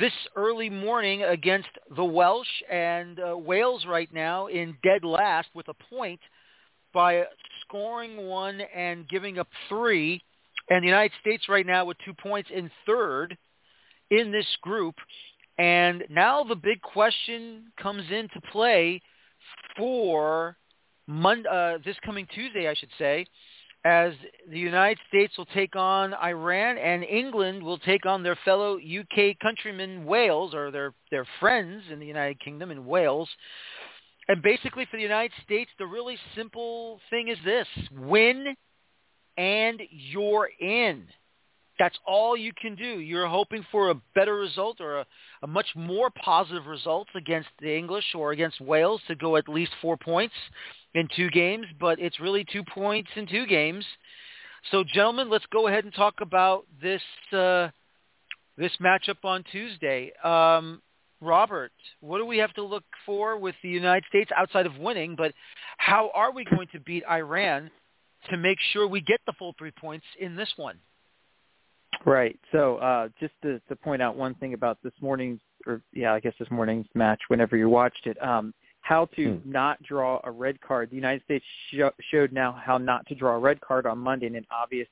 this 0.00 0.12
early 0.36 0.70
morning 0.70 1.24
against 1.24 1.68
the 1.96 2.04
Welsh 2.04 2.46
and 2.70 3.18
uh, 3.18 3.36
Wales 3.36 3.84
right 3.86 4.12
now 4.12 4.46
in 4.46 4.76
dead 4.84 5.04
last 5.04 5.48
with 5.54 5.66
a 5.68 5.74
point 5.90 6.20
by 6.94 7.24
scoring 7.62 8.28
one 8.28 8.60
and 8.74 9.08
giving 9.08 9.38
up 9.38 9.48
three. 9.68 10.22
And 10.70 10.82
the 10.84 10.88
United 10.88 11.12
States 11.20 11.48
right 11.48 11.66
now 11.66 11.84
with 11.84 11.96
two 12.04 12.14
points 12.14 12.48
in 12.54 12.70
third 12.86 13.36
in 14.10 14.30
this 14.30 14.46
group. 14.60 14.94
And 15.58 16.04
now 16.08 16.44
the 16.44 16.56
big 16.56 16.80
question 16.80 17.64
comes 17.80 18.04
into 18.10 18.40
play 18.50 19.00
for 19.76 20.56
Monday, 21.06 21.48
uh, 21.48 21.78
this 21.84 21.96
coming 22.04 22.26
Tuesday, 22.34 22.68
I 22.68 22.74
should 22.74 22.90
say, 22.98 23.26
as 23.84 24.12
the 24.48 24.58
United 24.58 24.98
States 25.08 25.36
will 25.36 25.46
take 25.46 25.74
on 25.74 26.14
Iran 26.14 26.78
and 26.78 27.02
England 27.02 27.62
will 27.62 27.78
take 27.78 28.06
on 28.06 28.22
their 28.22 28.38
fellow 28.44 28.76
UK 28.76 29.36
countrymen 29.40 30.04
Wales 30.04 30.54
or 30.54 30.70
their 30.70 30.94
their 31.10 31.26
friends 31.40 31.82
in 31.90 31.98
the 31.98 32.06
United 32.06 32.38
Kingdom 32.40 32.70
in 32.70 32.86
Wales. 32.86 33.28
And 34.28 34.40
basically 34.40 34.86
for 34.88 34.96
the 34.96 35.02
United 35.02 35.32
States, 35.42 35.70
the 35.78 35.86
really 35.86 36.16
simple 36.36 37.00
thing 37.10 37.28
is 37.28 37.38
this: 37.44 37.66
win 37.90 38.54
and 39.36 39.80
you're 39.90 40.48
in. 40.60 41.06
That's 41.82 41.98
all 42.06 42.36
you 42.36 42.52
can 42.52 42.76
do. 42.76 43.00
You're 43.00 43.26
hoping 43.26 43.66
for 43.72 43.90
a 43.90 43.96
better 44.14 44.36
result 44.36 44.80
or 44.80 45.00
a, 45.00 45.06
a 45.42 45.48
much 45.48 45.66
more 45.74 46.10
positive 46.10 46.66
result 46.66 47.08
against 47.16 47.48
the 47.60 47.76
English 47.76 48.04
or 48.14 48.30
against 48.30 48.60
Wales 48.60 49.00
to 49.08 49.16
go 49.16 49.34
at 49.34 49.48
least 49.48 49.72
four 49.82 49.96
points 49.96 50.32
in 50.94 51.08
two 51.16 51.28
games, 51.30 51.66
but 51.80 51.98
it's 51.98 52.20
really 52.20 52.44
two 52.52 52.62
points 52.62 53.10
in 53.16 53.26
two 53.26 53.46
games. 53.48 53.84
So, 54.70 54.84
gentlemen, 54.84 55.28
let's 55.28 55.44
go 55.52 55.66
ahead 55.66 55.82
and 55.82 55.92
talk 55.92 56.20
about 56.20 56.66
this 56.80 57.02
uh, 57.32 57.70
this 58.56 58.70
matchup 58.80 59.24
on 59.24 59.42
Tuesday. 59.50 60.12
Um, 60.22 60.80
Robert, 61.20 61.72
what 61.98 62.18
do 62.18 62.26
we 62.26 62.38
have 62.38 62.54
to 62.54 62.62
look 62.62 62.84
for 63.04 63.36
with 63.38 63.56
the 63.60 63.68
United 63.68 64.04
States 64.08 64.30
outside 64.36 64.66
of 64.66 64.78
winning? 64.78 65.16
But 65.16 65.32
how 65.78 66.12
are 66.14 66.30
we 66.30 66.44
going 66.44 66.68
to 66.74 66.78
beat 66.78 67.02
Iran 67.10 67.72
to 68.30 68.36
make 68.36 68.58
sure 68.72 68.86
we 68.86 69.00
get 69.00 69.18
the 69.26 69.32
full 69.36 69.56
three 69.58 69.72
points 69.72 70.06
in 70.20 70.36
this 70.36 70.52
one? 70.54 70.78
Right. 72.04 72.38
So 72.50 72.76
uh, 72.76 73.08
just 73.20 73.34
to, 73.42 73.60
to 73.68 73.76
point 73.76 74.02
out 74.02 74.16
one 74.16 74.34
thing 74.34 74.54
about 74.54 74.78
this 74.82 74.92
morning's, 75.00 75.40
or 75.66 75.80
yeah, 75.92 76.12
I 76.12 76.20
guess 76.20 76.34
this 76.38 76.50
morning's 76.50 76.86
match, 76.94 77.20
whenever 77.28 77.56
you 77.56 77.68
watched 77.68 78.06
it, 78.06 78.20
um, 78.22 78.52
how 78.80 79.06
to 79.16 79.34
hmm. 79.34 79.50
not 79.50 79.80
draw 79.82 80.20
a 80.24 80.30
red 80.30 80.60
card. 80.60 80.90
The 80.90 80.96
United 80.96 81.22
States 81.24 81.44
sh- 81.70 81.80
showed 82.10 82.32
now 82.32 82.52
how 82.52 82.78
not 82.78 83.06
to 83.06 83.14
draw 83.14 83.36
a 83.36 83.38
red 83.38 83.60
card 83.60 83.86
on 83.86 83.98
Monday 83.98 84.26
in 84.26 84.34
an 84.34 84.46
obvious 84.50 84.88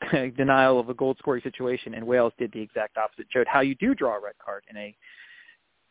denial 0.36 0.80
of 0.80 0.88
a 0.88 0.94
goal 0.94 1.14
scoring 1.18 1.42
situation, 1.42 1.94
and 1.94 2.06
Wales 2.06 2.32
did 2.38 2.50
the 2.52 2.60
exact 2.60 2.96
opposite. 2.96 3.26
Showed 3.30 3.46
how 3.46 3.60
you 3.60 3.74
do 3.74 3.94
draw 3.94 4.16
a 4.16 4.20
red 4.20 4.34
card 4.42 4.64
in 4.70 4.76
a 4.78 4.96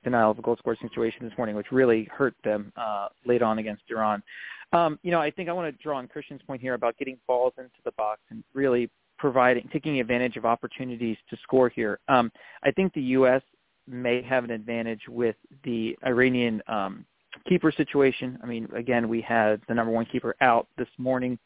denial 0.04 0.32
of 0.32 0.40
a 0.40 0.42
goal 0.42 0.56
scoring 0.58 0.80
situation 0.82 1.28
this 1.28 1.38
morning, 1.38 1.56
which 1.56 1.72
really 1.72 2.10
hurt 2.12 2.34
them 2.44 2.74
uh, 2.76 3.10
late 3.26 3.44
on 3.44 3.60
against 3.60 3.84
Iran. 3.92 4.24
Um, 4.72 5.00
you 5.04 5.12
know, 5.12 5.20
I 5.20 5.30
think 5.30 5.50
I 5.50 5.54
want 5.54 5.76
to 5.76 5.84
draw 5.84 5.98
on 5.98 6.08
Christian's 6.08 6.42
point 6.48 6.62
here 6.62 6.74
about 6.74 6.98
getting 6.98 7.18
balls 7.28 7.54
into 7.58 7.70
the 7.86 7.92
box 7.92 8.22
and 8.30 8.44
really 8.54 8.90
providing, 9.20 9.70
taking 9.72 10.00
advantage 10.00 10.38
of 10.38 10.46
opportunities 10.46 11.18
to 11.30 11.38
score 11.44 11.70
here. 11.70 12.00
Um, 12.08 12.32
I 12.64 12.72
think 12.72 12.94
the 12.94 13.02
U.S. 13.02 13.42
may 13.88 14.24
have 14.24 14.46
an 14.46 14.52
advantage 14.52 15.02
with 15.08 15.36
the 15.64 15.96
Iranian 16.06 16.64
um, 16.68 17.06
keeper 17.48 17.72
situation. 17.72 18.40
I 18.42 18.48
mean, 18.48 18.68
again, 18.76 19.08
we 19.08 19.22
had 19.22 19.62
the 19.68 19.76
number 19.76 19.92
one 19.92 20.06
keeper 20.06 20.36
out 20.42 20.68
this 20.78 20.88
morning 20.98 21.38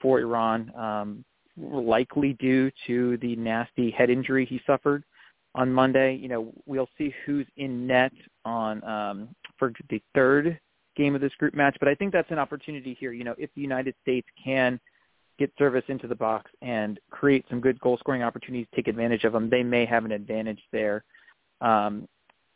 for 0.00 0.20
Iran, 0.20 0.72
um, 0.76 1.24
likely 1.56 2.34
due 2.34 2.70
to 2.86 3.16
the 3.18 3.34
nasty 3.36 3.90
head 3.90 4.08
injury 4.08 4.46
he 4.46 4.60
suffered 4.66 5.04
on 5.54 5.72
Monday. 5.72 6.14
You 6.14 6.28
know, 6.28 6.52
we'll 6.64 6.88
see 6.96 7.12
who's 7.24 7.46
in 7.56 7.86
net 7.86 8.12
on 8.44 8.84
um, 8.84 9.28
for 9.58 9.72
the 9.90 10.00
third 10.14 10.58
game 10.96 11.14
of 11.14 11.20
this 11.20 11.32
group 11.38 11.54
match, 11.54 11.76
but 11.78 11.88
I 11.88 11.94
think 11.94 12.12
that's 12.12 12.30
an 12.30 12.38
opportunity 12.38 12.96
here. 12.98 13.12
You 13.12 13.24
know, 13.24 13.34
if 13.36 13.50
the 13.54 13.60
United 13.60 13.94
States 14.02 14.26
can– 14.42 14.80
get 15.38 15.52
service 15.58 15.84
into 15.88 16.06
the 16.06 16.14
box 16.14 16.50
and 16.62 16.98
create 17.10 17.44
some 17.50 17.60
good 17.60 17.78
goal 17.80 17.96
scoring 17.98 18.22
opportunities, 18.22 18.66
take 18.74 18.88
advantage 18.88 19.24
of 19.24 19.32
them, 19.32 19.50
they 19.50 19.62
may 19.62 19.84
have 19.84 20.04
an 20.04 20.12
advantage 20.12 20.60
there 20.72 21.04
um, 21.60 22.08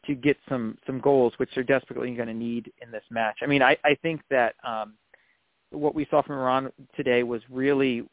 to 0.06 0.14
get 0.14 0.36
some 0.48 0.78
some 0.86 1.00
goals, 1.00 1.32
which 1.36 1.50
they're 1.54 1.64
desperately 1.64 2.10
going 2.14 2.28
to 2.28 2.34
need 2.34 2.72
in 2.82 2.90
this 2.90 3.04
match. 3.10 3.38
I 3.42 3.46
mean, 3.46 3.62
I, 3.62 3.76
I 3.84 3.96
think 4.02 4.22
that 4.30 4.54
um, 4.66 4.94
what 5.70 5.94
we 5.94 6.06
saw 6.10 6.22
from 6.22 6.36
Iran 6.36 6.72
today 6.96 7.22
was 7.22 7.42
really 7.50 8.06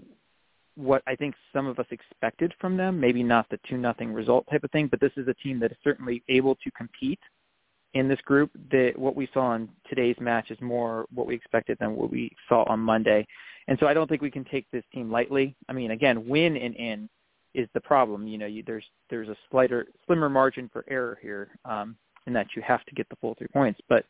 what 0.75 1.01
I 1.07 1.15
think 1.15 1.33
some 1.53 1.65
of 1.65 1.79
us 1.79 1.87
expected 1.89 2.53
from 2.59 2.77
them. 2.77 2.99
Maybe 2.99 3.23
not 3.23 3.49
the 3.49 3.59
two 3.69 3.77
nothing 3.77 4.13
result 4.13 4.45
type 4.49 4.63
of 4.63 4.71
thing, 4.71 4.87
but 4.87 4.99
this 4.99 5.11
is 5.17 5.27
a 5.27 5.33
team 5.35 5.59
that 5.61 5.71
is 5.71 5.77
certainly 5.83 6.23
able 6.29 6.55
to 6.55 6.71
compete 6.71 7.19
in 7.93 8.07
this 8.07 8.21
group. 8.21 8.51
That 8.71 8.93
what 8.95 9.15
we 9.15 9.29
saw 9.33 9.55
in 9.55 9.69
today's 9.89 10.17
match 10.19 10.51
is 10.51 10.59
more 10.61 11.05
what 11.13 11.25
we 11.25 11.35
expected 11.35 11.77
than 11.79 11.95
what 11.95 12.11
we 12.11 12.31
saw 12.47 12.63
on 12.65 12.79
Monday, 12.79 13.25
and 13.67 13.77
so 13.79 13.87
I 13.87 13.93
don't 13.93 14.07
think 14.07 14.21
we 14.21 14.31
can 14.31 14.45
take 14.45 14.65
this 14.71 14.83
team 14.93 15.11
lightly. 15.11 15.55
I 15.67 15.73
mean, 15.73 15.91
again, 15.91 16.27
win 16.27 16.55
and 16.57 16.75
in 16.75 17.09
is 17.53 17.67
the 17.73 17.81
problem. 17.81 18.27
You 18.27 18.37
know, 18.37 18.45
you, 18.45 18.63
there's 18.65 18.85
there's 19.09 19.27
a 19.27 19.35
slighter 19.51 19.87
slimmer 20.05 20.29
margin 20.29 20.69
for 20.71 20.85
error 20.89 21.17
here, 21.21 21.49
um, 21.65 21.95
in 22.25 22.33
that 22.33 22.47
you 22.55 22.61
have 22.61 22.83
to 22.85 22.95
get 22.95 23.09
the 23.09 23.15
full 23.17 23.35
three 23.37 23.47
points, 23.47 23.79
but 23.89 24.05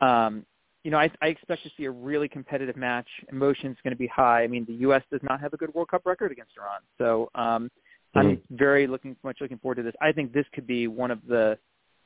um, 0.00 0.44
you 0.84 0.92
know, 0.92 0.98
I, 0.98 1.10
I 1.20 1.26
expect 1.26 1.64
to 1.64 1.70
see 1.76 1.84
a 1.84 1.90
really 1.90 2.28
competitive 2.28 2.76
match. 2.76 3.08
Emotion's 3.30 3.76
going 3.82 3.92
to 3.92 3.98
be 3.98 4.06
high. 4.06 4.44
I 4.44 4.46
mean, 4.46 4.64
the 4.64 4.74
U.S. 4.74 5.02
does 5.10 5.20
not 5.22 5.40
have 5.40 5.52
a 5.52 5.56
good 5.56 5.74
World 5.74 5.88
Cup 5.88 6.06
record 6.06 6.30
against 6.30 6.52
Iran, 6.56 6.80
so 6.96 7.30
um, 7.34 7.70
mm-hmm. 8.16 8.18
I'm 8.18 8.42
very 8.50 8.86
looking 8.86 9.16
much 9.22 9.38
looking 9.40 9.58
forward 9.58 9.76
to 9.76 9.82
this. 9.82 9.94
I 10.00 10.12
think 10.12 10.32
this 10.32 10.46
could 10.52 10.66
be 10.66 10.88
one 10.88 11.10
of 11.10 11.20
the 11.28 11.58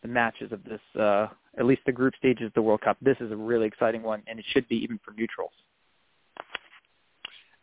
the 0.03 0.09
matches 0.09 0.51
of 0.51 0.65
this, 0.65 0.81
uh, 1.01 1.29
at 1.57 1.65
least 1.65 1.83
the 1.87 1.93
group 1.93 2.13
stages 2.17 2.47
of 2.47 2.55
the 2.55 2.63
World 2.63 2.81
Cup. 2.81 2.97
This 3.01 3.17
is 3.21 3.31
a 3.31 3.37
really 3.37 3.69
exciting 3.69 4.03
one, 4.03 4.21
and 4.27 4.37
it 4.37 4.45
should 4.53 4.67
be 4.69 4.77
even 4.83 4.99
for 5.05 5.13
neutrals 5.13 5.53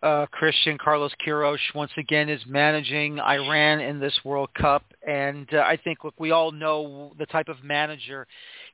uh, 0.02 0.26
Christian 0.32 0.78
Carlos 0.78 1.12
Queiroz 1.26 1.58
once 1.76 1.92
again 1.98 2.30
is 2.30 2.42
managing 2.48 3.20
Iran 3.20 3.82
in 3.82 4.00
this 4.00 4.18
World 4.24 4.50
Cup, 4.54 4.84
and 5.06 5.48
uh, 5.54 5.60
I 5.60 5.78
think 5.78 6.04
look, 6.04 6.14
we 6.18 6.32
all 6.32 6.52
know 6.52 7.14
the 7.20 7.26
type 7.26 7.50
of 7.50 7.64
manager 7.64 8.26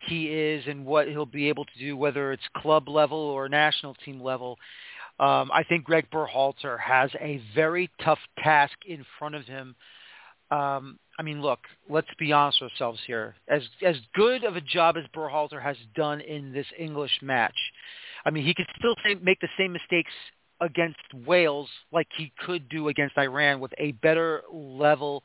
he 0.08 0.28
is 0.28 0.64
and 0.68 0.86
what 0.86 1.08
he'll 1.08 1.26
be 1.26 1.50
able 1.50 1.66
to 1.66 1.80
do, 1.80 1.98
whether 1.98 2.32
it's 2.32 2.44
club 2.58 2.88
level 2.88 3.18
or 3.18 3.50
national 3.50 3.96
team 4.06 4.22
level. 4.22 4.58
Um, 5.20 5.50
I 5.52 5.64
think 5.68 5.86
Greg 5.86 6.08
Berhalter 6.12 6.80
has 6.80 7.10
a 7.20 7.42
very 7.56 7.90
tough 8.04 8.20
task 8.38 8.76
in 8.86 9.06
front 9.18 9.34
of 9.34 9.46
him. 9.46 9.76
Um, 10.52 11.00
I 11.18 11.24
mean, 11.24 11.42
look, 11.42 11.60
let's 11.90 12.08
be 12.20 12.34
honest 12.34 12.62
with 12.62 12.72
ourselves 12.72 13.00
here. 13.08 13.36
As 13.48 13.64
as 13.84 13.96
good 14.14 14.44
of 14.44 14.56
a 14.56 14.62
job 14.62 14.96
as 14.98 15.06
Berhalter 15.16 15.62
has 15.62 15.78
done 15.96 16.22
in 16.22 16.54
this 16.54 16.68
English 16.78 17.20
match, 17.24 17.56
I 18.26 18.30
mean, 18.30 18.46
he 18.46 18.54
could 18.54 18.68
still 18.78 18.96
make 19.24 19.40
the 19.40 19.48
same 19.58 19.74
mistakes 19.74 20.12
against 20.62 21.14
Wales 21.26 21.70
like 21.92 22.08
he 22.18 22.32
could 22.46 22.70
do 22.70 22.88
against 22.88 23.18
Iran 23.18 23.60
with 23.60 23.74
a 23.78 23.92
better 23.94 24.44
level 24.52 25.24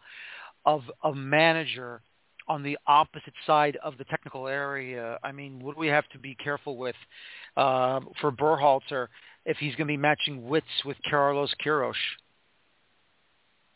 of 0.64 0.82
a 1.04 1.14
manager 1.14 2.02
on 2.48 2.62
the 2.64 2.76
opposite 2.86 3.32
side 3.46 3.78
of 3.82 3.96
the 3.96 4.04
technical 4.04 4.48
area. 4.48 5.18
I 5.22 5.30
mean, 5.30 5.60
what 5.60 5.76
do 5.76 5.80
we 5.80 5.86
have 5.86 6.08
to 6.08 6.18
be 6.18 6.34
careful 6.34 6.76
with 6.76 6.96
uh, 7.56 8.00
for 8.20 8.32
Berhalter 8.32 9.06
if 9.46 9.56
he's 9.58 9.74
going 9.76 9.86
to 9.86 9.92
be 9.92 9.96
matching 9.96 10.48
wits 10.48 10.66
with 10.84 10.96
Carlos 11.08 11.54
Queiroz? 11.64 11.94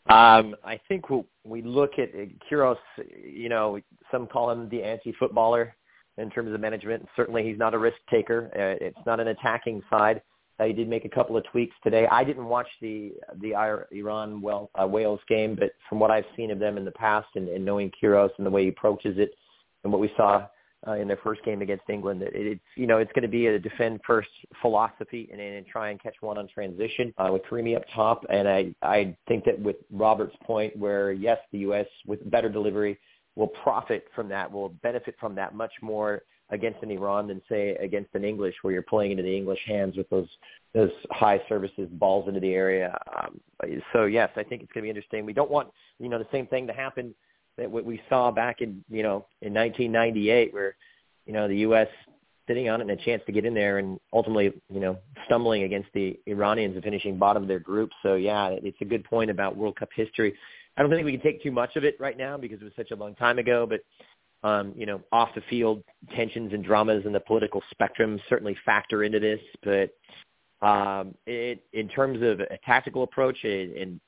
Um, 0.07 0.55
I 0.63 0.79
think 0.87 1.05
we 1.43 1.61
look 1.63 1.91
at 1.97 2.09
Queiroz, 2.51 2.75
you 3.23 3.49
know, 3.49 3.79
some 4.11 4.27
call 4.27 4.51
him 4.51 4.69
the 4.69 4.83
anti-footballer 4.83 5.73
in 6.17 6.29
terms 6.29 6.53
of 6.53 6.59
management. 6.59 7.07
Certainly 7.15 7.43
he's 7.43 7.57
not 7.57 7.73
a 7.73 7.79
risk 7.79 7.97
taker. 8.11 8.51
Uh, 8.53 8.85
it's 8.85 9.05
not 9.05 9.19
an 9.19 9.29
attacking 9.29 9.81
side. 9.89 10.21
Uh, 10.59 10.65
he 10.65 10.73
did 10.73 10.87
make 10.87 11.05
a 11.05 11.09
couple 11.09 11.35
of 11.35 11.43
tweaks 11.51 11.75
today. 11.83 12.07
I 12.09 12.23
didn't 12.23 12.45
watch 12.45 12.67
the 12.81 13.13
the 13.41 13.53
Iran 13.91 14.41
well, 14.41 14.69
uh, 14.81 14.87
Wales 14.87 15.19
game, 15.27 15.55
but 15.55 15.71
from 15.89 15.99
what 15.99 16.11
I've 16.11 16.25
seen 16.37 16.51
of 16.51 16.59
them 16.59 16.77
in 16.77 16.85
the 16.85 16.91
past 16.91 17.27
and, 17.35 17.49
and 17.49 17.65
knowing 17.65 17.91
Queiroz 18.01 18.29
and 18.37 18.45
the 18.45 18.51
way 18.51 18.63
he 18.63 18.69
approaches 18.69 19.17
it, 19.17 19.31
and 19.83 19.91
what 19.91 19.99
we 19.99 20.11
saw 20.15 20.47
uh, 20.87 20.93
in 20.93 21.07
their 21.07 21.17
first 21.17 21.43
game 21.43 21.61
against 21.61 21.83
England, 21.89 22.21
it, 22.21 22.31
it's 22.33 22.61
you 22.75 22.87
know 22.87 22.99
it's 22.99 23.11
going 23.11 23.23
to 23.23 23.27
be 23.27 23.47
a 23.47 23.59
defend 23.59 23.99
first 24.07 24.29
philosophy 24.61 25.27
and, 25.31 25.41
and 25.41 25.65
try 25.67 25.89
and 25.89 26.01
catch 26.01 26.15
one 26.21 26.37
on 26.37 26.47
transition 26.47 27.13
uh, 27.17 27.29
with 27.31 27.41
Karimi 27.43 27.75
up 27.75 27.83
top. 27.93 28.25
And 28.29 28.47
I 28.47 28.73
I 28.81 29.15
think 29.27 29.43
that 29.45 29.59
with 29.59 29.77
Robert's 29.91 30.35
point, 30.43 30.75
where 30.77 31.11
yes, 31.11 31.39
the 31.51 31.59
U.S. 31.59 31.87
with 32.05 32.29
better 32.31 32.49
delivery 32.49 32.97
will 33.35 33.47
profit 33.47 34.05
from 34.15 34.29
that, 34.29 34.51
will 34.51 34.69
benefit 34.69 35.15
from 35.19 35.35
that 35.35 35.53
much 35.53 35.71
more 35.81 36.23
against 36.49 36.81
an 36.83 36.91
Iran 36.91 37.27
than 37.27 37.41
say 37.49 37.71
against 37.75 38.13
an 38.13 38.23
English, 38.23 38.55
where 38.61 38.73
you're 38.73 38.83
playing 38.83 39.11
into 39.11 39.23
the 39.23 39.35
English 39.35 39.59
hands 39.65 39.97
with 39.97 40.09
those 40.09 40.29
those 40.73 40.91
high 41.11 41.41
services, 41.47 41.87
balls 41.93 42.27
into 42.27 42.39
the 42.39 42.53
area. 42.53 42.97
Um, 43.17 43.39
so 43.93 44.05
yes, 44.05 44.29
I 44.35 44.43
think 44.43 44.61
it's 44.61 44.71
going 44.71 44.83
to 44.83 44.85
be 44.85 44.89
interesting. 44.89 45.25
We 45.25 45.33
don't 45.33 45.51
want 45.51 45.69
you 45.99 46.09
know 46.09 46.19
the 46.19 46.27
same 46.31 46.47
thing 46.47 46.67
to 46.67 46.73
happen 46.73 47.15
that 47.57 47.69
what 47.69 47.85
we 47.85 48.01
saw 48.09 48.31
back 48.31 48.61
in 48.61 48.83
you 48.89 49.03
know 49.03 49.25
in 49.41 49.53
1998, 49.53 50.53
where 50.53 50.75
you 51.25 51.33
know 51.33 51.47
the 51.47 51.57
U.S. 51.57 51.87
sitting 52.47 52.69
on 52.69 52.79
it 52.79 52.89
and 52.89 52.91
a 52.91 53.03
chance 53.03 53.23
to 53.25 53.31
get 53.31 53.45
in 53.45 53.53
there 53.53 53.79
and 53.79 53.99
ultimately 54.13 54.53
you 54.69 54.79
know 54.79 54.97
stumbling 55.25 55.63
against 55.63 55.89
the 55.93 56.19
Iranians 56.27 56.75
and 56.75 56.83
finishing 56.83 57.17
bottom 57.17 57.41
of 57.43 57.49
their 57.49 57.59
group. 57.59 57.89
So 58.03 58.15
yeah, 58.15 58.49
it's 58.49 58.77
a 58.81 58.85
good 58.85 59.03
point 59.03 59.31
about 59.31 59.57
World 59.57 59.77
Cup 59.77 59.89
history. 59.95 60.35
I 60.77 60.81
don't 60.81 60.91
think 60.91 61.05
we 61.05 61.13
can 61.13 61.21
take 61.21 61.41
too 61.41 61.51
much 61.51 61.75
of 61.75 61.83
it 61.83 61.95
right 61.99 62.17
now 62.17 62.37
because 62.37 62.61
it 62.61 62.63
was 62.63 62.73
such 62.75 62.91
a 62.91 62.95
long 62.95 63.15
time 63.15 63.39
ago, 63.39 63.65
but 63.65 63.81
um, 64.47 64.73
you 64.75 64.85
know, 64.85 65.01
off 65.11 65.29
the 65.33 65.41
field 65.49 65.83
tensions 66.15 66.53
and 66.53 66.63
dramas 66.63 67.03
in 67.05 67.13
the 67.13 67.19
political 67.19 67.63
spectrum 67.71 68.19
certainly 68.29 68.55
factor 68.65 69.03
into 69.03 69.19
this. 69.19 69.39
But 69.63 70.65
um, 70.65 71.15
it, 71.25 71.63
in 71.73 71.87
terms 71.87 72.21
of 72.21 72.41
a 72.41 72.57
tactical 72.65 73.03
approach 73.03 73.37
and, 73.43 73.75
and 73.75 74.01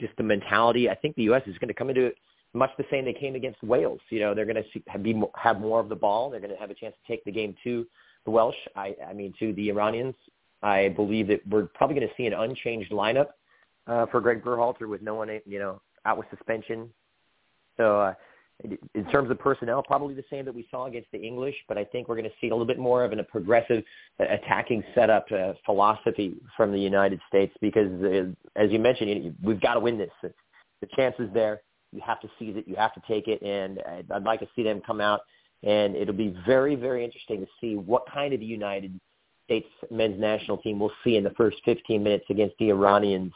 just 0.00 0.14
the 0.16 0.22
mentality, 0.22 0.90
I 0.90 0.94
think 0.94 1.16
the 1.16 1.22
U.S. 1.24 1.42
is 1.46 1.56
going 1.58 1.68
to 1.68 1.74
come 1.74 1.88
into 1.88 2.06
it 2.06 2.16
much 2.52 2.70
the 2.76 2.84
same 2.90 3.04
they 3.04 3.12
came 3.12 3.36
against 3.36 3.62
Wales. 3.62 4.00
You 4.10 4.20
know, 4.20 4.34
they're 4.34 4.44
going 4.44 4.62
to 4.62 4.98
be 4.98 5.22
have 5.36 5.60
more 5.60 5.80
of 5.80 5.88
the 5.88 5.96
ball. 5.96 6.30
They're 6.30 6.40
going 6.40 6.52
to 6.52 6.58
have 6.58 6.70
a 6.70 6.74
chance 6.74 6.94
to 7.02 7.12
take 7.12 7.24
the 7.24 7.32
game 7.32 7.54
to 7.64 7.86
the 8.24 8.30
Welsh. 8.30 8.56
I, 8.76 8.96
I 9.08 9.12
mean, 9.12 9.32
to 9.38 9.52
the 9.54 9.68
Iranians. 9.70 10.14
I 10.62 10.88
believe 10.90 11.28
that 11.28 11.46
we're 11.48 11.66
probably 11.66 11.96
going 11.96 12.08
to 12.08 12.14
see 12.16 12.26
an 12.26 12.34
unchanged 12.34 12.92
lineup 12.92 13.28
uh, 13.86 14.06
for 14.06 14.20
Greg 14.20 14.44
Berhalter 14.44 14.88
with 14.88 15.00
no 15.00 15.14
one, 15.14 15.30
you 15.46 15.58
know, 15.58 15.80
out 16.04 16.18
with 16.18 16.26
suspension. 16.30 16.90
So 17.76 18.00
uh, 18.00 18.14
in 18.94 19.04
terms 19.10 19.30
of 19.30 19.38
personnel, 19.38 19.82
probably 19.82 20.14
the 20.14 20.24
same 20.30 20.44
that 20.44 20.54
we 20.54 20.66
saw 20.70 20.86
against 20.86 21.10
the 21.12 21.18
English, 21.18 21.54
but 21.68 21.78
I 21.78 21.84
think 21.84 22.08
we're 22.08 22.16
going 22.16 22.28
to 22.28 22.34
see 22.40 22.48
a 22.48 22.50
little 22.50 22.66
bit 22.66 22.78
more 22.78 23.04
of 23.04 23.12
a 23.12 23.22
progressive 23.22 23.82
uh, 24.18 24.24
attacking 24.24 24.84
setup 24.94 25.26
uh, 25.32 25.52
philosophy 25.64 26.34
from 26.56 26.72
the 26.72 26.78
United 26.78 27.20
States 27.28 27.54
because, 27.60 27.90
uh, 28.02 28.26
as 28.56 28.70
you 28.70 28.78
mentioned, 28.78 29.34
we've 29.42 29.60
got 29.60 29.74
to 29.74 29.80
win 29.80 29.98
this. 29.98 30.10
The 30.22 30.88
chance 30.96 31.14
is 31.18 31.28
there. 31.32 31.62
You 31.92 32.00
have 32.06 32.20
to 32.20 32.28
seize 32.38 32.56
it. 32.56 32.68
You 32.68 32.76
have 32.76 32.94
to 32.94 33.02
take 33.08 33.28
it, 33.28 33.42
and 33.42 33.80
I'd, 33.80 34.10
I'd 34.12 34.24
like 34.24 34.40
to 34.40 34.48
see 34.54 34.62
them 34.62 34.80
come 34.86 35.00
out. 35.00 35.20
And 35.62 35.94
it'll 35.94 36.14
be 36.14 36.36
very, 36.46 36.74
very 36.74 37.04
interesting 37.04 37.40
to 37.40 37.46
see 37.60 37.76
what 37.76 38.04
kind 38.12 38.32
of 38.32 38.40
United 38.40 38.98
States 39.44 39.68
men's 39.90 40.18
national 40.18 40.58
team 40.58 40.78
we'll 40.78 40.92
see 41.04 41.16
in 41.16 41.24
the 41.24 41.30
first 41.30 41.58
15 41.64 42.02
minutes 42.02 42.24
against 42.30 42.54
the 42.58 42.70
Iranians, 42.70 43.32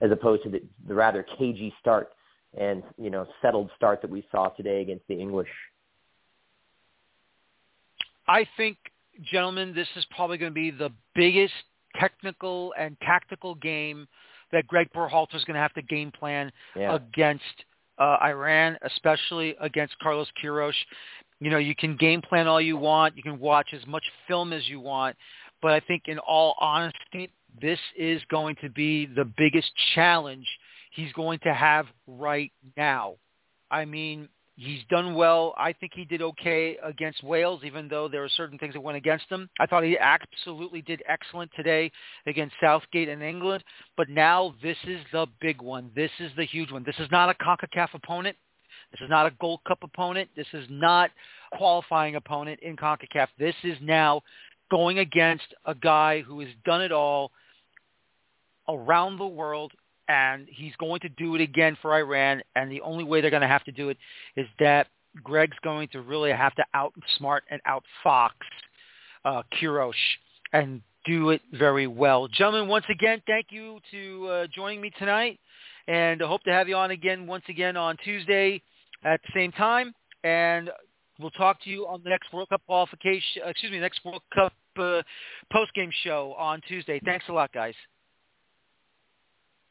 as 0.00 0.10
opposed 0.10 0.42
to 0.44 0.50
the, 0.50 0.62
the 0.86 0.94
rather 0.94 1.24
cagey 1.38 1.74
start 1.80 2.10
and 2.58 2.82
you 2.96 3.10
know 3.10 3.26
settled 3.42 3.70
start 3.76 4.00
that 4.02 4.10
we 4.10 4.26
saw 4.30 4.48
today 4.48 4.80
against 4.80 5.06
the 5.08 5.14
English. 5.14 5.48
I 8.26 8.46
think, 8.56 8.76
gentlemen, 9.32 9.74
this 9.74 9.88
is 9.96 10.04
probably 10.14 10.36
going 10.36 10.50
to 10.50 10.54
be 10.54 10.70
the 10.70 10.90
biggest 11.14 11.54
technical 11.96 12.74
and 12.78 12.96
tactical 13.00 13.54
game 13.54 14.06
that 14.52 14.66
Greg 14.66 14.88
Berhalter 14.94 15.34
is 15.34 15.44
going 15.44 15.54
to 15.54 15.60
have 15.60 15.72
to 15.74 15.82
game 15.82 16.10
plan 16.10 16.52
yeah. 16.76 16.94
against 16.94 17.42
uh, 17.98 18.16
Iran, 18.22 18.76
especially 18.82 19.56
against 19.60 19.98
Carlos 19.98 20.28
Queiroz. 20.42 20.74
You 21.40 21.50
know, 21.50 21.58
you 21.58 21.74
can 21.74 21.96
game 21.96 22.20
plan 22.20 22.46
all 22.46 22.60
you 22.60 22.76
want, 22.76 23.16
you 23.16 23.22
can 23.22 23.38
watch 23.38 23.68
as 23.72 23.86
much 23.86 24.04
film 24.26 24.52
as 24.52 24.68
you 24.68 24.80
want, 24.80 25.16
but 25.62 25.72
I 25.72 25.80
think 25.80 26.04
in 26.06 26.18
all 26.18 26.54
honesty, 26.60 27.30
this 27.60 27.78
is 27.96 28.22
going 28.30 28.56
to 28.62 28.70
be 28.70 29.06
the 29.06 29.24
biggest 29.36 29.70
challenge 29.94 30.46
he's 30.92 31.12
going 31.12 31.38
to 31.40 31.54
have 31.54 31.86
right 32.06 32.52
now. 32.76 33.16
I 33.70 33.84
mean, 33.84 34.28
he's 34.56 34.80
done 34.90 35.14
well. 35.14 35.54
I 35.56 35.72
think 35.72 35.92
he 35.94 36.04
did 36.04 36.20
okay 36.22 36.76
against 36.82 37.22
Wales, 37.22 37.60
even 37.64 37.88
though 37.88 38.08
there 38.08 38.24
are 38.24 38.28
certain 38.30 38.58
things 38.58 38.74
that 38.74 38.80
went 38.80 38.96
against 38.96 39.26
him. 39.28 39.48
I 39.60 39.66
thought 39.66 39.84
he 39.84 39.96
absolutely 39.98 40.82
did 40.82 41.02
excellent 41.08 41.50
today 41.54 41.90
against 42.26 42.56
Southgate 42.60 43.08
and 43.08 43.22
England. 43.22 43.62
But 43.96 44.08
now 44.08 44.54
this 44.62 44.76
is 44.86 45.00
the 45.12 45.26
big 45.40 45.62
one. 45.62 45.90
This 45.94 46.10
is 46.18 46.30
the 46.36 46.44
huge 46.44 46.72
one. 46.72 46.82
This 46.84 46.98
is 46.98 47.08
not 47.10 47.30
a 47.30 47.34
CONCACAF 47.44 47.94
opponent. 47.94 48.36
This 48.90 49.00
is 49.02 49.10
not 49.10 49.26
a 49.26 49.32
Gold 49.40 49.60
Cup 49.66 49.78
opponent. 49.82 50.28
This 50.34 50.46
is 50.52 50.66
not 50.70 51.10
qualifying 51.52 52.16
opponent 52.16 52.60
in 52.60 52.76
CONCACAF. 52.76 53.28
This 53.38 53.54
is 53.62 53.76
now 53.80 54.22
going 54.70 54.98
against 54.98 55.54
a 55.66 55.74
guy 55.74 56.20
who 56.22 56.40
has 56.40 56.48
done 56.64 56.82
it 56.82 56.92
all 56.92 57.30
around 58.68 59.18
the 59.18 59.26
world 59.26 59.72
and 60.08 60.46
he's 60.50 60.74
going 60.76 61.00
to 61.00 61.08
do 61.10 61.34
it 61.34 61.40
again 61.40 61.76
for 61.82 61.94
Iran. 61.94 62.42
And 62.56 62.70
the 62.70 62.80
only 62.80 63.04
way 63.04 63.20
they're 63.20 63.30
going 63.30 63.42
to 63.42 63.48
have 63.48 63.64
to 63.64 63.72
do 63.72 63.90
it 63.90 63.98
is 64.36 64.46
that 64.58 64.88
Greg's 65.22 65.56
going 65.62 65.88
to 65.88 66.00
really 66.00 66.30
have 66.32 66.54
to 66.56 66.64
outsmart 66.74 67.40
and 67.50 67.60
outfox 67.66 68.30
uh, 69.24 69.42
Queiroz 69.54 69.92
and 70.52 70.80
do 71.04 71.30
it 71.30 71.42
very 71.52 71.86
well. 71.86 72.28
Gentlemen, 72.28 72.68
once 72.68 72.86
again, 72.90 73.22
thank 73.26 73.46
you 73.50 73.80
to 73.90 74.26
uh, 74.28 74.46
joining 74.54 74.80
me 74.80 74.90
tonight, 74.98 75.38
and 75.86 76.22
I 76.22 76.26
hope 76.26 76.42
to 76.44 76.52
have 76.52 76.68
you 76.68 76.76
on 76.76 76.90
again 76.90 77.26
once 77.26 77.44
again 77.48 77.76
on 77.76 77.96
Tuesday 78.04 78.62
at 79.04 79.20
the 79.22 79.32
same 79.34 79.52
time. 79.52 79.94
And 80.24 80.70
we'll 81.18 81.30
talk 81.30 81.62
to 81.64 81.70
you 81.70 81.86
on 81.86 82.02
the 82.02 82.10
next 82.10 82.32
World 82.32 82.48
Cup 82.48 82.62
qualification. 82.66 83.42
Excuse 83.44 83.72
me, 83.72 83.80
next 83.80 84.04
World 84.04 84.22
Cup 84.34 84.52
uh, 84.78 85.02
post-game 85.52 85.90
show 86.04 86.34
on 86.38 86.60
Tuesday. 86.68 87.00
Thanks 87.04 87.24
a 87.28 87.32
lot, 87.32 87.52
guys. 87.52 87.74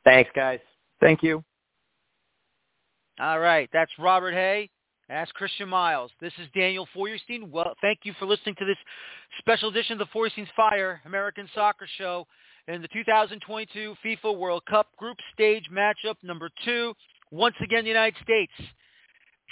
Thanks, 0.08 0.32
guys. 0.34 0.60
Thank 1.02 1.22
you. 1.22 1.44
All 3.20 3.40
right. 3.40 3.70
That's 3.74 3.92
Robert 4.00 4.34
Hay. 4.34 4.70
That's 5.10 5.30
Christian 5.34 5.68
Miles. 5.68 6.12
This 6.22 6.32
is 6.42 6.48
Daniel 6.56 6.88
Feuerstein. 6.94 7.52
Well, 7.52 7.74
thank 7.82 8.00
you 8.04 8.14
for 8.18 8.26
listening 8.26 8.56
to 8.60 8.66
this 8.66 8.78
special 9.40 9.68
edition 9.68 9.94
of 9.94 10.00
the 10.00 10.06
Feuerstein's 10.14 10.48
Fire 10.56 11.02
American 11.06 11.50
Soccer 11.54 11.88
Show 11.98 12.26
in 12.70 12.82
the 12.82 12.88
2022 12.88 13.96
FIFA 14.06 14.38
World 14.38 14.64
Cup 14.70 14.88
Group 14.96 15.18
Stage 15.34 15.66
matchup 15.70 16.16
number 16.24 16.50
two. 16.64 16.94
Once 17.32 17.56
again, 17.62 17.84
the 17.84 17.90
United 17.90 18.16
States 18.24 18.54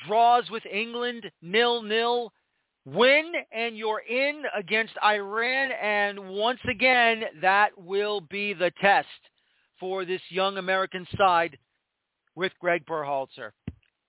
draws 0.07 0.49
with 0.49 0.63
England 0.71 1.29
nil-nil. 1.41 2.31
Win 2.85 3.33
and 3.51 3.77
you're 3.77 4.03
in 4.09 4.43
against 4.57 4.93
Iran. 5.03 5.71
And 5.81 6.29
once 6.29 6.61
again, 6.69 7.23
that 7.41 7.71
will 7.77 8.21
be 8.21 8.53
the 8.53 8.71
test 8.79 9.07
for 9.79 10.05
this 10.05 10.21
young 10.29 10.57
American 10.57 11.07
side 11.17 11.57
with 12.35 12.51
Greg 12.59 12.85
Berhalter. 12.85 13.51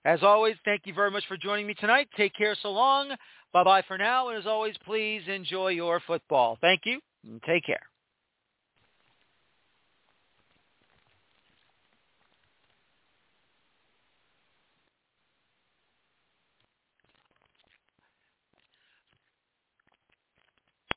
As 0.05 0.23
always, 0.23 0.55
thank 0.63 0.81
you 0.85 0.93
very 0.93 1.11
much 1.11 1.23
for 1.27 1.37
joining 1.37 1.67
me 1.67 1.73
tonight. 1.73 2.07
Take 2.15 2.33
care 2.35 2.55
so 2.61 2.71
long. 2.71 3.09
Bye-bye 3.53 3.83
for 3.87 3.97
now. 3.97 4.29
And 4.29 4.37
as 4.37 4.45
always, 4.45 4.75
please 4.85 5.21
enjoy 5.27 5.69
your 5.69 6.01
football. 6.05 6.57
Thank 6.61 6.81
you 6.85 6.99
and 7.25 7.41
take 7.43 7.65
care. 7.65 7.81